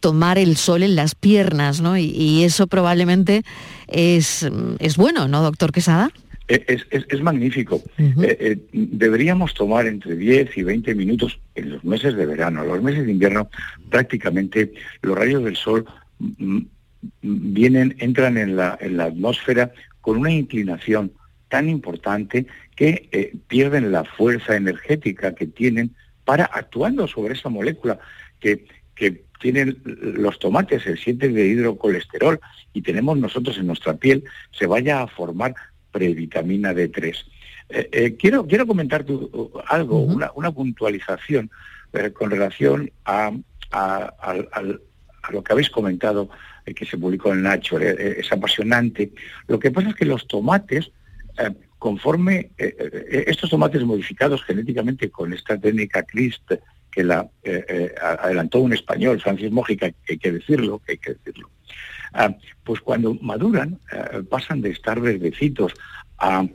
tomar 0.00 0.38
el 0.38 0.56
sol 0.56 0.82
en 0.82 0.96
las 0.96 1.14
piernas, 1.14 1.80
¿no? 1.80 1.96
Y, 1.98 2.44
eso 2.44 2.66
probablemente 2.66 3.42
es, 3.86 4.46
es 4.78 4.96
bueno, 4.96 5.28
¿no, 5.28 5.42
doctor 5.42 5.72
Quesada? 5.72 6.10
Es, 6.46 7.22
magnífico. 7.22 7.82
Eh, 7.98 8.36
eh, 8.38 8.58
deberíamos 8.72 9.54
tomar 9.54 9.86
entre 9.86 10.14
10 10.14 10.58
y 10.58 10.62
20 10.62 10.94
minutos 10.94 11.40
en 11.54 11.70
los 11.70 11.84
meses 11.84 12.14
de 12.16 12.26
verano. 12.26 12.62
En 12.62 12.68
los 12.68 12.82
meses 12.82 13.06
de 13.06 13.12
invierno 13.12 13.48
prácticamente 13.88 14.74
los 15.00 15.16
rayos 15.16 15.42
del 15.42 15.56
sol 15.56 15.86
mm, 16.18 16.56
mm, 16.56 16.64
vienen, 17.22 17.96
entran 17.98 18.36
en 18.36 18.56
la, 18.56 18.76
en 18.80 18.98
la 18.98 19.04
atmósfera 19.04 19.72
con 20.02 20.18
una 20.18 20.32
inclinación 20.32 21.12
tan 21.48 21.68
importante 21.70 22.46
que 22.76 23.08
eh, 23.12 23.32
pierden 23.48 23.90
la 23.90 24.04
fuerza 24.04 24.54
energética 24.54 25.34
que 25.34 25.46
tienen 25.46 25.94
para 26.26 26.44
actuando 26.44 27.08
sobre 27.08 27.34
esa 27.34 27.48
molécula 27.48 27.98
que, 28.40 28.66
que 28.94 29.24
tienen 29.40 29.78
los 29.84 30.38
tomates, 30.38 30.86
el 30.86 30.98
7 30.98 31.28
de 31.28 31.46
hidrocolesterol, 31.46 32.40
y 32.72 32.82
tenemos 32.82 33.16
nosotros 33.18 33.56
en 33.58 33.66
nuestra 33.66 33.94
piel, 33.94 34.24
se 34.52 34.66
vaya 34.66 35.02
a 35.02 35.06
formar 35.06 35.54
previtamina 35.94 36.74
D3. 36.74 37.24
Eh, 37.68 37.88
eh, 37.92 38.16
quiero, 38.16 38.46
quiero 38.46 38.66
comentar 38.66 39.06
algo, 39.68 40.00
una, 40.00 40.50
puntualización 40.50 41.50
eh, 41.92 42.10
con 42.10 42.30
relación 42.30 42.90
a, 43.04 43.32
lo 45.30 45.42
que 45.42 45.52
habéis 45.52 45.70
comentado 45.70 46.28
que 46.76 46.84
se 46.84 46.98
publicó 46.98 47.32
en 47.32 47.42
Nacho, 47.42 47.78
es 47.78 48.30
apasionante. 48.32 49.12
Lo 49.46 49.58
que 49.58 49.70
pasa 49.70 49.90
es 49.90 49.94
que 49.94 50.04
los 50.04 50.26
tomates, 50.26 50.90
conforme 51.78 52.50
estos 52.56 53.50
tomates 53.50 53.82
modificados 53.84 54.42
genéticamente 54.44 55.10
con 55.10 55.32
esta 55.32 55.58
técnica 55.58 56.02
CRISP, 56.02 56.52
que 56.90 57.04
la 57.04 57.28
adelantó 58.22 58.60
un 58.60 58.74
español, 58.74 59.20
Francis 59.20 59.50
Mójica, 59.50 59.90
que 59.90 60.12
hay 60.12 60.18
que 60.18 60.32
decirlo, 60.32 60.80
que 60.84 60.92
hay 60.92 60.98
que 60.98 61.14
decirlo. 61.14 61.50
Ah, 62.14 62.32
pues 62.62 62.80
cuando 62.80 63.14
maduran, 63.14 63.80
eh, 63.92 64.22
pasan 64.30 64.60
de 64.60 64.70
estar 64.70 65.00
verdecitos 65.00 65.72
a, 66.18 66.46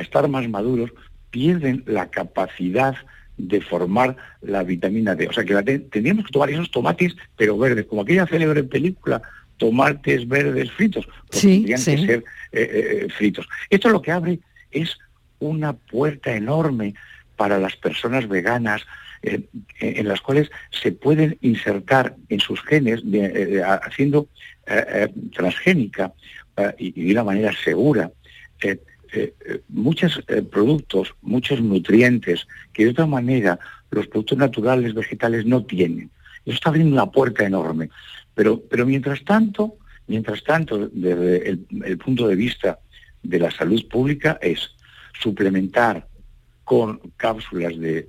estar 0.00 0.26
más 0.28 0.48
maduros, 0.48 0.90
pierden 1.30 1.84
la 1.86 2.10
capacidad 2.10 2.96
de 3.36 3.60
formar 3.60 4.16
la 4.40 4.62
vitamina 4.62 5.14
D. 5.14 5.28
O 5.28 5.32
sea 5.32 5.44
que 5.44 5.52
la 5.52 5.62
tendríamos 5.62 6.24
que 6.24 6.32
tomar 6.32 6.50
esos 6.50 6.70
tomates, 6.70 7.14
pero 7.36 7.58
verdes, 7.58 7.84
como 7.84 8.00
aquella 8.02 8.26
célebre 8.26 8.64
película, 8.64 9.20
tomates 9.58 10.26
verdes 10.26 10.72
fritos, 10.72 11.06
pues 11.28 11.42
tendrían 11.42 11.84
que 11.84 11.98
ser 11.98 12.24
eh, 12.52 13.02
eh, 13.02 13.08
fritos. 13.16 13.46
Esto 13.68 13.90
lo 13.90 14.00
que 14.00 14.10
abre 14.10 14.40
es 14.70 14.96
una 15.38 15.74
puerta 15.74 16.34
enorme 16.34 16.94
para 17.36 17.58
las 17.58 17.76
personas 17.76 18.26
veganas, 18.26 18.86
eh, 19.22 19.42
en 19.80 20.08
las 20.08 20.22
cuales 20.22 20.50
se 20.70 20.92
pueden 20.92 21.36
insertar 21.42 22.16
en 22.30 22.40
sus 22.40 22.62
genes 22.62 23.02
eh, 23.12 23.62
haciendo 23.62 24.28
eh, 24.66 25.08
transgénica 25.34 26.14
y, 26.78 26.92
de 26.92 27.12
una 27.12 27.24
manera 27.24 27.52
segura 27.52 28.10
muchos 29.68 30.22
productos, 30.50 31.14
muchos 31.20 31.60
nutrientes 31.60 32.46
que 32.72 32.84
de 32.84 32.90
otra 32.90 33.06
manera 33.06 33.58
los 33.90 34.06
productos 34.06 34.38
naturales, 34.38 34.94
vegetales 34.94 35.44
no 35.44 35.64
tienen. 35.64 36.10
Eso 36.44 36.54
está 36.54 36.68
abriendo 36.68 36.94
una 36.94 37.10
puerta 37.10 37.44
enorme. 37.44 37.90
Pero, 38.34 38.62
pero 38.70 38.86
mientras 38.86 39.24
tanto, 39.24 39.76
mientras 40.06 40.44
tanto, 40.44 40.88
desde 40.92 41.48
el 41.48 41.98
punto 41.98 42.28
de 42.28 42.36
vista 42.36 42.78
de 43.22 43.38
la 43.38 43.50
salud 43.50 43.86
pública 43.88 44.38
es 44.40 44.70
suplementar 45.20 46.06
con 46.70 47.00
cápsulas 47.16 47.76
de 47.80 48.08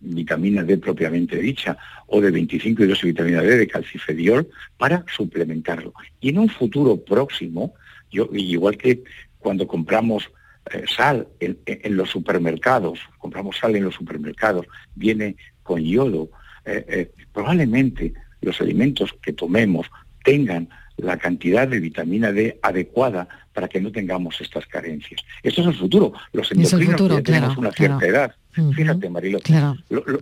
vitamina 0.00 0.64
D 0.64 0.76
propiamente 0.78 1.36
dicha 1.38 1.78
o 2.08 2.20
de 2.20 2.32
25 2.32 2.82
de 2.82 2.98
vitamina 3.00 3.40
D 3.42 3.56
de 3.56 3.68
calcifediol 3.68 4.48
para 4.76 5.04
suplementarlo. 5.06 5.94
Y 6.20 6.30
en 6.30 6.38
un 6.38 6.48
futuro 6.48 6.96
próximo, 6.96 7.74
yo, 8.10 8.28
igual 8.32 8.76
que 8.76 9.04
cuando 9.38 9.68
compramos 9.68 10.28
eh, 10.72 10.82
sal 10.88 11.28
en, 11.38 11.96
los 11.96 12.10
supermercados, 12.10 12.98
compramos 13.18 13.58
sal 13.58 13.76
en 13.76 13.84
los 13.84 13.94
supermercados, 13.94 14.66
viene 14.96 15.36
con 15.62 15.80
yodo, 15.80 16.28
eh, 16.64 16.84
eh, 16.88 17.12
probablemente 17.32 18.14
los 18.40 18.60
alimentos 18.60 19.14
que 19.22 19.32
tomemos 19.32 19.86
tengan 20.24 20.68
la 20.96 21.16
cantidad 21.16 21.66
de 21.66 21.80
vitamina 21.80 22.32
D 22.32 22.58
adecuada 22.62 23.28
para 23.52 23.68
que 23.68 23.80
no 23.80 23.90
tengamos 23.92 24.40
estas 24.40 24.66
carencias. 24.66 25.20
Esto 25.42 25.62
es 25.62 25.66
el 25.68 25.74
futuro. 25.74 26.12
Los 26.32 26.50
endocrinos 26.52 27.16
que 27.16 27.22
tenemos 27.22 27.56
una 27.56 27.72
cierta 27.72 28.06
edad, 28.06 28.34
fíjate 28.74 29.10
Marilo, 29.10 29.38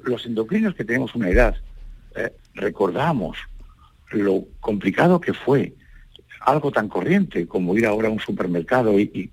los 0.05 0.27
endocrinos 0.27 0.75
que 0.75 0.85
tenemos 0.85 1.15
una 1.15 1.29
edad, 1.29 1.55
eh, 2.17 2.33
recordamos 2.55 3.37
lo 4.13 4.45
complicado 4.61 5.21
que 5.21 5.33
fue 5.33 5.75
algo 6.41 6.73
tan 6.73 6.89
corriente 6.89 7.47
como 7.47 7.77
ir 7.77 7.87
ahora 7.87 8.09
a 8.09 8.11
un 8.11 8.19
supermercado 8.19 8.99
y, 8.99 9.31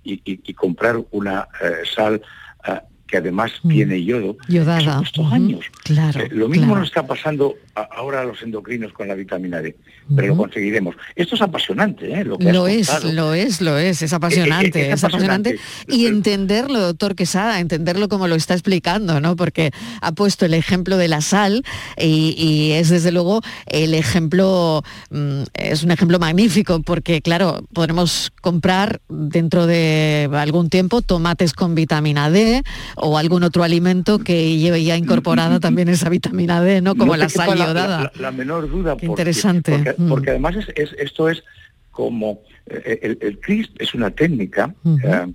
comprar 0.55 0.97
una 1.11 1.47
eh, 1.61 1.85
sal 1.95 2.21
eh, 2.67 2.79
que 3.07 3.17
además 3.17 3.51
mm. 3.63 3.69
tiene 3.69 4.03
yodo, 4.03 4.37
Yodada. 4.47 5.01
estos 5.01 5.31
años. 5.31 5.65
Claro, 5.83 6.19
lo 6.31 6.49
mismo 6.49 6.75
nos 6.75 6.89
está 6.89 7.07
pasando 7.07 7.55
ahora 7.83 8.23
los 8.23 8.41
endocrinos 8.41 8.93
con 8.93 9.07
la 9.07 9.15
vitamina 9.15 9.61
D, 9.61 9.75
pero 10.15 10.29
lo 10.29 10.37
conseguiremos. 10.37 10.95
Esto 11.15 11.35
es 11.35 11.41
apasionante, 11.41 12.11
¿eh? 12.11 12.23
Lo, 12.23 12.37
es, 12.67 13.03
lo 13.03 13.33
es, 13.33 13.61
lo 13.61 13.77
es, 13.77 14.01
es 14.01 14.13
apasionante, 14.13 14.81
eh, 14.81 14.89
eh, 14.89 14.93
es, 14.93 15.03
apasionante. 15.03 15.59
Y 15.87 16.07
entenderlo, 16.07 16.79
doctor 16.79 17.15
Quesada, 17.15 17.59
entenderlo 17.59 18.09
como 18.09 18.27
lo 18.27 18.35
está 18.35 18.53
explicando, 18.53 19.19
¿no? 19.19 19.35
Porque 19.35 19.71
ha 20.01 20.11
puesto 20.11 20.45
el 20.45 20.53
ejemplo 20.53 20.97
de 20.97 21.07
la 21.07 21.21
sal 21.21 21.63
y, 21.97 22.71
es 22.73 22.89
desde 22.89 23.11
luego 23.11 23.41
el 23.67 23.93
ejemplo, 23.93 24.83
mm, 25.09 25.43
es 25.53 25.83
un 25.83 25.91
ejemplo 25.91 26.19
magnífico, 26.19 26.81
porque 26.81 27.21
claro, 27.21 27.63
podremos 27.73 28.31
comprar 28.41 29.01
dentro 29.09 29.67
de 29.67 30.29
algún 30.33 30.69
tiempo 30.69 31.01
tomates 31.01 31.53
con 31.53 31.75
vitamina 31.75 32.29
D 32.29 32.63
o 32.95 33.17
algún 33.17 33.43
otro 33.43 33.63
alimento 33.63 34.19
que 34.19 34.57
lleve 34.57 34.83
ya 34.83 34.97
incorporada 34.97 35.59
también 35.59 35.89
esa 35.89 36.09
vitamina 36.09 36.61
D, 36.61 36.81
¿no? 36.81 36.95
Como 36.95 37.15
la 37.15 37.29
sal 37.29 37.66
la, 37.73 38.31
menor 38.31 38.69
duda. 38.69 38.91
porque, 38.91 39.05
interesante. 39.05 39.95
Porque, 40.09 40.27
mm. 40.27 40.33
además 40.33 40.55
es, 40.75 40.93
esto 40.97 41.29
es 41.29 41.43
como 41.91 42.41
eh, 42.67 42.99
el, 43.01 43.17
el, 43.21 43.39
CRISP 43.39 43.81
es 43.81 43.93
una 43.93 44.11
técnica 44.11 44.73
eh, 45.03 45.33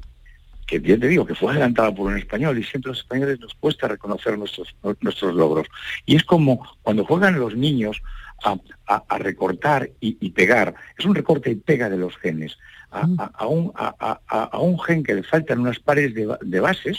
que 0.66 0.78
bien 0.78 1.01
te 1.01 1.09
digo 1.09 1.26
que 1.26 1.35
fue 1.35 1.51
adelantada 1.51 1.93
por 1.93 2.07
un 2.07 2.16
español 2.16 2.57
y 2.57 2.62
siempre 2.62 2.91
los 2.91 3.01
españoles 3.01 3.41
nos 3.41 3.55
cuesta 3.55 3.89
reconocer 3.89 4.39
nuestros 4.39 4.74
nuestros 5.01 5.35
logros. 5.35 5.66
Y 6.07 6.16
es 6.16 6.24
como 6.24 6.66
cuando 6.83 7.05
juegan 7.05 7.39
los 7.39 7.57
niños 7.57 8.01
a, 8.45 9.18
recortar 9.18 9.91
y, 10.01 10.30
pegar. 10.30 10.74
Es 10.99 11.05
un 11.05 11.14
recorte 11.14 11.51
y 11.51 11.55
pega 11.55 11.89
de 11.89 11.97
los 11.97 12.16
genes. 12.16 12.59
A, 12.91 13.07
mm. 13.07 13.18
un, 13.49 13.72
a, 13.76 14.59
un, 14.59 14.78
gen 14.80 15.03
que 15.03 15.14
le 15.14 15.22
faltan 15.22 15.61
unas 15.61 15.78
pares 15.78 16.14
de, 16.14 16.37
de 16.41 16.61
bases, 16.61 16.99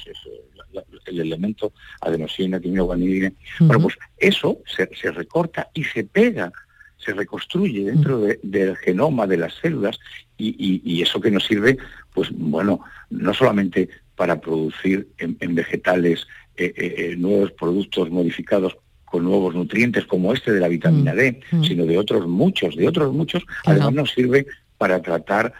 el 1.05 1.19
elemento 1.19 1.73
adenosina, 2.01 2.59
guanidina. 2.59 3.31
Bueno, 3.59 3.83
pues 3.83 3.97
eso 4.17 4.59
se, 4.65 5.11
recorta 5.11 5.69
y 5.73 5.83
se 5.83 6.03
pega, 6.03 6.51
se 6.97 7.13
reconstruye 7.13 7.85
dentro 7.85 8.19
del 8.41 8.75
genoma 8.77 9.27
de 9.27 9.37
las 9.37 9.53
células 9.55 9.99
y, 10.37 11.01
eso 11.01 11.21
que 11.21 11.31
nos 11.31 11.45
sirve, 11.45 11.77
pues 12.13 12.29
bueno, 12.31 12.81
no 13.09 13.33
solamente 13.33 13.89
para 14.15 14.39
producir 14.39 15.07
en, 15.17 15.55
vegetales 15.55 16.27
eh, 16.55 16.73
eh, 16.75 16.95
eh, 16.97 17.15
nuevos 17.15 17.51
productos 17.51 18.09
modificados 18.09 18.77
con 19.05 19.23
nuevos 19.23 19.53
nutrientes 19.53 20.05
como 20.05 20.33
este 20.33 20.51
de 20.51 20.59
la 20.59 20.67
vitamina 20.67 21.13
D, 21.13 21.39
sino 21.61 21.85
de 21.85 21.97
otros 21.97 22.27
muchos, 22.27 22.75
de 22.75 22.87
otros 22.87 23.13
muchos, 23.13 23.43
además 23.63 23.93
nos 23.93 24.11
sirve 24.11 24.47
para 24.77 25.01
tratar 25.01 25.53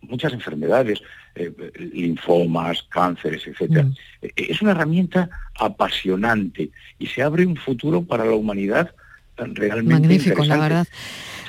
muchas 0.00 0.32
enfermedades, 0.32 1.00
eh, 1.38 1.52
linfomas, 1.92 2.82
cánceres, 2.84 3.46
etcétera. 3.46 3.84
Mm. 3.84 3.94
Eh, 4.22 4.32
es 4.36 4.62
una 4.62 4.72
herramienta 4.72 5.28
apasionante 5.58 6.70
y 6.98 7.06
se 7.06 7.22
abre 7.22 7.46
un 7.46 7.56
futuro 7.56 8.02
para 8.02 8.24
la 8.24 8.34
humanidad 8.34 8.94
realmente 9.36 10.08
Magnífico, 10.08 10.44
la 10.44 10.58
verdad. 10.58 10.88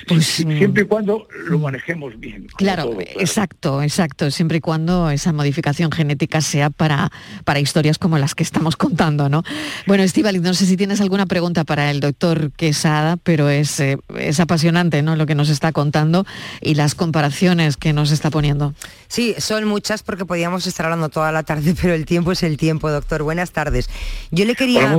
Pues, 0.10 0.26
siempre 0.26 0.84
y 0.84 0.86
cuando 0.86 1.28
lo 1.45 1.60
manejemos 1.60 2.20
bien. 2.20 2.47
Claro, 2.57 2.97
exacto, 2.99 3.84
exacto, 3.84 4.32
siempre 4.32 4.57
y 4.57 4.62
cuando 4.62 5.10
esa 5.12 5.32
modificación 5.34 5.91
genética 5.91 6.41
sea 6.41 6.72
para, 6.72 7.12
para 7.45 7.60
historias 7.60 7.99
como 7.99 8.18
las 8.18 8.34
que 8.34 8.43
estamos 8.43 8.76
contando, 8.76 9.30
¿no? 9.30 9.43
Bueno, 9.86 10.03
Estivali, 10.03 10.39
no 10.39 10.53
sé 10.53 10.66
si 10.66 10.78
tienes 10.78 10.99
alguna 10.99 11.28
pregunta 11.28 11.64
para 11.64 11.91
el 11.91 11.99
doctor 11.99 12.51
Quesada, 12.53 13.18
pero 13.18 13.49
es, 13.49 13.80
eh, 13.80 13.97
es 14.18 14.39
apasionante, 14.39 15.01
¿no? 15.03 15.16
Lo 15.16 15.26
que 15.26 15.36
nos 15.36 15.49
está 15.49 15.72
contando 15.72 16.26
y 16.60 16.74
las 16.74 16.95
comparaciones 16.95 17.78
que 17.78 17.93
nos 17.93 18.12
está 18.12 18.32
poniendo. 18.32 18.74
Sí, 19.07 19.36
son 19.38 19.66
muchas 19.66 20.03
porque 20.03 20.26
podíamos 20.26 20.66
estar 20.66 20.86
hablando 20.88 21.10
toda 21.10 21.32
la 21.32 21.43
tarde, 21.43 21.76
pero 21.82 21.93
el 21.93 22.05
tiempo 22.05 22.32
es 22.32 22.43
el 22.43 22.57
tiempo, 22.57 22.89
doctor. 22.89 23.24
Buenas 23.24 23.51
tardes. 23.51 23.89
Yo 24.32 24.45
le 24.45 24.55
quería, 24.55 24.95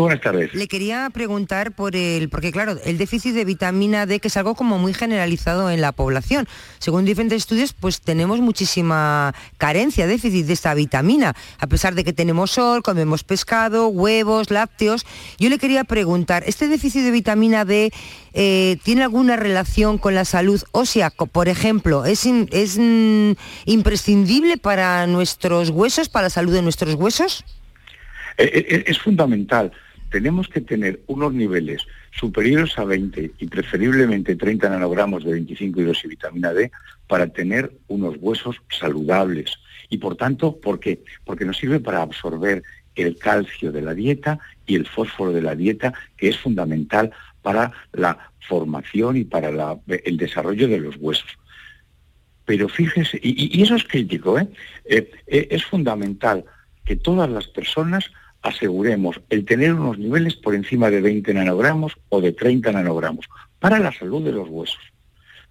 Le 0.52 0.68
quería 0.68 1.10
preguntar 1.12 1.72
por 1.72 1.96
el, 1.96 2.28
porque 2.28 2.52
claro, 2.52 2.76
el 2.84 2.98
déficit 2.98 3.34
de 3.34 3.44
vitamina 3.44 4.06
D, 4.06 4.20
que 4.20 4.28
es 4.28 4.36
algo 4.36 4.54
como 4.54 4.78
muy 4.78 4.94
generalizado 5.00 5.70
en 5.70 5.80
la 5.80 5.92
población. 5.92 6.46
Según 6.78 7.06
diferentes 7.06 7.38
estudios, 7.38 7.72
pues 7.72 8.00
tenemos 8.00 8.40
muchísima 8.40 9.34
carencia, 9.58 10.06
déficit 10.06 10.46
de 10.46 10.52
esta 10.52 10.74
vitamina, 10.74 11.34
a 11.58 11.66
pesar 11.66 11.94
de 11.94 12.04
que 12.04 12.12
tenemos 12.12 12.52
sol, 12.52 12.82
comemos 12.82 13.24
pescado, 13.24 13.88
huevos, 13.88 14.50
lácteos. 14.50 15.06
Yo 15.38 15.48
le 15.48 15.58
quería 15.58 15.84
preguntar, 15.84 16.44
¿este 16.46 16.68
déficit 16.68 17.02
de 17.02 17.10
vitamina 17.10 17.64
D 17.64 17.90
eh, 18.34 18.76
tiene 18.84 19.02
alguna 19.02 19.36
relación 19.36 19.96
con 19.98 20.14
la 20.14 20.24
salud 20.24 20.62
ósea? 20.72 21.10
Por 21.10 21.48
ejemplo, 21.48 22.04
¿es, 22.04 22.26
es 22.26 22.78
mm, 22.78 23.32
imprescindible 23.64 24.58
para 24.58 25.06
nuestros 25.06 25.70
huesos, 25.70 26.08
para 26.08 26.24
la 26.24 26.30
salud 26.30 26.52
de 26.52 26.62
nuestros 26.62 26.94
huesos? 26.94 27.44
Eh, 28.36 28.50
eh, 28.54 28.84
es 28.86 28.98
fundamental. 28.98 29.72
Tenemos 30.10 30.48
que 30.48 30.60
tener 30.60 31.00
unos 31.06 31.32
niveles 31.32 31.86
superiores 32.12 32.78
a 32.78 32.84
20 32.84 33.32
y 33.38 33.46
preferiblemente 33.46 34.36
30 34.36 34.68
nanogramos 34.68 35.24
de 35.24 35.32
25 35.32 35.80
vitamina 36.08 36.52
D 36.52 36.70
para 37.06 37.28
tener 37.28 37.72
unos 37.88 38.16
huesos 38.18 38.56
saludables. 38.68 39.58
Y 39.88 39.98
por 39.98 40.16
tanto, 40.16 40.56
¿por 40.60 40.80
qué? 40.80 41.02
Porque 41.24 41.44
nos 41.44 41.58
sirve 41.58 41.80
para 41.80 42.02
absorber 42.02 42.62
el 42.94 43.16
calcio 43.16 43.72
de 43.72 43.82
la 43.82 43.94
dieta 43.94 44.38
y 44.66 44.76
el 44.76 44.86
fósforo 44.86 45.32
de 45.32 45.42
la 45.42 45.54
dieta, 45.54 45.92
que 46.16 46.28
es 46.28 46.38
fundamental 46.38 47.12
para 47.42 47.72
la 47.92 48.30
formación 48.40 49.16
y 49.16 49.24
para 49.24 49.78
el 49.86 50.16
desarrollo 50.16 50.68
de 50.68 50.78
los 50.78 50.96
huesos. 50.96 51.38
Pero 52.44 52.68
fíjese, 52.68 53.18
y, 53.22 53.62
eso 53.62 53.76
es 53.76 53.84
crítico, 53.84 54.38
¿eh? 54.38 54.48
Eh, 54.84 55.10
¿eh? 55.26 55.48
es 55.50 55.64
fundamental 55.64 56.44
que 56.84 56.96
todas 56.96 57.30
las 57.30 57.46
personas 57.46 58.10
aseguremos 58.42 59.20
el 59.28 59.44
tener 59.44 59.74
unos 59.74 59.98
niveles 59.98 60.34
por 60.36 60.54
encima 60.54 60.90
de 60.90 61.00
20 61.00 61.34
nanogramos 61.34 61.96
o 62.08 62.20
de 62.20 62.32
30 62.32 62.72
nanogramos 62.72 63.28
para 63.58 63.78
la 63.78 63.92
salud 63.92 64.24
de 64.24 64.32
los 64.32 64.48
huesos. 64.48 64.80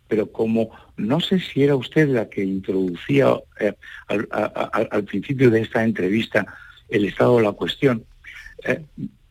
Pero 0.07 0.31
como 0.31 0.71
no 0.97 1.19
sé 1.19 1.39
si 1.39 1.63
era 1.63 1.75
usted 1.75 2.09
la 2.09 2.29
que 2.29 2.43
introducía 2.43 3.35
eh, 3.59 3.73
al, 4.07 5.03
principio 5.03 5.51
de 5.51 5.61
esta 5.61 5.83
entrevista 5.83 6.45
el 6.89 7.05
estado 7.05 7.37
de 7.37 7.43
la 7.43 7.51
cuestión, 7.51 8.03
eh, 8.65 8.81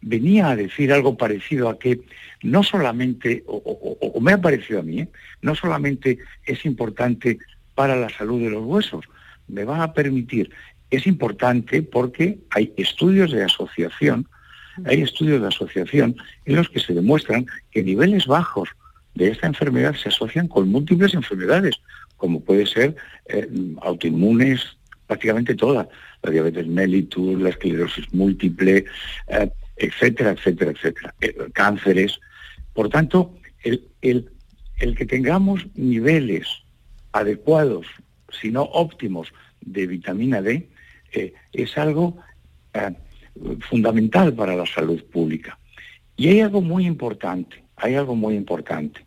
venía 0.01 0.51
a 0.51 0.57
decir 0.57 0.93
algo 0.93 1.17
parecido 1.17 1.69
a 1.69 1.79
que 1.79 2.01
no 2.43 2.63
solamente, 2.63 3.43
o, 3.47 4.21
me 4.21 4.33
ha 4.33 4.41
parecido 4.41 4.79
a 4.79 4.83
mí, 4.83 5.01
¿eh? 5.01 5.09
no 5.43 5.57
solamente 5.57 6.19
es 6.47 6.65
importante 6.65 7.39
para 7.75 7.97
la 7.97 8.09
salud 8.09 8.41
de 8.41 8.51
los 8.51 8.65
huesos, 8.65 9.05
me 9.49 9.65
va 9.65 9.83
a 9.83 9.93
permitir 9.93 10.51
es 10.91 11.07
importante 11.07 11.83
porque 11.83 12.39
hay 12.51 12.73
estudios 12.77 13.33
de 13.33 13.45
asociación, 13.45 14.29
hay 14.85 15.03
estudios 15.03 15.41
de 15.41 15.49
asociación 15.49 16.17
en 16.45 16.57
los 16.57 16.69
que 16.69 16.81
se 16.81 16.95
demuestran 16.95 17.47
que 17.71 17.83
niveles 17.83 18.27
bajos 18.27 18.69
de 19.15 19.31
esta 19.31 19.47
enfermedad 19.47 19.95
se 19.95 20.09
asocian 20.09 20.49
con 20.49 20.69
múltiples 20.69 21.15
enfermedades, 21.15 21.77
como 22.17 22.41
puede 22.41 22.67
ser 22.67 22.97
eh, 23.27 23.49
autoinmunes, 23.83 24.77
prácticamente 25.07 25.55
todas, 25.55 25.89
la 26.23 26.31
diabetes 26.31 26.67
mellitus, 26.67 27.41
la 27.41 27.51
esclerosis 27.51 28.13
múltiple, 28.13 28.85
eh, 29.29 29.51
etcétera, 29.77 30.31
etcétera, 30.33 30.71
etcétera, 30.71 31.15
eh, 31.21 31.35
cánceres. 31.53 32.21
Por 32.73 32.89
tanto, 32.89 33.35
el, 33.63 34.31
el 34.81 34.97
que 34.97 35.07
tengamos 35.07 35.67
niveles 35.75 36.47
adecuados, 37.13 37.87
si 38.31 38.51
no 38.51 38.63
óptimos, 38.63 39.33
de 39.61 39.87
vitamina 39.87 40.41
D, 40.41 40.69
eh, 41.19 41.35
es 41.53 41.77
algo 41.77 42.17
eh, 42.75 42.93
fundamental 43.69 44.33
para 44.35 44.55
la 44.55 44.67
salud 44.67 45.03
pública. 45.05 45.59
Y 46.17 46.29
hay 46.29 46.41
algo 46.41 46.61
muy 46.61 46.87
importante, 46.87 47.63
hay 47.77 47.95
algo 47.95 48.15
muy 48.15 48.35
importante. 48.35 49.05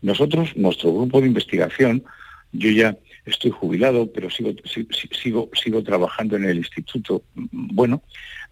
Nosotros, 0.00 0.56
nuestro 0.56 0.92
grupo 0.92 1.20
de 1.20 1.28
investigación, 1.28 2.04
yo 2.52 2.70
ya 2.70 2.96
estoy 3.24 3.50
jubilado, 3.50 4.12
pero 4.12 4.30
sigo, 4.30 4.50
sigo, 5.10 5.50
sigo 5.52 5.82
trabajando 5.82 6.36
en 6.36 6.44
el 6.44 6.58
instituto, 6.58 7.22
mm, 7.34 7.74
bueno, 7.74 8.02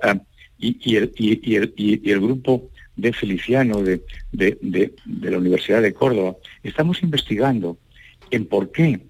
eh, 0.02 0.18
y, 0.58 0.96
el, 0.96 1.12
y, 1.16 2.10
el, 2.10 2.20
grupo 2.20 2.70
de 2.94 3.12
Feliciano 3.14 3.82
de, 3.82 4.02
de, 4.30 4.92
la 5.22 5.38
Universidad 5.38 5.80
de 5.80 5.94
Córdoba, 5.94 6.36
estamos 6.62 7.02
investigando 7.02 7.78
en 8.30 8.44
por 8.44 8.70
qué 8.70 9.00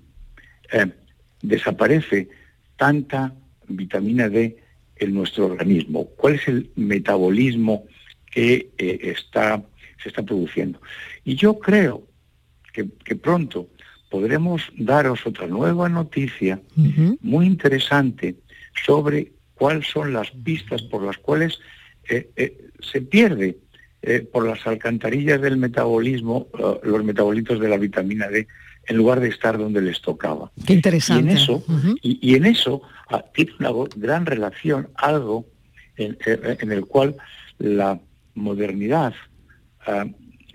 desaparece 1.42 2.28
tanta 2.76 3.34
vitamina 3.76 4.28
D 4.28 4.56
en 4.96 5.14
nuestro 5.14 5.46
organismo, 5.46 6.06
cuál 6.16 6.34
es 6.34 6.46
el 6.48 6.70
metabolismo 6.76 7.84
que 8.30 8.70
eh, 8.78 8.98
está, 9.02 9.62
se 10.02 10.08
está 10.08 10.22
produciendo. 10.22 10.80
Y 11.24 11.34
yo 11.34 11.58
creo 11.58 12.06
que, 12.72 12.84
pronto 13.16 13.68
podremos 14.08 14.62
daros 14.76 15.26
otra 15.26 15.46
nueva 15.46 15.88
noticia 15.88 16.60
muy 17.20 17.46
interesante 17.46 18.36
sobre 18.84 19.32
cuáles 19.54 19.88
son 19.88 20.12
las 20.12 20.30
pistas 20.30 20.82
por 20.82 21.02
las 21.02 21.18
cuales 21.18 21.58
eh, 22.08 22.30
eh, 22.36 22.68
se 22.80 23.02
pierde 23.02 23.58
por 24.32 24.46
las 24.46 24.66
alcantarillas 24.66 25.42
del 25.42 25.58
metabolismo 25.58 26.48
los 26.82 27.04
metabolitos 27.04 27.60
de 27.60 27.68
la 27.68 27.76
vitamina 27.76 28.28
D 28.28 28.46
en 28.86 28.96
lugar 28.96 29.20
de 29.20 29.28
estar 29.28 29.58
donde 29.58 29.82
les 29.82 30.00
tocaba. 30.00 30.50
Qué 30.66 30.72
interesante. 30.72 31.24
Y 31.24 31.30
en 31.30 31.36
eso, 31.36 31.64
y, 32.02 32.34
en 32.34 32.46
eso 32.46 32.82
tiene 33.32 33.52
una 33.58 33.70
gran 33.96 34.26
relación 34.26 34.88
algo 34.94 35.46
en, 35.96 36.16
el 36.72 36.86
cual 36.86 37.16
la 37.58 37.98
modernidad 38.34 39.12
ah, 39.86 40.06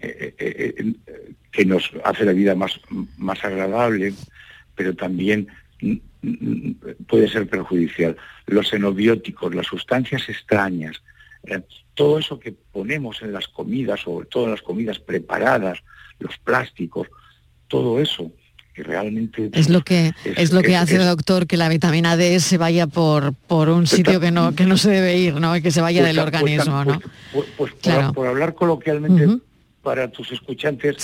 eh, 0.01 0.35
eh, 0.37 0.75
eh, 0.77 1.33
que 1.51 1.65
nos 1.65 1.91
hace 2.03 2.25
la 2.25 2.33
vida 2.33 2.55
más, 2.55 2.79
más 3.17 3.43
agradable, 3.43 4.13
pero 4.75 4.95
también 4.95 5.47
puede 7.07 7.29
ser 7.29 7.47
perjudicial. 7.47 8.17
Los 8.47 8.69
xenobióticos, 8.69 9.53
las 9.53 9.67
sustancias 9.67 10.27
extrañas, 10.27 11.01
todo 11.93 12.19
eso 12.19 12.39
que 12.39 12.51
ponemos 12.51 13.21
en 13.21 13.31
las 13.31 13.47
comidas, 13.47 14.01
sobre 14.01 14.27
todo 14.27 14.45
en 14.45 14.51
las 14.51 14.61
comidas 14.61 14.99
preparadas, 14.99 15.79
los 16.19 16.37
plásticos, 16.39 17.07
todo 17.67 18.01
eso 18.01 18.31
que 18.75 18.83
realmente 18.83 19.49
es 19.53 19.69
lo 19.69 19.81
que 19.81 20.11
es, 20.25 20.51
lo 20.51 20.61
que 20.61 20.75
hace 20.75 20.97
el 20.97 21.05
doctor 21.05 21.47
que 21.47 21.55
la 21.55 21.69
vitamina 21.69 22.17
D 22.17 22.39
se 22.41 22.57
vaya 22.57 22.87
por 22.87 23.33
por 23.33 23.69
un 23.69 23.87
sitio 23.87 24.19
que 24.19 24.31
no 24.31 24.53
que 24.53 24.65
no 24.65 24.75
se 24.75 24.91
debe 24.91 25.17
ir 25.17 25.35
no 25.35 25.55
y 25.55 25.61
que 25.61 25.71
se 25.71 25.79
vaya 25.79 26.03
del 26.03 26.19
organismo 26.19 26.83
no 26.83 27.01
pues, 27.57 27.71
por, 28.13 28.27
hablar 28.27 28.53
coloquialmente 28.53 29.39
para 29.81 30.09
tus 30.09 30.31
escuchantes 30.31 30.97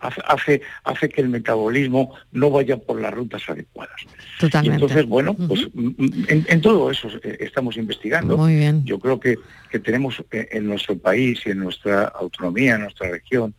hace, 0.00 0.60
hace 0.82 1.08
que 1.08 1.20
el 1.20 1.28
metabolismo 1.28 2.14
no 2.32 2.50
vaya 2.50 2.76
por 2.76 3.00
las 3.00 3.14
rutas 3.14 3.48
adecuadas. 3.48 3.94
Totalmente. 4.40 4.74
entonces, 4.82 5.06
bueno, 5.06 5.34
pues 5.34 5.68
mm, 5.72 5.90
mm, 5.96 6.26
en, 6.48 6.60
todo 6.60 6.90
eso 6.90 7.08
eh, 7.22 7.36
estamos 7.38 7.76
investigando. 7.76 8.36
Muy 8.36 8.56
bien. 8.56 8.84
Yo 8.84 8.98
creo 8.98 9.20
que, 9.20 9.36
que 9.70 9.78
tenemos 9.78 10.20
eh, 10.32 10.48
en 10.50 10.66
nuestro 10.66 10.98
país 10.98 11.42
y 11.46 11.50
en 11.50 11.60
nuestra 11.60 12.06
autonomía, 12.06 12.74
en 12.74 12.80
nuestra 12.80 13.08
región, 13.08 13.54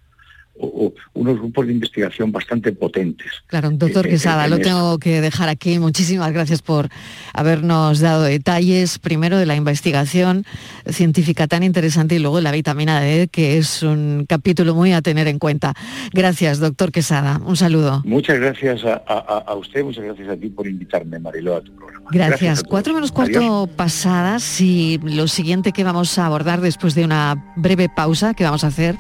unos 0.58 1.38
grupos 1.38 1.68
de 1.68 1.74
investigación 1.74 2.32
bastante 2.32 2.72
potentes. 2.72 3.28
Claro, 3.48 3.72
doctor 3.72 4.08
Quesada, 4.08 4.48
lo 4.48 4.60
tengo 4.60 4.98
que 5.00 5.22
dejar 5.22 5.50
aquí. 5.50 5.80
Muchísimas 5.80 6.32
gracias 6.32 6.62
por 6.62 6.90
habernos 7.34 8.00
dado 8.00 8.24
detalles, 8.24 9.00
primero 9.00 9.38
de 9.38 9.46
la 9.46 9.56
investigación 9.56 10.46
científica 10.86 11.48
tan 11.48 11.64
interesante 11.64 12.16
y 12.16 12.20
luego 12.20 12.38
de 12.38 12.44
la 12.44 12.52
vitamina 12.52 13.02
D, 13.02 13.28
que 13.28 13.58
es 13.58 13.84
un 13.84 14.26
capítulo 14.28 14.76
muy 14.76 14.94
a 14.94 15.02
tener 15.02 15.28
en 15.28 15.40
cuenta. 15.40 15.74
Gracias, 16.14 16.60
doctor 16.60 16.92
Quesada. 16.92 17.42
Un 17.46 17.58
saludo. 17.58 18.02
Muchas 18.06 18.40
gracias 18.40 18.82
a, 18.86 19.54
usted, 19.56 19.84
muchas 19.84 20.06
gracias 20.06 20.30
a 20.30 20.38
ti 20.38 20.50
por 20.50 20.68
invitarme, 20.68 21.20
Mariló, 21.20 21.56
a 21.56 21.62
tu 21.62 21.74
programa. 21.74 22.10
Gracias. 22.12 22.64
Cuatro 22.64 22.94
menos 22.94 23.12
cuarto 23.12 23.68
pasadas 23.76 24.62
y 24.62 25.00
lo 25.04 25.28
siguiente 25.28 25.72
que 25.72 25.84
vamos 25.84 26.18
a 26.18 26.26
abordar 26.26 26.62
después 26.62 26.96
de 26.96 27.04
una 27.04 27.54
breve 27.56 27.90
pausa 27.90 28.34
que 28.34 28.44
vamos 28.44 28.64
a 28.64 28.68
hacer 28.68 28.96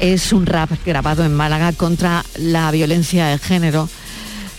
es 0.00 0.32
un 0.32 0.46
rap 0.46 0.70
grabado 0.84 1.24
en 1.24 1.34
Málaga 1.34 1.72
contra 1.72 2.24
la 2.36 2.70
violencia 2.70 3.26
de 3.26 3.38
género, 3.38 3.88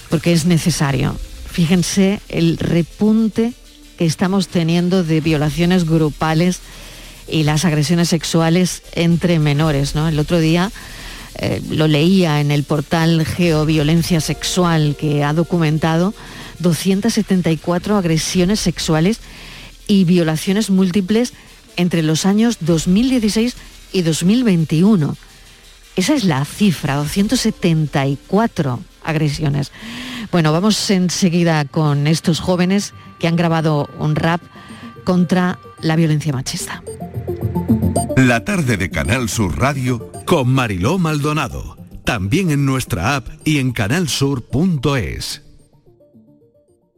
porque 0.10 0.34
es 0.34 0.46
necesario. 0.46 1.18
Fíjense 1.52 2.22
el 2.30 2.58
repunte 2.58 3.54
que 3.98 4.06
estamos 4.06 4.48
teniendo 4.48 5.04
de 5.04 5.20
violaciones 5.20 5.86
grupales 5.86 6.60
y 7.28 7.44
las 7.44 7.66
agresiones 7.66 8.10
sexuales 8.10 8.84
entre 8.94 9.40
menores. 9.40 9.96
¿no? 9.96 10.08
El 10.08 10.20
otro 10.20 10.40
día 10.40 10.72
eh, 11.36 11.62
lo 11.70 11.88
leía 11.88 12.40
en 12.40 12.52
el 12.52 12.64
portal 12.64 13.26
Geoviolencia 13.26 14.22
Sexual 14.22 14.96
que 14.98 15.24
ha 15.24 15.34
documentado 15.34 16.14
274 16.60 17.98
agresiones 17.98 18.60
sexuales 18.60 19.20
y 19.88 20.04
violaciones 20.04 20.70
múltiples 20.70 21.34
entre 21.78 22.04
los 22.04 22.28
años 22.28 22.58
2016 22.62 23.56
y 23.92 24.04
2021. 24.04 25.18
Esa 25.96 26.14
es 26.14 26.24
la 26.24 26.46
cifra, 26.46 26.96
274 26.96 28.80
agresiones. 29.04 29.72
Bueno, 30.32 30.52
vamos 30.52 30.90
enseguida 30.90 31.66
con 31.66 32.08
estos 32.08 32.40
jóvenes 32.40 32.94
que 33.20 33.28
han 33.28 33.36
grabado 33.36 33.90
un 34.00 34.16
rap 34.16 34.42
contra 35.04 35.60
la 35.82 35.96
violencia 35.96 36.32
machista. 36.32 36.84
La 38.16 38.46
tarde 38.46 38.78
de 38.78 38.90
Canal 38.90 39.30
Sur 39.30 39.58
Radio 39.60 40.12
con 40.26 40.50
Mariló 40.50 40.98
Maldonado. 40.98 41.78
También 42.06 42.52
en 42.52 42.66
nuestra 42.66 43.16
app 43.16 43.28
y 43.44 43.60
en 43.60 43.72
canalsur.es. 43.72 45.51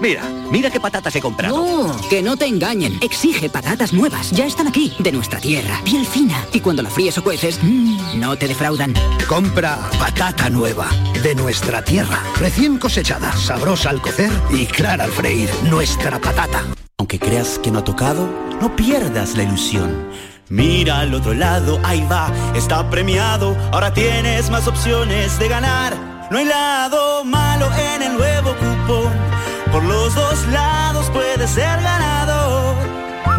Mira, 0.00 0.22
mira 0.50 0.70
qué 0.70 0.80
patatas 0.80 1.14
he 1.16 1.20
comprado. 1.20 1.56
No, 1.56 2.08
que 2.08 2.22
no 2.22 2.36
te 2.36 2.46
engañen. 2.46 2.98
Exige 3.00 3.48
patatas 3.48 3.92
nuevas. 3.92 4.30
Ya 4.30 4.46
están 4.46 4.66
aquí, 4.66 4.92
de 4.98 5.12
nuestra 5.12 5.40
tierra. 5.40 5.80
Piel 5.84 6.06
fina. 6.06 6.44
Y 6.52 6.60
cuando 6.60 6.82
la 6.82 6.90
fríes 6.90 7.16
o 7.18 7.24
cueces, 7.24 7.58
mmm, 7.62 8.20
no 8.20 8.36
te 8.36 8.48
defraudan. 8.48 8.94
Compra 9.28 9.78
patata 9.98 10.50
nueva, 10.50 10.88
de 11.22 11.34
nuestra 11.34 11.82
tierra. 11.82 12.22
Recién 12.38 12.78
cosechada, 12.78 13.32
sabrosa 13.32 13.90
al 13.90 14.00
cocer 14.00 14.30
y 14.50 14.66
clara 14.66 15.04
al 15.04 15.10
freír. 15.10 15.48
Nuestra 15.64 16.18
patata. 16.20 16.64
Aunque 16.98 17.18
creas 17.18 17.58
que 17.58 17.70
no 17.70 17.80
ha 17.80 17.84
tocado, 17.84 18.28
no 18.60 18.74
pierdas 18.76 19.36
la 19.36 19.44
ilusión. 19.44 20.08
Mira 20.50 21.00
al 21.00 21.14
otro 21.14 21.32
lado, 21.32 21.80
ahí 21.82 22.06
va, 22.10 22.30
está 22.54 22.88
premiado. 22.90 23.56
Ahora 23.72 23.94
tienes 23.94 24.50
más 24.50 24.68
opciones 24.68 25.38
de 25.38 25.48
ganar. 25.48 25.96
No 26.30 26.38
hay 26.38 26.44
lado 26.44 27.24
malo 27.24 27.68
en 27.94 28.02
el 28.02 28.14
nuevo 28.14 28.54
cupón 28.56 29.33
por 29.74 29.82
los 29.82 30.14
dos 30.14 30.46
lados 30.46 31.10
puede 31.10 31.48
ser 31.48 31.82
ganador. 31.82 32.93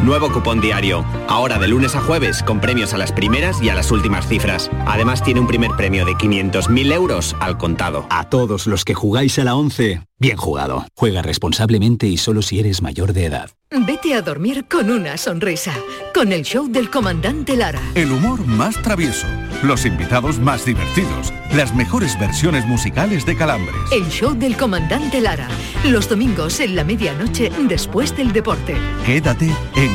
Nuevo 0.06 0.32
cupón 0.32 0.62
diario. 0.62 1.04
Ahora 1.28 1.58
de 1.58 1.68
lunes 1.68 1.96
a 1.96 2.00
jueves 2.00 2.44
con 2.44 2.62
premios 2.62 2.94
a 2.94 2.98
las 3.00 3.12
primeras 3.12 3.60
y 3.64 3.70
a 3.70 3.76
las 3.76 3.90
últimas 3.90 4.28
cifras. 4.28 4.70
Además 4.86 5.24
tiene 5.24 5.40
un 5.40 5.48
primer 5.48 5.72
premio 5.72 6.06
de 6.06 6.12
500.000 6.12 6.94
euros 6.94 7.36
al 7.40 7.58
contado. 7.58 8.06
A 8.12 8.30
todos 8.30 8.68
los 8.68 8.86
que 8.86 8.94
jugáis 8.94 9.40
a 9.40 9.44
la 9.44 9.56
11, 9.56 10.04
Bien 10.18 10.38
jugado. 10.38 10.86
Juega 10.96 11.22
responsablemente 11.22 12.08
y 12.08 12.16
solo 12.16 12.42
si 12.42 12.60
eres 12.60 12.82
mayor 12.82 13.12
de 13.12 13.26
edad. 13.26 13.50
Vete 13.70 14.14
a 14.14 14.22
dormir 14.22 14.66
con 14.70 14.90
una 14.90 15.18
sonrisa, 15.18 15.74
con 16.14 16.32
el 16.32 16.44
show 16.44 16.70
del 16.70 16.90
comandante 16.90 17.58
Lara. 17.58 17.82
El 17.96 18.14
humor 18.14 18.46
más 18.48 18.82
travieso, 18.82 19.28
los 19.62 19.86
invitados 19.86 20.40
más 20.40 20.64
divertidos, 20.64 21.34
las 21.54 21.76
mejores 21.76 22.18
versiones 22.18 22.66
musicales 22.66 23.26
de 23.26 23.36
Calambres. 23.36 23.76
El 23.92 24.08
show 24.08 24.34
del 24.34 24.56
comandante 24.56 25.20
Lara, 25.20 25.50
los 25.84 26.08
domingos 26.08 26.62
en 26.62 26.78
la 26.78 26.86
medianoche 26.86 27.52
después 27.68 28.16
del 28.16 28.32
deporte. 28.32 28.78
Quédate 29.06 29.52
en 29.76 29.95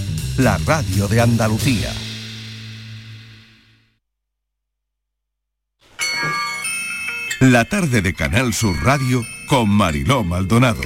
la 0.37 0.57
radio 0.65 1.07
de 1.07 1.21
Andalucía. 1.21 1.91
La 7.39 7.65
tarde 7.65 8.01
de 8.01 8.13
Canal 8.13 8.53
Sur 8.53 8.75
Radio 8.83 9.23
con 9.47 9.69
Mariló 9.69 10.23
Maldonado. 10.23 10.81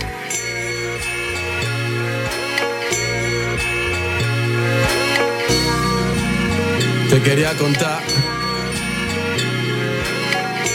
Te 7.10 7.22
quería 7.22 7.54
contar 7.58 8.02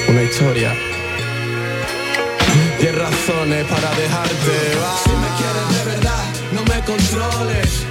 una 0.09 0.23
historia. 0.23 0.75
Diez 2.79 2.95
razones 2.95 3.65
para 3.67 3.91
dejarte. 3.95 4.79
va. 4.83 4.97
Si 5.03 5.11
me 5.11 5.29
quieres 5.39 5.79
de 5.79 5.91
verdad, 5.91 6.25
no 6.53 6.63
me 6.65 6.81
controles. 6.85 7.90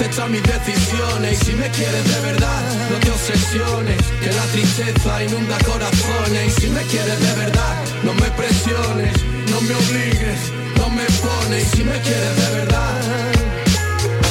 Acepta 0.00 0.28
mis 0.28 0.42
decisiones 0.42 1.42
y 1.42 1.44
si 1.44 1.52
me 1.52 1.68
quieres 1.68 2.04
de 2.08 2.20
verdad, 2.22 2.62
no 2.90 2.96
te 3.00 3.10
obsesiones. 3.10 3.98
Que 4.22 4.32
la 4.32 4.44
tristeza 4.44 5.24
inunda 5.24 5.58
corazones 5.58 6.56
y 6.56 6.60
si 6.62 6.68
me 6.68 6.80
quieres 6.84 7.20
de 7.20 7.34
verdad, 7.34 7.76
no 8.02 8.14
me 8.14 8.30
presiones, 8.30 9.12
no 9.50 9.60
me 9.60 9.74
obligues, 9.74 10.52
no 10.78 10.88
me 10.88 11.04
pones. 11.04 11.64
Y 11.64 11.76
si 11.76 11.84
me 11.84 12.00
quieres 12.00 12.34
de 12.34 12.56
verdad, 12.56 13.02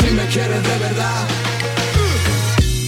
si 0.01 0.11
me 0.11 0.26
quieres 0.26 0.63
de 0.63 0.78
verdad. 0.80 1.68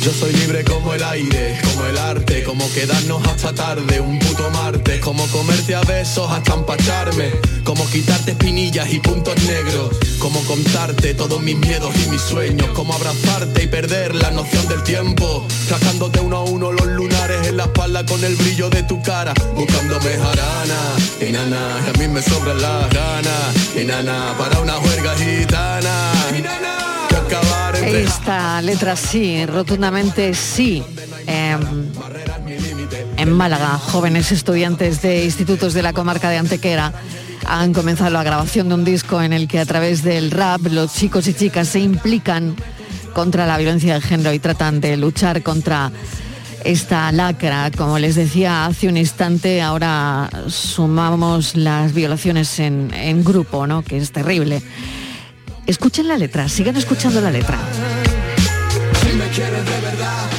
Yo 0.02 0.12
soy 0.12 0.34
libre 0.34 0.64
como 0.64 0.96
el 0.96 1.04
aire, 1.04 1.60
como 1.64 1.86
el 1.86 1.96
arte, 1.96 2.44
como 2.44 2.68
quedarnos 2.74 3.24
hasta 3.28 3.54
tarde, 3.54 4.02
un 4.02 4.18
puto 4.18 4.50
martes, 4.50 5.00
como 5.00 5.28
comerte 5.28 5.76
a 5.76 5.82
besos 5.82 6.32
hasta 6.32 6.56
empacharme, 6.56 7.30
como 7.64 7.88
quitarte 7.88 8.32
espinillas 8.32 8.92
y 8.92 9.00
puntos 9.00 9.36
negros, 9.44 9.96
como 10.18 10.44
contarte 10.46 11.14
todos 11.14 11.40
mis 11.44 11.56
miedos 11.56 11.96
y 12.04 12.10
mis 12.10 12.22
sueños, 12.22 12.68
como 12.70 12.96
abrazarte 12.96 13.64
y 13.64 13.68
perder 13.68 14.16
la 14.16 14.32
noción 14.32 14.68
del 14.70 14.82
tiempo, 14.82 15.46
trazándote 15.68 16.20
uno 16.20 16.38
a 16.38 16.44
uno 16.46 16.72
los 16.72 16.88
lunares 16.88 17.46
en 17.48 17.58
la 17.58 17.66
espalda 17.66 18.04
con 18.04 18.24
el 18.24 18.36
brillo 18.36 18.72
de 18.72 18.82
tu 18.82 19.04
cara, 19.04 19.36
buscándome 19.54 20.18
jarana, 20.18 20.80
y 21.22 21.32
nana, 21.32 21.80
que 21.86 21.90
a 21.92 21.94
mí 22.02 22.12
me 22.12 22.24
sobran 22.24 22.60
las 22.60 22.90
ganas, 22.90 23.76
y 23.80 23.86
nana, 23.86 24.34
para 24.36 24.62
una 24.62 24.74
juerga 24.74 25.16
gitana, 25.16 26.12
que 26.32 26.38
entre 26.38 27.61
Esta 27.84 28.62
letra 28.62 28.96
sí, 28.96 29.46
rotundamente 29.46 30.34
sí. 30.34 30.84
Em, 31.28 31.60
en 33.18 33.32
Málaga, 33.32 33.78
jóvenes 33.78 34.32
estudiantes 34.32 35.02
de 35.02 35.26
institutos 35.26 35.74
de 35.74 35.82
la 35.82 35.94
comarca 35.94 36.30
de 36.30 36.38
Antequera 36.38 36.94
han 37.46 37.74
comenzado 37.74 38.12
la 38.12 38.24
grabación 38.24 38.70
de 38.70 38.76
un 38.76 38.84
disco 38.84 39.22
en 39.22 39.34
el 39.34 39.48
que 39.48 39.60
a 39.60 39.66
través 39.66 40.04
del 40.04 40.32
rap 40.32 40.62
los 40.68 40.94
chicos 40.94 41.28
y 41.28 41.34
chicas 41.34 41.68
se 41.70 41.80
implican 41.80 42.56
contra 43.14 43.46
la 43.46 43.58
violencia 43.58 43.96
de 43.96 44.02
género 44.02 44.34
y 44.34 44.40
tratan 44.40 44.80
de 44.80 44.98
luchar 44.98 45.42
contra 45.42 45.92
esta 46.64 47.12
lacra. 47.12 47.72
Como 47.76 48.00
les 48.00 48.16
decía 48.16 48.66
hace 48.66 48.88
un 48.88 48.98
instante, 48.98 49.62
ahora 49.62 50.30
sumamos 50.48 51.56
las 51.56 51.94
violaciones 51.94 52.60
en, 52.60 52.94
en 52.94 53.24
grupo, 53.24 53.68
¿no? 53.68 53.82
que 53.82 53.98
es 53.98 54.12
terrible. 54.12 54.62
Escuchen 55.72 56.10
la 56.10 56.18
letra, 56.18 56.50
sigan 56.50 56.76
escuchando 56.76 57.22
la 57.22 57.32
letra. 57.32 57.58
si 59.02 59.16
me 59.16 59.26
quieres 59.30 59.66
de 59.66 59.80
verdad. 59.80 60.30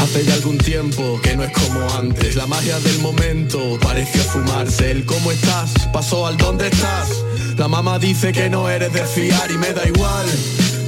Hace 0.00 0.24
ya 0.24 0.34
algún 0.34 0.58
tiempo 0.58 1.20
que 1.20 1.36
no 1.36 1.42
es 1.42 1.50
como 1.50 1.84
antes, 1.98 2.36
la 2.36 2.46
magia 2.46 2.78
del 2.78 3.00
momento 3.00 3.76
pareció 3.82 4.22
fumarse. 4.22 4.92
El 4.92 5.04
cómo 5.04 5.32
estás 5.32 5.72
pasó 5.92 6.24
al 6.24 6.36
dónde 6.36 6.68
estás. 6.68 7.24
La 7.58 7.66
mamá 7.66 7.98
dice 7.98 8.30
que 8.30 8.48
no 8.48 8.70
eres 8.70 8.92
de 8.92 9.04
fiar 9.06 9.50
y 9.50 9.58
me 9.58 9.72
da 9.72 9.84
igual. 9.88 10.26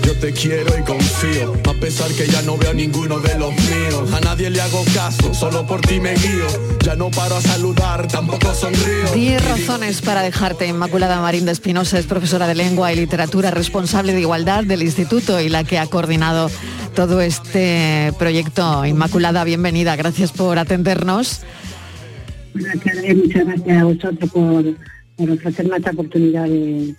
Yo 0.06 0.14
te 0.14 0.32
quiero 0.32 0.78
y 0.78 0.82
confío, 0.84 1.52
a 1.68 1.74
pesar 1.80 2.08
que 2.12 2.28
ya 2.28 2.40
no 2.42 2.56
veo 2.56 2.70
a 2.70 2.74
ninguno 2.74 3.18
de 3.18 3.36
los 3.40 3.52
míos. 3.52 4.12
A 4.12 4.20
nadie 4.20 4.50
le 4.50 4.60
hago 4.60 4.84
caso, 4.94 5.34
solo 5.34 5.66
por 5.66 5.80
ti 5.80 5.98
me 5.98 6.14
guío. 6.14 6.46
Ya 6.84 6.94
no 6.94 7.10
paro 7.10 7.34
a 7.34 7.40
saludar, 7.40 8.06
tampoco 8.06 8.54
sonrío. 8.54 9.12
Diez 9.12 9.44
razones 9.44 10.02
para 10.02 10.22
dejarte. 10.22 10.68
Inmaculada 10.68 11.20
Marín 11.20 11.44
de 11.44 11.50
Espinosa 11.50 11.98
es 11.98 12.06
profesora 12.06 12.46
de 12.46 12.54
lengua 12.54 12.92
y 12.92 12.96
literatura, 12.96 13.50
responsable 13.50 14.12
de 14.12 14.20
igualdad 14.20 14.62
del 14.62 14.84
instituto 14.84 15.40
y 15.40 15.48
la 15.48 15.64
que 15.64 15.76
ha 15.80 15.88
coordinado 15.88 16.52
todo 16.94 17.20
este 17.20 18.12
proyecto. 18.16 18.86
Inmaculada, 18.86 19.42
bienvenida. 19.42 19.96
Gracias 19.96 20.30
por 20.30 20.60
atendernos. 20.60 21.40
Buenas 22.54 22.78
tardes, 22.78 23.16
muchas 23.16 23.44
gracias 23.44 23.82
a 23.82 23.84
vosotros 23.84 24.30
por, 24.30 24.64
por 25.16 25.30
ofrecerme 25.32 25.78
esta 25.78 25.90
oportunidad 25.90 26.44
de, 26.44 26.94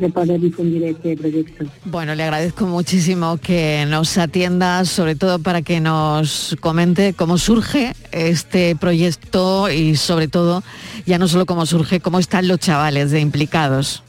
de 0.00 0.08
poder 0.08 0.40
difundir 0.40 0.82
este 0.84 1.16
proyecto. 1.16 1.64
Bueno, 1.84 2.14
le 2.14 2.22
agradezco 2.22 2.66
muchísimo 2.66 3.36
que 3.38 3.84
nos 3.88 4.16
atienda, 4.18 4.84
sobre 4.84 5.14
todo 5.14 5.38
para 5.38 5.62
que 5.62 5.80
nos 5.80 6.56
comente 6.60 7.12
cómo 7.14 7.38
surge 7.38 7.92
este 8.12 8.74
proyecto 8.76 9.70
y 9.70 9.96
sobre 9.96 10.28
todo, 10.28 10.62
ya 11.06 11.18
no 11.18 11.28
solo 11.28 11.46
cómo 11.46 11.66
surge, 11.66 12.00
cómo 12.00 12.18
están 12.18 12.48
los 12.48 12.58
chavales 12.58 13.10
de 13.10 13.20
implicados. 13.20 14.02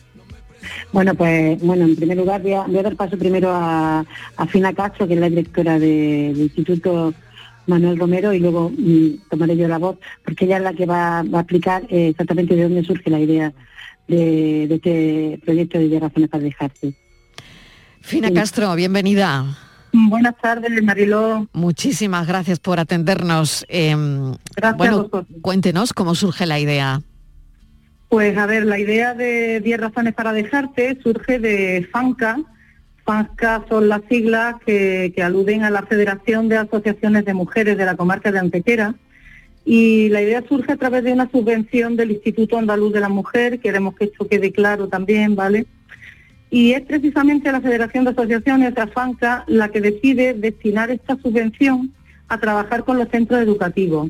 Bueno, 0.94 1.16
pues 1.16 1.60
bueno, 1.62 1.86
en 1.86 1.96
primer 1.96 2.18
lugar 2.18 2.42
voy 2.42 2.54
a, 2.54 2.62
voy 2.64 2.78
a 2.78 2.84
dar 2.84 2.96
paso 2.96 3.18
primero 3.18 3.50
a, 3.52 4.06
a 4.38 4.48
Fina 4.48 4.74
Castro, 4.74 5.08
que 5.08 5.16
es 5.16 5.20
la 5.20 5.30
directora 5.30 5.80
de- 5.80 6.32
del 6.34 6.42
Instituto 6.42 7.14
Manuel 7.68 7.98
Romero, 7.98 8.34
y 8.34 8.40
luego 8.40 8.72
mm, 8.76 9.30
tomaré 9.30 9.56
yo 9.58 9.68
la 9.68 9.78
voz, 9.78 9.98
porque 10.26 10.46
ella 10.46 10.58
es 10.58 10.64
la 10.64 10.74
que 10.74 10.86
va, 10.86 11.24
va 11.24 11.40
a 11.40 11.42
explicar 11.42 11.84
eh, 11.90 12.10
exactamente 12.10 12.56
de 12.56 12.64
dónde 12.64 12.84
surge 12.84 13.10
la 13.10 13.20
idea 13.20 13.54
de, 14.12 14.68
de 14.68 14.76
este 14.76 15.40
proyecto 15.44 15.80
de 15.80 15.88
10 15.88 16.02
razones 16.02 16.30
para 16.30 16.44
dejarte. 16.44 16.94
Fina 18.02 18.32
Castro, 18.32 18.76
bienvenida. 18.76 19.46
Buenas 19.94 20.36
tardes, 20.42 20.82
Mariló. 20.84 21.48
Muchísimas 21.54 22.28
gracias 22.28 22.60
por 22.60 22.80
atendernos. 22.80 23.66
Em, 23.68 24.32
Gracias 24.56 24.74
a 24.74 24.78
bueno, 24.78 24.98
vosotros. 24.98 25.26
cuéntenos 25.42 25.94
cómo 25.94 26.16
surge 26.16 26.46
la 26.46 26.60
idea. 26.60 27.02
Pues 28.08 28.38
a 28.38 28.46
ver, 28.46 28.66
la 28.66 28.80
idea 28.80 29.14
de 29.14 29.62
10 29.62 29.80
razones 29.80 30.14
para 30.14 30.34
dejarte 30.34 30.98
surge 31.02 31.40
de 31.40 31.88
FANCA. 31.92 32.38
FANCA 33.06 33.66
son 33.70 33.90
las 33.90 34.02
siglas 34.10 34.56
que, 34.66 35.12
que 35.16 35.24
aluden 35.24 35.64
a 35.64 35.70
la 35.70 35.84
Federación 35.84 36.50
de 36.50 36.58
Asociaciones 36.58 37.26
de 37.26 37.34
Mujeres 37.34 37.78
de 37.78 37.86
la 37.86 37.96
Comarca 37.96 38.32
de 38.32 38.40
Antequera. 38.40 38.96
Y 39.64 40.10
la 40.10 40.22
idea 40.22 40.44
surge 40.48 40.72
a 40.72 40.78
través 40.78 41.04
de 41.04 41.14
una 41.14 41.30
subvención 41.30 41.96
del 41.96 42.12
Instituto 42.12 42.58
Andaluz 42.58 42.94
de 42.94 43.00
la 43.00 43.10
Mujer, 43.10 43.60
queremos 43.60 43.96
que 43.96 44.06
esto 44.06 44.28
quede 44.28 44.52
claro 44.52 44.88
también, 44.88 45.36
¿vale? 45.36 45.68
Y 46.50 46.74
es 46.74 46.82
precisamente 46.82 47.52
la 47.52 47.62
Federación 47.62 48.04
de 48.04 48.12
Asociaciones, 48.12 48.74
la 48.76 48.88
FANCA, 48.88 49.46
la 49.48 49.70
que 49.70 49.80
decide 49.80 50.34
destinar 50.34 50.92
esta 50.92 51.16
subvención 51.16 51.94
a 52.28 52.40
trabajar 52.40 52.84
con 52.84 52.98
los 52.98 53.08
centros 53.10 53.42
educativos. 53.42 54.10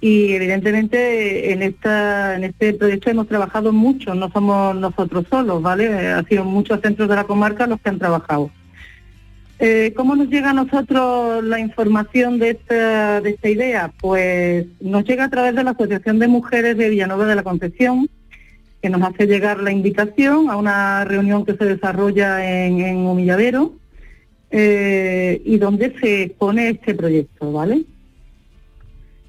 Y 0.00 0.32
evidentemente 0.32 1.52
en 1.52 1.62
esta 1.62 2.34
en 2.34 2.44
este 2.44 2.74
proyecto 2.74 3.08
hemos 3.08 3.28
trabajado 3.28 3.72
mucho, 3.72 4.14
no 4.14 4.30
somos 4.32 4.74
nosotros 4.74 5.26
solos, 5.30 5.62
¿vale? 5.62 6.08
Ha 6.08 6.24
sido 6.24 6.44
muchos 6.44 6.80
centros 6.80 7.08
de 7.08 7.14
la 7.14 7.24
comarca 7.24 7.68
los 7.68 7.80
que 7.80 7.88
han 7.88 8.00
trabajado. 8.00 8.50
Eh, 9.64 9.92
¿Cómo 9.94 10.16
nos 10.16 10.26
llega 10.26 10.50
a 10.50 10.54
nosotros 10.54 11.44
la 11.44 11.60
información 11.60 12.40
de 12.40 12.50
esta, 12.50 13.20
de 13.20 13.30
esta 13.30 13.48
idea? 13.48 13.92
Pues 14.00 14.66
nos 14.80 15.04
llega 15.04 15.26
a 15.26 15.30
través 15.30 15.54
de 15.54 15.62
la 15.62 15.70
Asociación 15.70 16.18
de 16.18 16.26
Mujeres 16.26 16.76
de 16.76 16.88
Villanueva 16.88 17.26
de 17.26 17.36
la 17.36 17.44
Concepción, 17.44 18.10
que 18.82 18.90
nos 18.90 19.00
hace 19.02 19.28
llegar 19.28 19.62
la 19.62 19.70
invitación 19.70 20.50
a 20.50 20.56
una 20.56 21.04
reunión 21.04 21.44
que 21.44 21.54
se 21.54 21.64
desarrolla 21.64 22.44
en, 22.44 22.80
en 22.80 23.06
Humilladero 23.06 23.74
eh, 24.50 25.40
y 25.44 25.58
donde 25.58 25.96
se 26.00 26.24
expone 26.24 26.70
este 26.70 26.96
proyecto, 26.96 27.52
¿vale? 27.52 27.84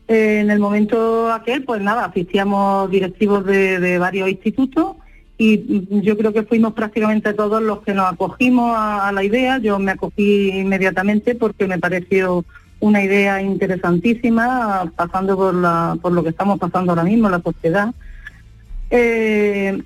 Eh, 0.07 0.39
en 0.39 0.49
el 0.49 0.57
momento 0.57 1.31
aquel, 1.31 1.63
pues 1.63 1.79
nada, 1.79 2.05
asistíamos 2.05 2.89
directivos 2.89 3.45
de, 3.45 3.99
varios 3.99 4.29
institutos 4.29 4.95
y 5.37 6.01
yo 6.01 6.17
creo 6.17 6.31
que 6.31 6.43
fuimos 6.43 6.73
prácticamente 6.73 7.33
todos 7.33 7.61
los 7.61 7.81
que 7.81 7.93
nos 7.93 8.11
acogimos 8.11 8.73
a, 8.77 9.11
la 9.11 9.23
idea. 9.23 9.57
Yo 9.57 9.79
me 9.79 9.91
acogí 9.91 10.49
inmediatamente 10.49 11.35
porque 11.35 11.67
me 11.67 11.79
pareció 11.79 12.45
una 12.79 13.03
idea 13.03 13.41
interesantísima, 13.41 14.91
pasando 14.95 15.35
por, 15.35 15.53
la, 15.53 15.97
por 16.01 16.11
lo 16.11 16.23
que 16.23 16.29
estamos 16.29 16.59
pasando 16.59 16.91
ahora 16.91 17.03
mismo 17.03 17.29
la 17.29 17.41
sociedad. 17.41 17.93
Eh, 18.89 19.81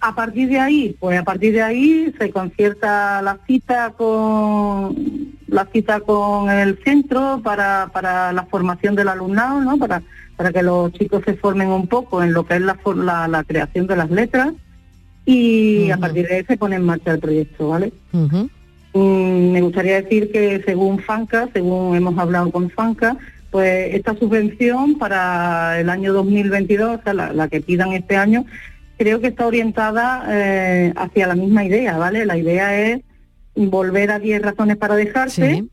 a 0.00 0.14
partir 0.14 0.48
de 0.48 0.58
ahí, 0.58 0.96
pues 0.98 1.18
a 1.18 1.24
partir 1.24 1.52
de 1.52 1.62
ahí 1.62 2.12
se 2.18 2.30
concierta 2.30 3.22
la 3.22 3.38
cita 3.46 3.90
con 3.96 5.32
la 5.46 5.66
cita 5.66 6.00
con 6.00 6.50
el 6.50 6.78
centro 6.82 7.40
para, 7.42 7.90
para 7.92 8.32
la 8.32 8.44
formación 8.44 8.94
del 8.94 9.08
alumnado, 9.08 9.60
¿no? 9.60 9.76
Para, 9.78 10.02
para 10.36 10.52
que 10.52 10.62
los 10.62 10.92
chicos 10.92 11.22
se 11.24 11.34
formen 11.34 11.68
un 11.68 11.86
poco 11.86 12.22
en 12.22 12.32
lo 12.32 12.44
que 12.44 12.54
es 12.54 12.62
la, 12.62 13.28
la, 13.28 13.44
creación 13.44 13.86
de 13.86 13.96
las 13.96 14.10
letras 14.10 14.54
y 15.24 15.90
a 15.90 15.96
partir 15.96 16.26
de 16.26 16.36
ahí 16.36 16.44
se 16.44 16.56
pone 16.56 16.76
en 16.76 16.84
marcha 16.84 17.12
el 17.12 17.20
proyecto, 17.20 17.68
¿vale? 17.68 17.92
Me 18.94 19.60
gustaría 19.60 20.02
decir 20.02 20.30
que 20.30 20.62
según 20.64 20.98
FANCA, 20.98 21.48
según 21.52 21.96
hemos 21.96 22.18
hablado 22.18 22.50
con 22.50 22.70
FANCA, 22.70 23.16
pues 23.50 23.94
esta 23.94 24.16
subvención 24.16 24.98
para 24.98 25.78
el 25.80 25.88
año 25.90 26.12
2022, 26.12 26.98
o 26.98 27.02
sea, 27.02 27.14
la 27.14 27.48
que 27.48 27.60
pidan 27.60 27.92
este 27.92 28.16
año, 28.16 28.44
creo 28.96 29.20
que 29.20 29.28
está 29.28 29.46
orientada 29.46 30.24
eh, 30.28 30.92
hacia 30.96 31.26
la 31.26 31.34
misma 31.34 31.64
idea, 31.64 31.98
¿vale? 31.98 32.24
La 32.24 32.36
idea 32.36 32.80
es 32.80 33.00
volver 33.54 34.10
a 34.10 34.18
10 34.18 34.42
razones 34.42 34.76
para 34.76 34.96
dejarse. 34.96 35.64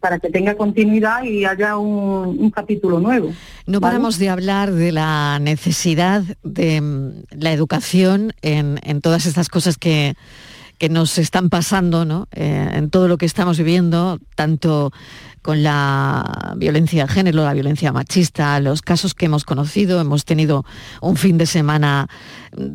Para 0.00 0.18
que 0.18 0.30
tenga 0.30 0.56
continuidad 0.56 1.22
y 1.24 1.44
haya 1.44 1.76
un, 1.76 2.50
capítulo 2.50 3.00
nuevo. 3.00 3.32
No 3.66 3.80
paramos 3.80 4.18
de 4.18 4.28
hablar 4.28 4.72
de 4.72 4.92
la 4.92 5.38
necesidad 5.40 6.22
de 6.42 6.80
mm, 6.80 7.10
la 7.38 7.52
educación 7.52 8.32
en, 8.42 9.00
todas 9.00 9.26
estas 9.26 9.48
cosas 9.48 9.78
que, 9.78 10.14
que 10.78 10.88
nos 10.88 11.18
están 11.18 11.48
pasando, 11.48 12.04
¿no? 12.04 12.28
Eh, 12.32 12.68
en 12.74 12.90
todo 12.90 13.08
lo 13.08 13.18
que 13.18 13.26
estamos 13.26 13.58
viviendo, 13.58 14.18
tanto 14.34 14.92
con 15.42 15.64
la 15.64 16.54
violencia 16.56 17.06
de 17.06 17.12
género, 17.12 17.42
la 17.42 17.52
violencia 17.52 17.92
machista, 17.92 18.58
los 18.60 18.80
casos 18.80 19.12
que 19.14 19.26
hemos 19.26 19.44
conocido. 19.44 20.00
Hemos 20.00 20.24
tenido 20.24 20.64
un 21.00 21.16
fin 21.16 21.36
de 21.36 21.46
semana 21.46 22.08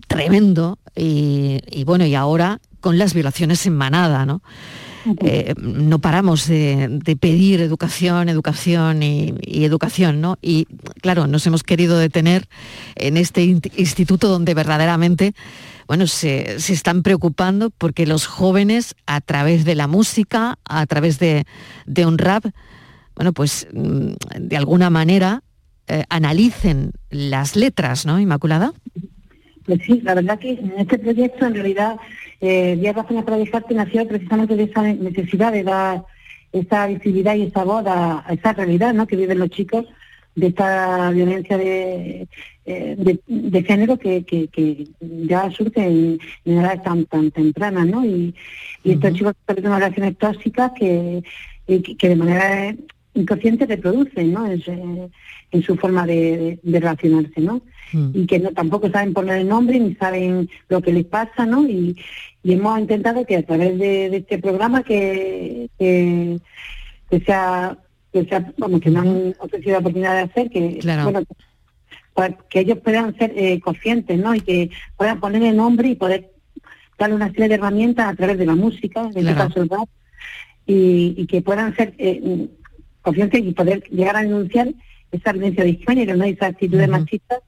tremendo 0.07 0.77
y, 0.93 1.83
bueno, 1.85 2.05
y 2.05 2.13
ahora 2.13 2.59
con 2.81 2.97
las 2.97 3.13
violaciones 3.13 3.65
en 3.65 3.75
manada, 3.75 4.25
¿no? 4.25 4.41
Eh, 5.21 5.53
no 5.57 5.99
paramos 5.99 6.47
de, 6.47 7.17
pedir 7.19 7.61
educación, 7.61 8.29
educación 8.29 9.03
y, 9.03 9.63
educación, 9.63 10.21
¿no? 10.21 10.37
Y 10.41 10.65
claro, 11.01 11.27
nos 11.27 11.45
hemos 11.47 11.63
querido 11.63 11.97
detener 11.97 12.47
en 12.95 13.17
este 13.17 13.43
instituto 13.43 14.27
donde 14.27 14.53
verdaderamente, 14.53 15.33
bueno, 15.87 16.07
se, 16.07 16.59
se, 16.59 16.73
están 16.73 17.03
preocupando 17.03 17.69
porque 17.69 18.05
los 18.05 18.25
jóvenes 18.25 18.95
a 19.05 19.21
través 19.21 19.65
de 19.65 19.75
la 19.75 19.87
música, 19.87 20.59
a 20.65 20.85
través 20.85 21.19
de, 21.19 21.45
de 21.85 22.05
un 22.05 22.17
rap, 22.17 22.45
bueno, 23.15 23.33
pues 23.33 23.67
mm, 23.73 24.11
de 24.39 24.57
alguna 24.57 24.89
manera 24.89 25.43
eh, 25.87 26.03
analicen 26.09 26.91
las 27.09 27.55
letras, 27.55 28.05
¿no, 28.05 28.19
Inmaculada? 28.19 28.73
Pues 29.67 29.81
sí, 29.85 29.99
la 30.01 30.15
verdad 30.15 30.39
que 30.39 30.51
en 30.51 30.73
este 30.77 30.97
proyecto 30.97 31.45
en 31.45 31.53
realidad 31.53 31.97
eh, 32.39 32.77
Díaz 32.77 32.95
Razones 32.95 33.25
para 33.25 33.37
Dejarte 33.37 33.73
nació 33.75 34.07
precisamente 34.07 34.55
de 34.55 34.63
esa 34.63 34.81
necesidad 34.81 35.51
de 35.51 35.63
dar 35.63 36.05
esa 36.53 36.87
visibilidad 36.87 37.35
y 37.35 37.43
esa 37.43 37.65
voz 37.65 37.83
a, 37.85 38.23
esa 38.29 38.53
realidad 38.53 38.93
¿no? 38.93 39.05
que 39.05 39.17
viven 39.17 39.39
los 39.39 39.49
chicos 39.49 39.85
de 40.35 40.47
esta 40.47 41.11
violencia 41.11 41.57
de, 41.57 42.29
eh, 42.65 43.19
de, 43.27 43.63
género 43.63 43.97
que, 43.97 44.23
que, 44.23 44.87
ya 44.99 45.51
surge 45.51 45.83
en, 45.83 46.19
edades 46.45 46.83
tan, 46.83 47.05
tan 47.05 47.31
tempranas, 47.31 47.87
¿no? 47.87 48.05
Y, 48.05 48.35
estos 48.83 49.13
chicos 49.15 49.33
unas 49.47 49.79
relaciones 49.79 50.17
tóxicas 50.17 50.71
que, 50.79 51.23
que 51.67 52.09
de 52.09 52.15
manera 52.15 52.75
inconsciente 53.17 53.65
reproducen 53.65 54.33
¿no? 54.33 54.45
en, 54.47 55.63
su 55.63 55.75
forma 55.75 56.05
de, 56.05 56.59
relacionarse, 56.63 57.41
¿no? 57.41 57.61
Mm. 57.93 58.09
Y 58.13 58.25
que 58.27 58.39
no, 58.39 58.51
tampoco 58.51 58.89
saben 58.89 59.13
poner 59.13 59.39
el 59.39 59.47
nombre 59.47 59.79
ni 59.79 59.95
saben 59.95 60.49
lo 60.69 60.81
que 60.81 60.93
les 60.93 61.05
pasa, 61.05 61.45
¿no? 61.45 61.67
Y, 61.67 61.97
hemos 62.43 62.79
intentado 62.79 63.25
que 63.25 63.35
a 63.35 63.43
través 63.43 63.77
de, 63.77 64.15
este 64.15 64.37
programa 64.37 64.81
que, 64.81 65.69
que, 65.77 66.39
sea, 67.25 67.77
que 68.13 68.23
sea, 68.23 68.53
vamos, 68.57 68.79
que 68.79 68.89
nos 68.89 69.05
han 69.05 69.35
ofrecido 69.39 69.73
la 69.73 69.79
oportunidad 69.79 70.15
de 70.15 70.21
hacer, 70.21 70.49
que 70.49 70.79
bueno, 71.03 71.23
pues, 72.13 72.31
que 72.49 72.61
ellos 72.61 72.77
puedan 72.79 73.17
ser 73.17 73.33
eh, 73.35 73.59
conscientes, 73.59 74.17
¿no? 74.17 74.33
Y 74.33 74.39
que 74.39 74.69
puedan 74.95 75.19
poner 75.19 75.43
el 75.43 75.57
nombre 75.57 75.89
y 75.89 75.95
poder 75.95 76.31
darle 76.97 77.15
una 77.15 77.29
serie 77.31 77.49
de 77.49 77.55
herramientas 77.55 78.07
a 78.07 78.15
través 78.15 78.37
de 78.37 78.45
la 78.45 78.55
música, 78.55 79.03
de 79.09 79.19
este 79.19 79.35
caso 79.35 79.61
el 79.61 79.69
rap, 79.69 79.87
y, 80.65 81.25
que 81.27 81.41
puedan 81.41 81.75
ser 81.75 81.93
eh, 81.97 82.49
y 83.15 83.51
poder 83.53 83.83
llegar 83.89 84.15
a 84.17 84.21
denunciar 84.21 84.73
esa 85.11 85.31
violencia 85.33 85.63
de 85.63 85.75
género, 85.75 86.15
¿no? 86.15 86.25
esas 86.25 86.49
actitudes 86.49 86.89
machistas 86.89 87.39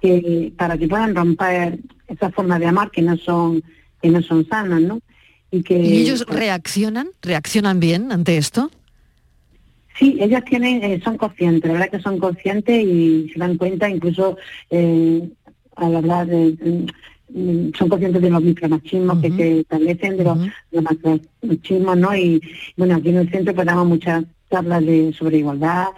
que, 0.00 0.52
para 0.56 0.76
que 0.78 0.88
puedan 0.88 1.14
romper 1.14 1.78
esa 2.06 2.30
forma 2.30 2.58
de 2.58 2.66
amar 2.66 2.90
que 2.90 3.02
no 3.02 3.16
son, 3.16 3.62
que 4.00 4.08
no 4.08 4.22
son 4.22 4.46
sanas, 4.48 4.80
¿no? 4.80 5.00
Y 5.50 5.62
que 5.62 5.76
ellos 5.76 6.26
reaccionan, 6.26 7.08
reaccionan 7.22 7.80
bien 7.80 8.12
ante 8.12 8.36
esto. 8.36 8.70
Sí, 9.98 10.16
ellas 10.20 10.44
tienen, 10.44 10.84
eh, 10.84 11.00
son 11.02 11.16
conscientes, 11.16 11.66
la 11.66 11.72
verdad 11.72 11.90
que 11.90 12.02
son 12.02 12.18
conscientes 12.18 12.84
y 12.84 13.30
se 13.32 13.38
dan 13.38 13.56
cuenta, 13.56 13.88
incluso 13.88 14.36
eh, 14.70 15.28
al 15.76 15.96
hablar 15.96 16.26
de, 16.26 16.86
mm, 17.34 17.72
son 17.76 17.88
conscientes 17.88 18.22
de 18.22 18.30
los 18.30 18.42
micromachismos 18.42 19.18
que 19.20 19.30
se 19.32 19.60
establecen, 19.60 20.16
de 20.16 20.24
los, 20.24 20.38
machismos, 21.42 21.96
¿no? 21.96 22.16
Y 22.16 22.40
bueno, 22.76 22.96
aquí 22.96 23.08
en 23.08 23.16
el 23.16 23.30
centro 23.30 23.54
pues 23.54 23.66
damos 23.66 23.86
muchas 23.86 24.24
charlas 24.50 24.84
de, 24.84 25.12
sobre 25.12 25.38
igualdad, 25.38 25.88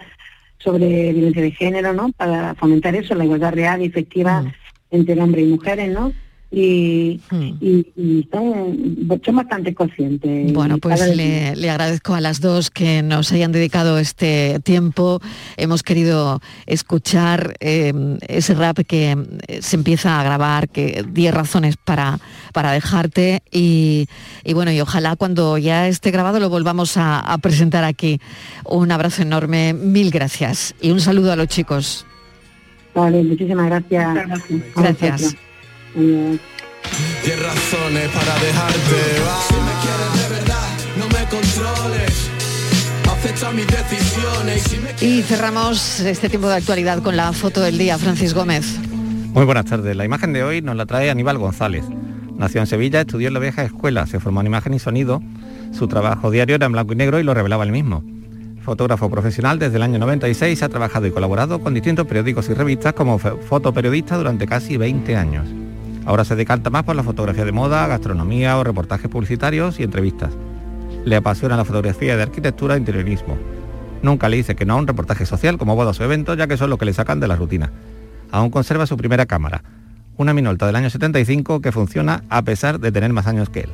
sobre 0.57 1.11
violencia 1.13 1.41
de 1.41 1.51
género, 1.51 1.93
¿no? 1.93 2.11
Para 2.11 2.55
fomentar 2.55 2.95
eso, 2.95 3.15
la 3.15 3.25
igualdad 3.25 3.53
real 3.53 3.81
y 3.81 3.85
efectiva 3.85 4.41
mm. 4.41 4.51
entre 4.91 5.21
hombres 5.21 5.45
y 5.45 5.49
mujeres, 5.49 5.89
¿no? 5.89 6.13
Y, 6.51 7.21
mm. 7.29 8.21
son, 8.29 9.35
bastante 9.35 9.73
conscientes. 9.73 10.51
Bueno, 10.51 10.77
pues 10.79 11.15
le, 11.15 11.69
agradezco 11.69 12.13
a 12.13 12.19
las 12.19 12.41
dos 12.41 12.69
que 12.69 13.01
nos 13.01 13.31
hayan 13.31 13.53
dedicado 13.53 13.97
este 13.97 14.59
tiempo. 14.59 15.21
Hemos 15.55 15.81
querido 15.81 16.41
escuchar 16.65 17.55
eh, 17.61 17.93
ese 18.27 18.53
rap 18.53 18.79
que 18.85 19.17
eh, 19.47 19.61
se 19.61 19.77
empieza 19.77 20.19
a 20.19 20.23
grabar, 20.23 20.67
que 20.67 21.05
10 21.09 21.33
razones 21.33 21.77
para, 21.77 22.19
para 22.53 22.73
dejarte 22.73 23.41
y, 23.49 24.07
bueno, 24.53 24.71
y 24.71 24.81
ojalá 24.81 25.15
cuando 25.15 25.57
ya 25.57 25.87
esté 25.87 26.11
grabado 26.11 26.39
lo 26.39 26.49
volvamos 26.49 26.97
a, 26.97 27.37
presentar 27.41 27.85
aquí. 27.85 28.19
Un 28.65 28.91
abrazo 28.91 29.21
enorme, 29.21 29.73
mil 29.73 30.11
gracias 30.11 30.75
y 30.81 30.91
un 30.91 30.99
saludo 30.99 31.31
a 31.31 31.35
los 31.37 31.47
chicos. 31.47 32.05
Vale, 32.93 33.23
muchísimas 33.23 33.67
gracias. 33.67 34.17
Gracias 34.75 35.35
razones 37.37 38.09
para 38.09 38.33
dejarte 38.39 38.79
Si 39.47 39.53
me 39.55 39.73
quieres 39.81 40.11
de 40.21 40.29
verdad, 40.35 40.69
no 40.97 41.05
me 41.07 41.23
controles. 41.29 42.29
Acepta 43.11 43.51
mis 43.51 43.67
decisiones. 43.67 45.01
Y, 45.01 45.21
cerramos 45.21 45.99
este 45.99 46.29
tiempo 46.29 46.47
de 46.47 46.55
actualidad 46.55 47.03
con 47.03 47.15
la 47.15 47.33
foto 47.33 47.61
del 47.61 47.77
día, 47.77 47.97
Francis 47.97 48.33
Gómez. 48.33 48.79
Muy 49.33 49.45
buenas 49.45 49.65
tardes. 49.65 49.95
La 49.95 50.05
imagen 50.05 50.33
de 50.33 50.43
hoy 50.43 50.61
nos 50.61 50.75
la 50.75 50.85
trae 50.85 51.09
Aníbal 51.09 51.37
González. 51.37 51.83
Nació 52.35 52.61
en 52.61 52.67
Sevilla, 52.67 53.01
estudió 53.01 53.27
en 53.27 53.35
la 53.35 53.39
vieja 53.39 53.63
escuela, 53.63 54.07
se 54.07 54.19
formó 54.19 54.41
en 54.41 54.47
imagen 54.47 54.73
y 54.73 54.79
sonido. 54.79 55.21
Su 55.71 55.87
trabajo 55.87 56.31
diario 56.31 56.55
era 56.55 56.65
en 56.65 56.71
blanco 56.71 56.93
y 56.93 56.95
negro 56.95 57.19
y 57.19 57.23
lo 57.23 57.33
revelaba 57.33 57.63
él 57.63 57.71
mismo. 57.71 58.03
Fotógrafo 58.61 59.09
profesional 59.09 59.59
desde 59.59 59.77
el 59.77 59.83
año 59.83 59.99
96, 59.99 60.63
ha 60.63 60.69
trabajado 60.69 61.05
y 61.07 61.11
colaborado 61.11 61.59
con 61.59 61.73
distintos 61.73 62.07
periódicos 62.07 62.49
y 62.49 62.53
revistas 62.53 62.93
como 62.93 63.19
fotoperiodista 63.19 64.17
durante 64.17 64.47
casi 64.47 64.77
20 64.77 65.15
años. 65.15 65.60
Ahora 66.05 66.25
se 66.25 66.35
decanta 66.35 66.69
más 66.69 66.83
por 66.83 66.95
la 66.95 67.03
fotografía 67.03 67.45
de 67.45 67.51
moda, 67.51 67.87
gastronomía 67.87 68.57
o 68.57 68.63
reportajes 68.63 69.09
publicitarios 69.09 69.79
y 69.79 69.83
entrevistas. 69.83 70.31
Le 71.05 71.15
apasiona 71.15 71.57
la 71.57 71.65
fotografía 71.65 72.17
de 72.17 72.23
arquitectura 72.23 72.75
e 72.75 72.79
interiorismo. 72.79 73.37
Nunca 74.01 74.29
le 74.29 74.37
dice 74.37 74.55
que 74.55 74.65
no 74.65 74.73
a 74.73 74.77
un 74.77 74.87
reportaje 74.87 75.25
social 75.25 75.57
como 75.57 75.75
bodas 75.75 75.99
o 75.99 76.03
eventos, 76.03 76.37
ya 76.37 76.47
que 76.47 76.57
son 76.57 76.69
lo 76.69 76.77
que 76.77 76.85
le 76.85 76.93
sacan 76.93 77.19
de 77.19 77.27
la 77.27 77.35
rutina. 77.35 77.71
Aún 78.31 78.49
conserva 78.49 78.87
su 78.87 78.97
primera 78.97 79.25
cámara, 79.25 79.63
una 80.17 80.33
Minolta 80.33 80.65
del 80.65 80.75
año 80.75 80.89
75 80.89 81.61
que 81.61 81.71
funciona 81.71 82.23
a 82.29 82.41
pesar 82.41 82.79
de 82.79 82.91
tener 82.91 83.13
más 83.13 83.27
años 83.27 83.49
que 83.49 83.61
él. 83.61 83.69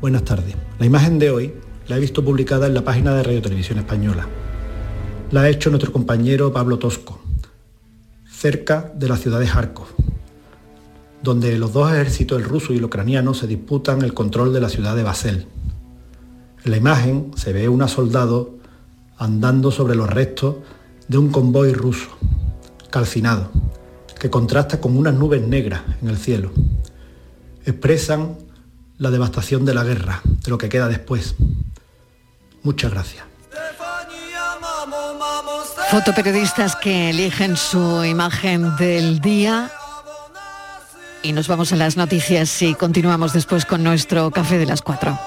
Buenas 0.00 0.24
tardes. 0.24 0.54
La 0.78 0.86
imagen 0.86 1.18
de 1.18 1.30
hoy 1.30 1.54
la 1.86 1.96
he 1.96 2.00
visto 2.00 2.24
publicada 2.24 2.66
en 2.66 2.74
la 2.74 2.82
página 2.82 3.14
de 3.14 3.22
Radio 3.22 3.42
Televisión 3.42 3.78
Española. 3.78 4.26
La 5.30 5.42
ha 5.42 5.48
hecho 5.48 5.70
nuestro 5.70 5.92
compañero 5.92 6.52
Pablo 6.52 6.78
Tosco, 6.78 7.20
cerca 8.26 8.92
de 8.94 9.08
la 9.08 9.16
ciudad 9.16 9.40
de 9.40 9.46
Kharkov, 9.46 9.88
donde 11.22 11.58
los 11.58 11.72
dos 11.72 11.92
ejércitos, 11.92 12.38
el 12.38 12.44
ruso 12.44 12.72
y 12.72 12.76
el 12.76 12.84
ucraniano, 12.84 13.34
se 13.34 13.46
disputan 13.46 14.02
el 14.02 14.14
control 14.14 14.52
de 14.52 14.60
la 14.60 14.68
ciudad 14.68 14.96
de 14.96 15.02
Basel. 15.02 15.46
En 16.64 16.70
la 16.70 16.76
imagen 16.76 17.32
se 17.36 17.52
ve 17.52 17.68
una 17.68 17.88
soldado 17.88 18.56
andando 19.16 19.70
sobre 19.70 19.96
los 19.96 20.08
restos 20.08 20.56
de 21.08 21.18
un 21.18 21.30
convoy 21.30 21.72
ruso, 21.72 22.08
calcinado, 22.90 23.50
que 24.18 24.30
contrasta 24.30 24.80
con 24.80 24.96
unas 24.96 25.14
nubes 25.14 25.42
negras 25.46 25.82
en 26.02 26.08
el 26.08 26.18
cielo. 26.18 26.52
Expresan 27.64 28.36
la 28.98 29.10
devastación 29.10 29.64
de 29.64 29.74
la 29.74 29.84
guerra, 29.84 30.20
de 30.24 30.50
lo 30.50 30.58
que 30.58 30.68
queda 30.68 30.88
después. 30.88 31.34
Muchas 32.62 32.90
gracias. 32.90 33.24
Fotoperiodistas 35.90 36.76
que 36.76 37.10
eligen 37.10 37.56
su 37.56 38.04
imagen 38.04 38.76
del 38.76 39.20
día. 39.20 39.70
Y 41.22 41.32
nos 41.32 41.48
vamos 41.48 41.72
a 41.72 41.76
las 41.76 41.96
noticias 41.96 42.62
y 42.62 42.74
continuamos 42.74 43.32
después 43.32 43.64
con 43.64 43.82
nuestro 43.82 44.30
café 44.30 44.58
de 44.58 44.66
las 44.66 44.82
cuatro. 44.82 45.18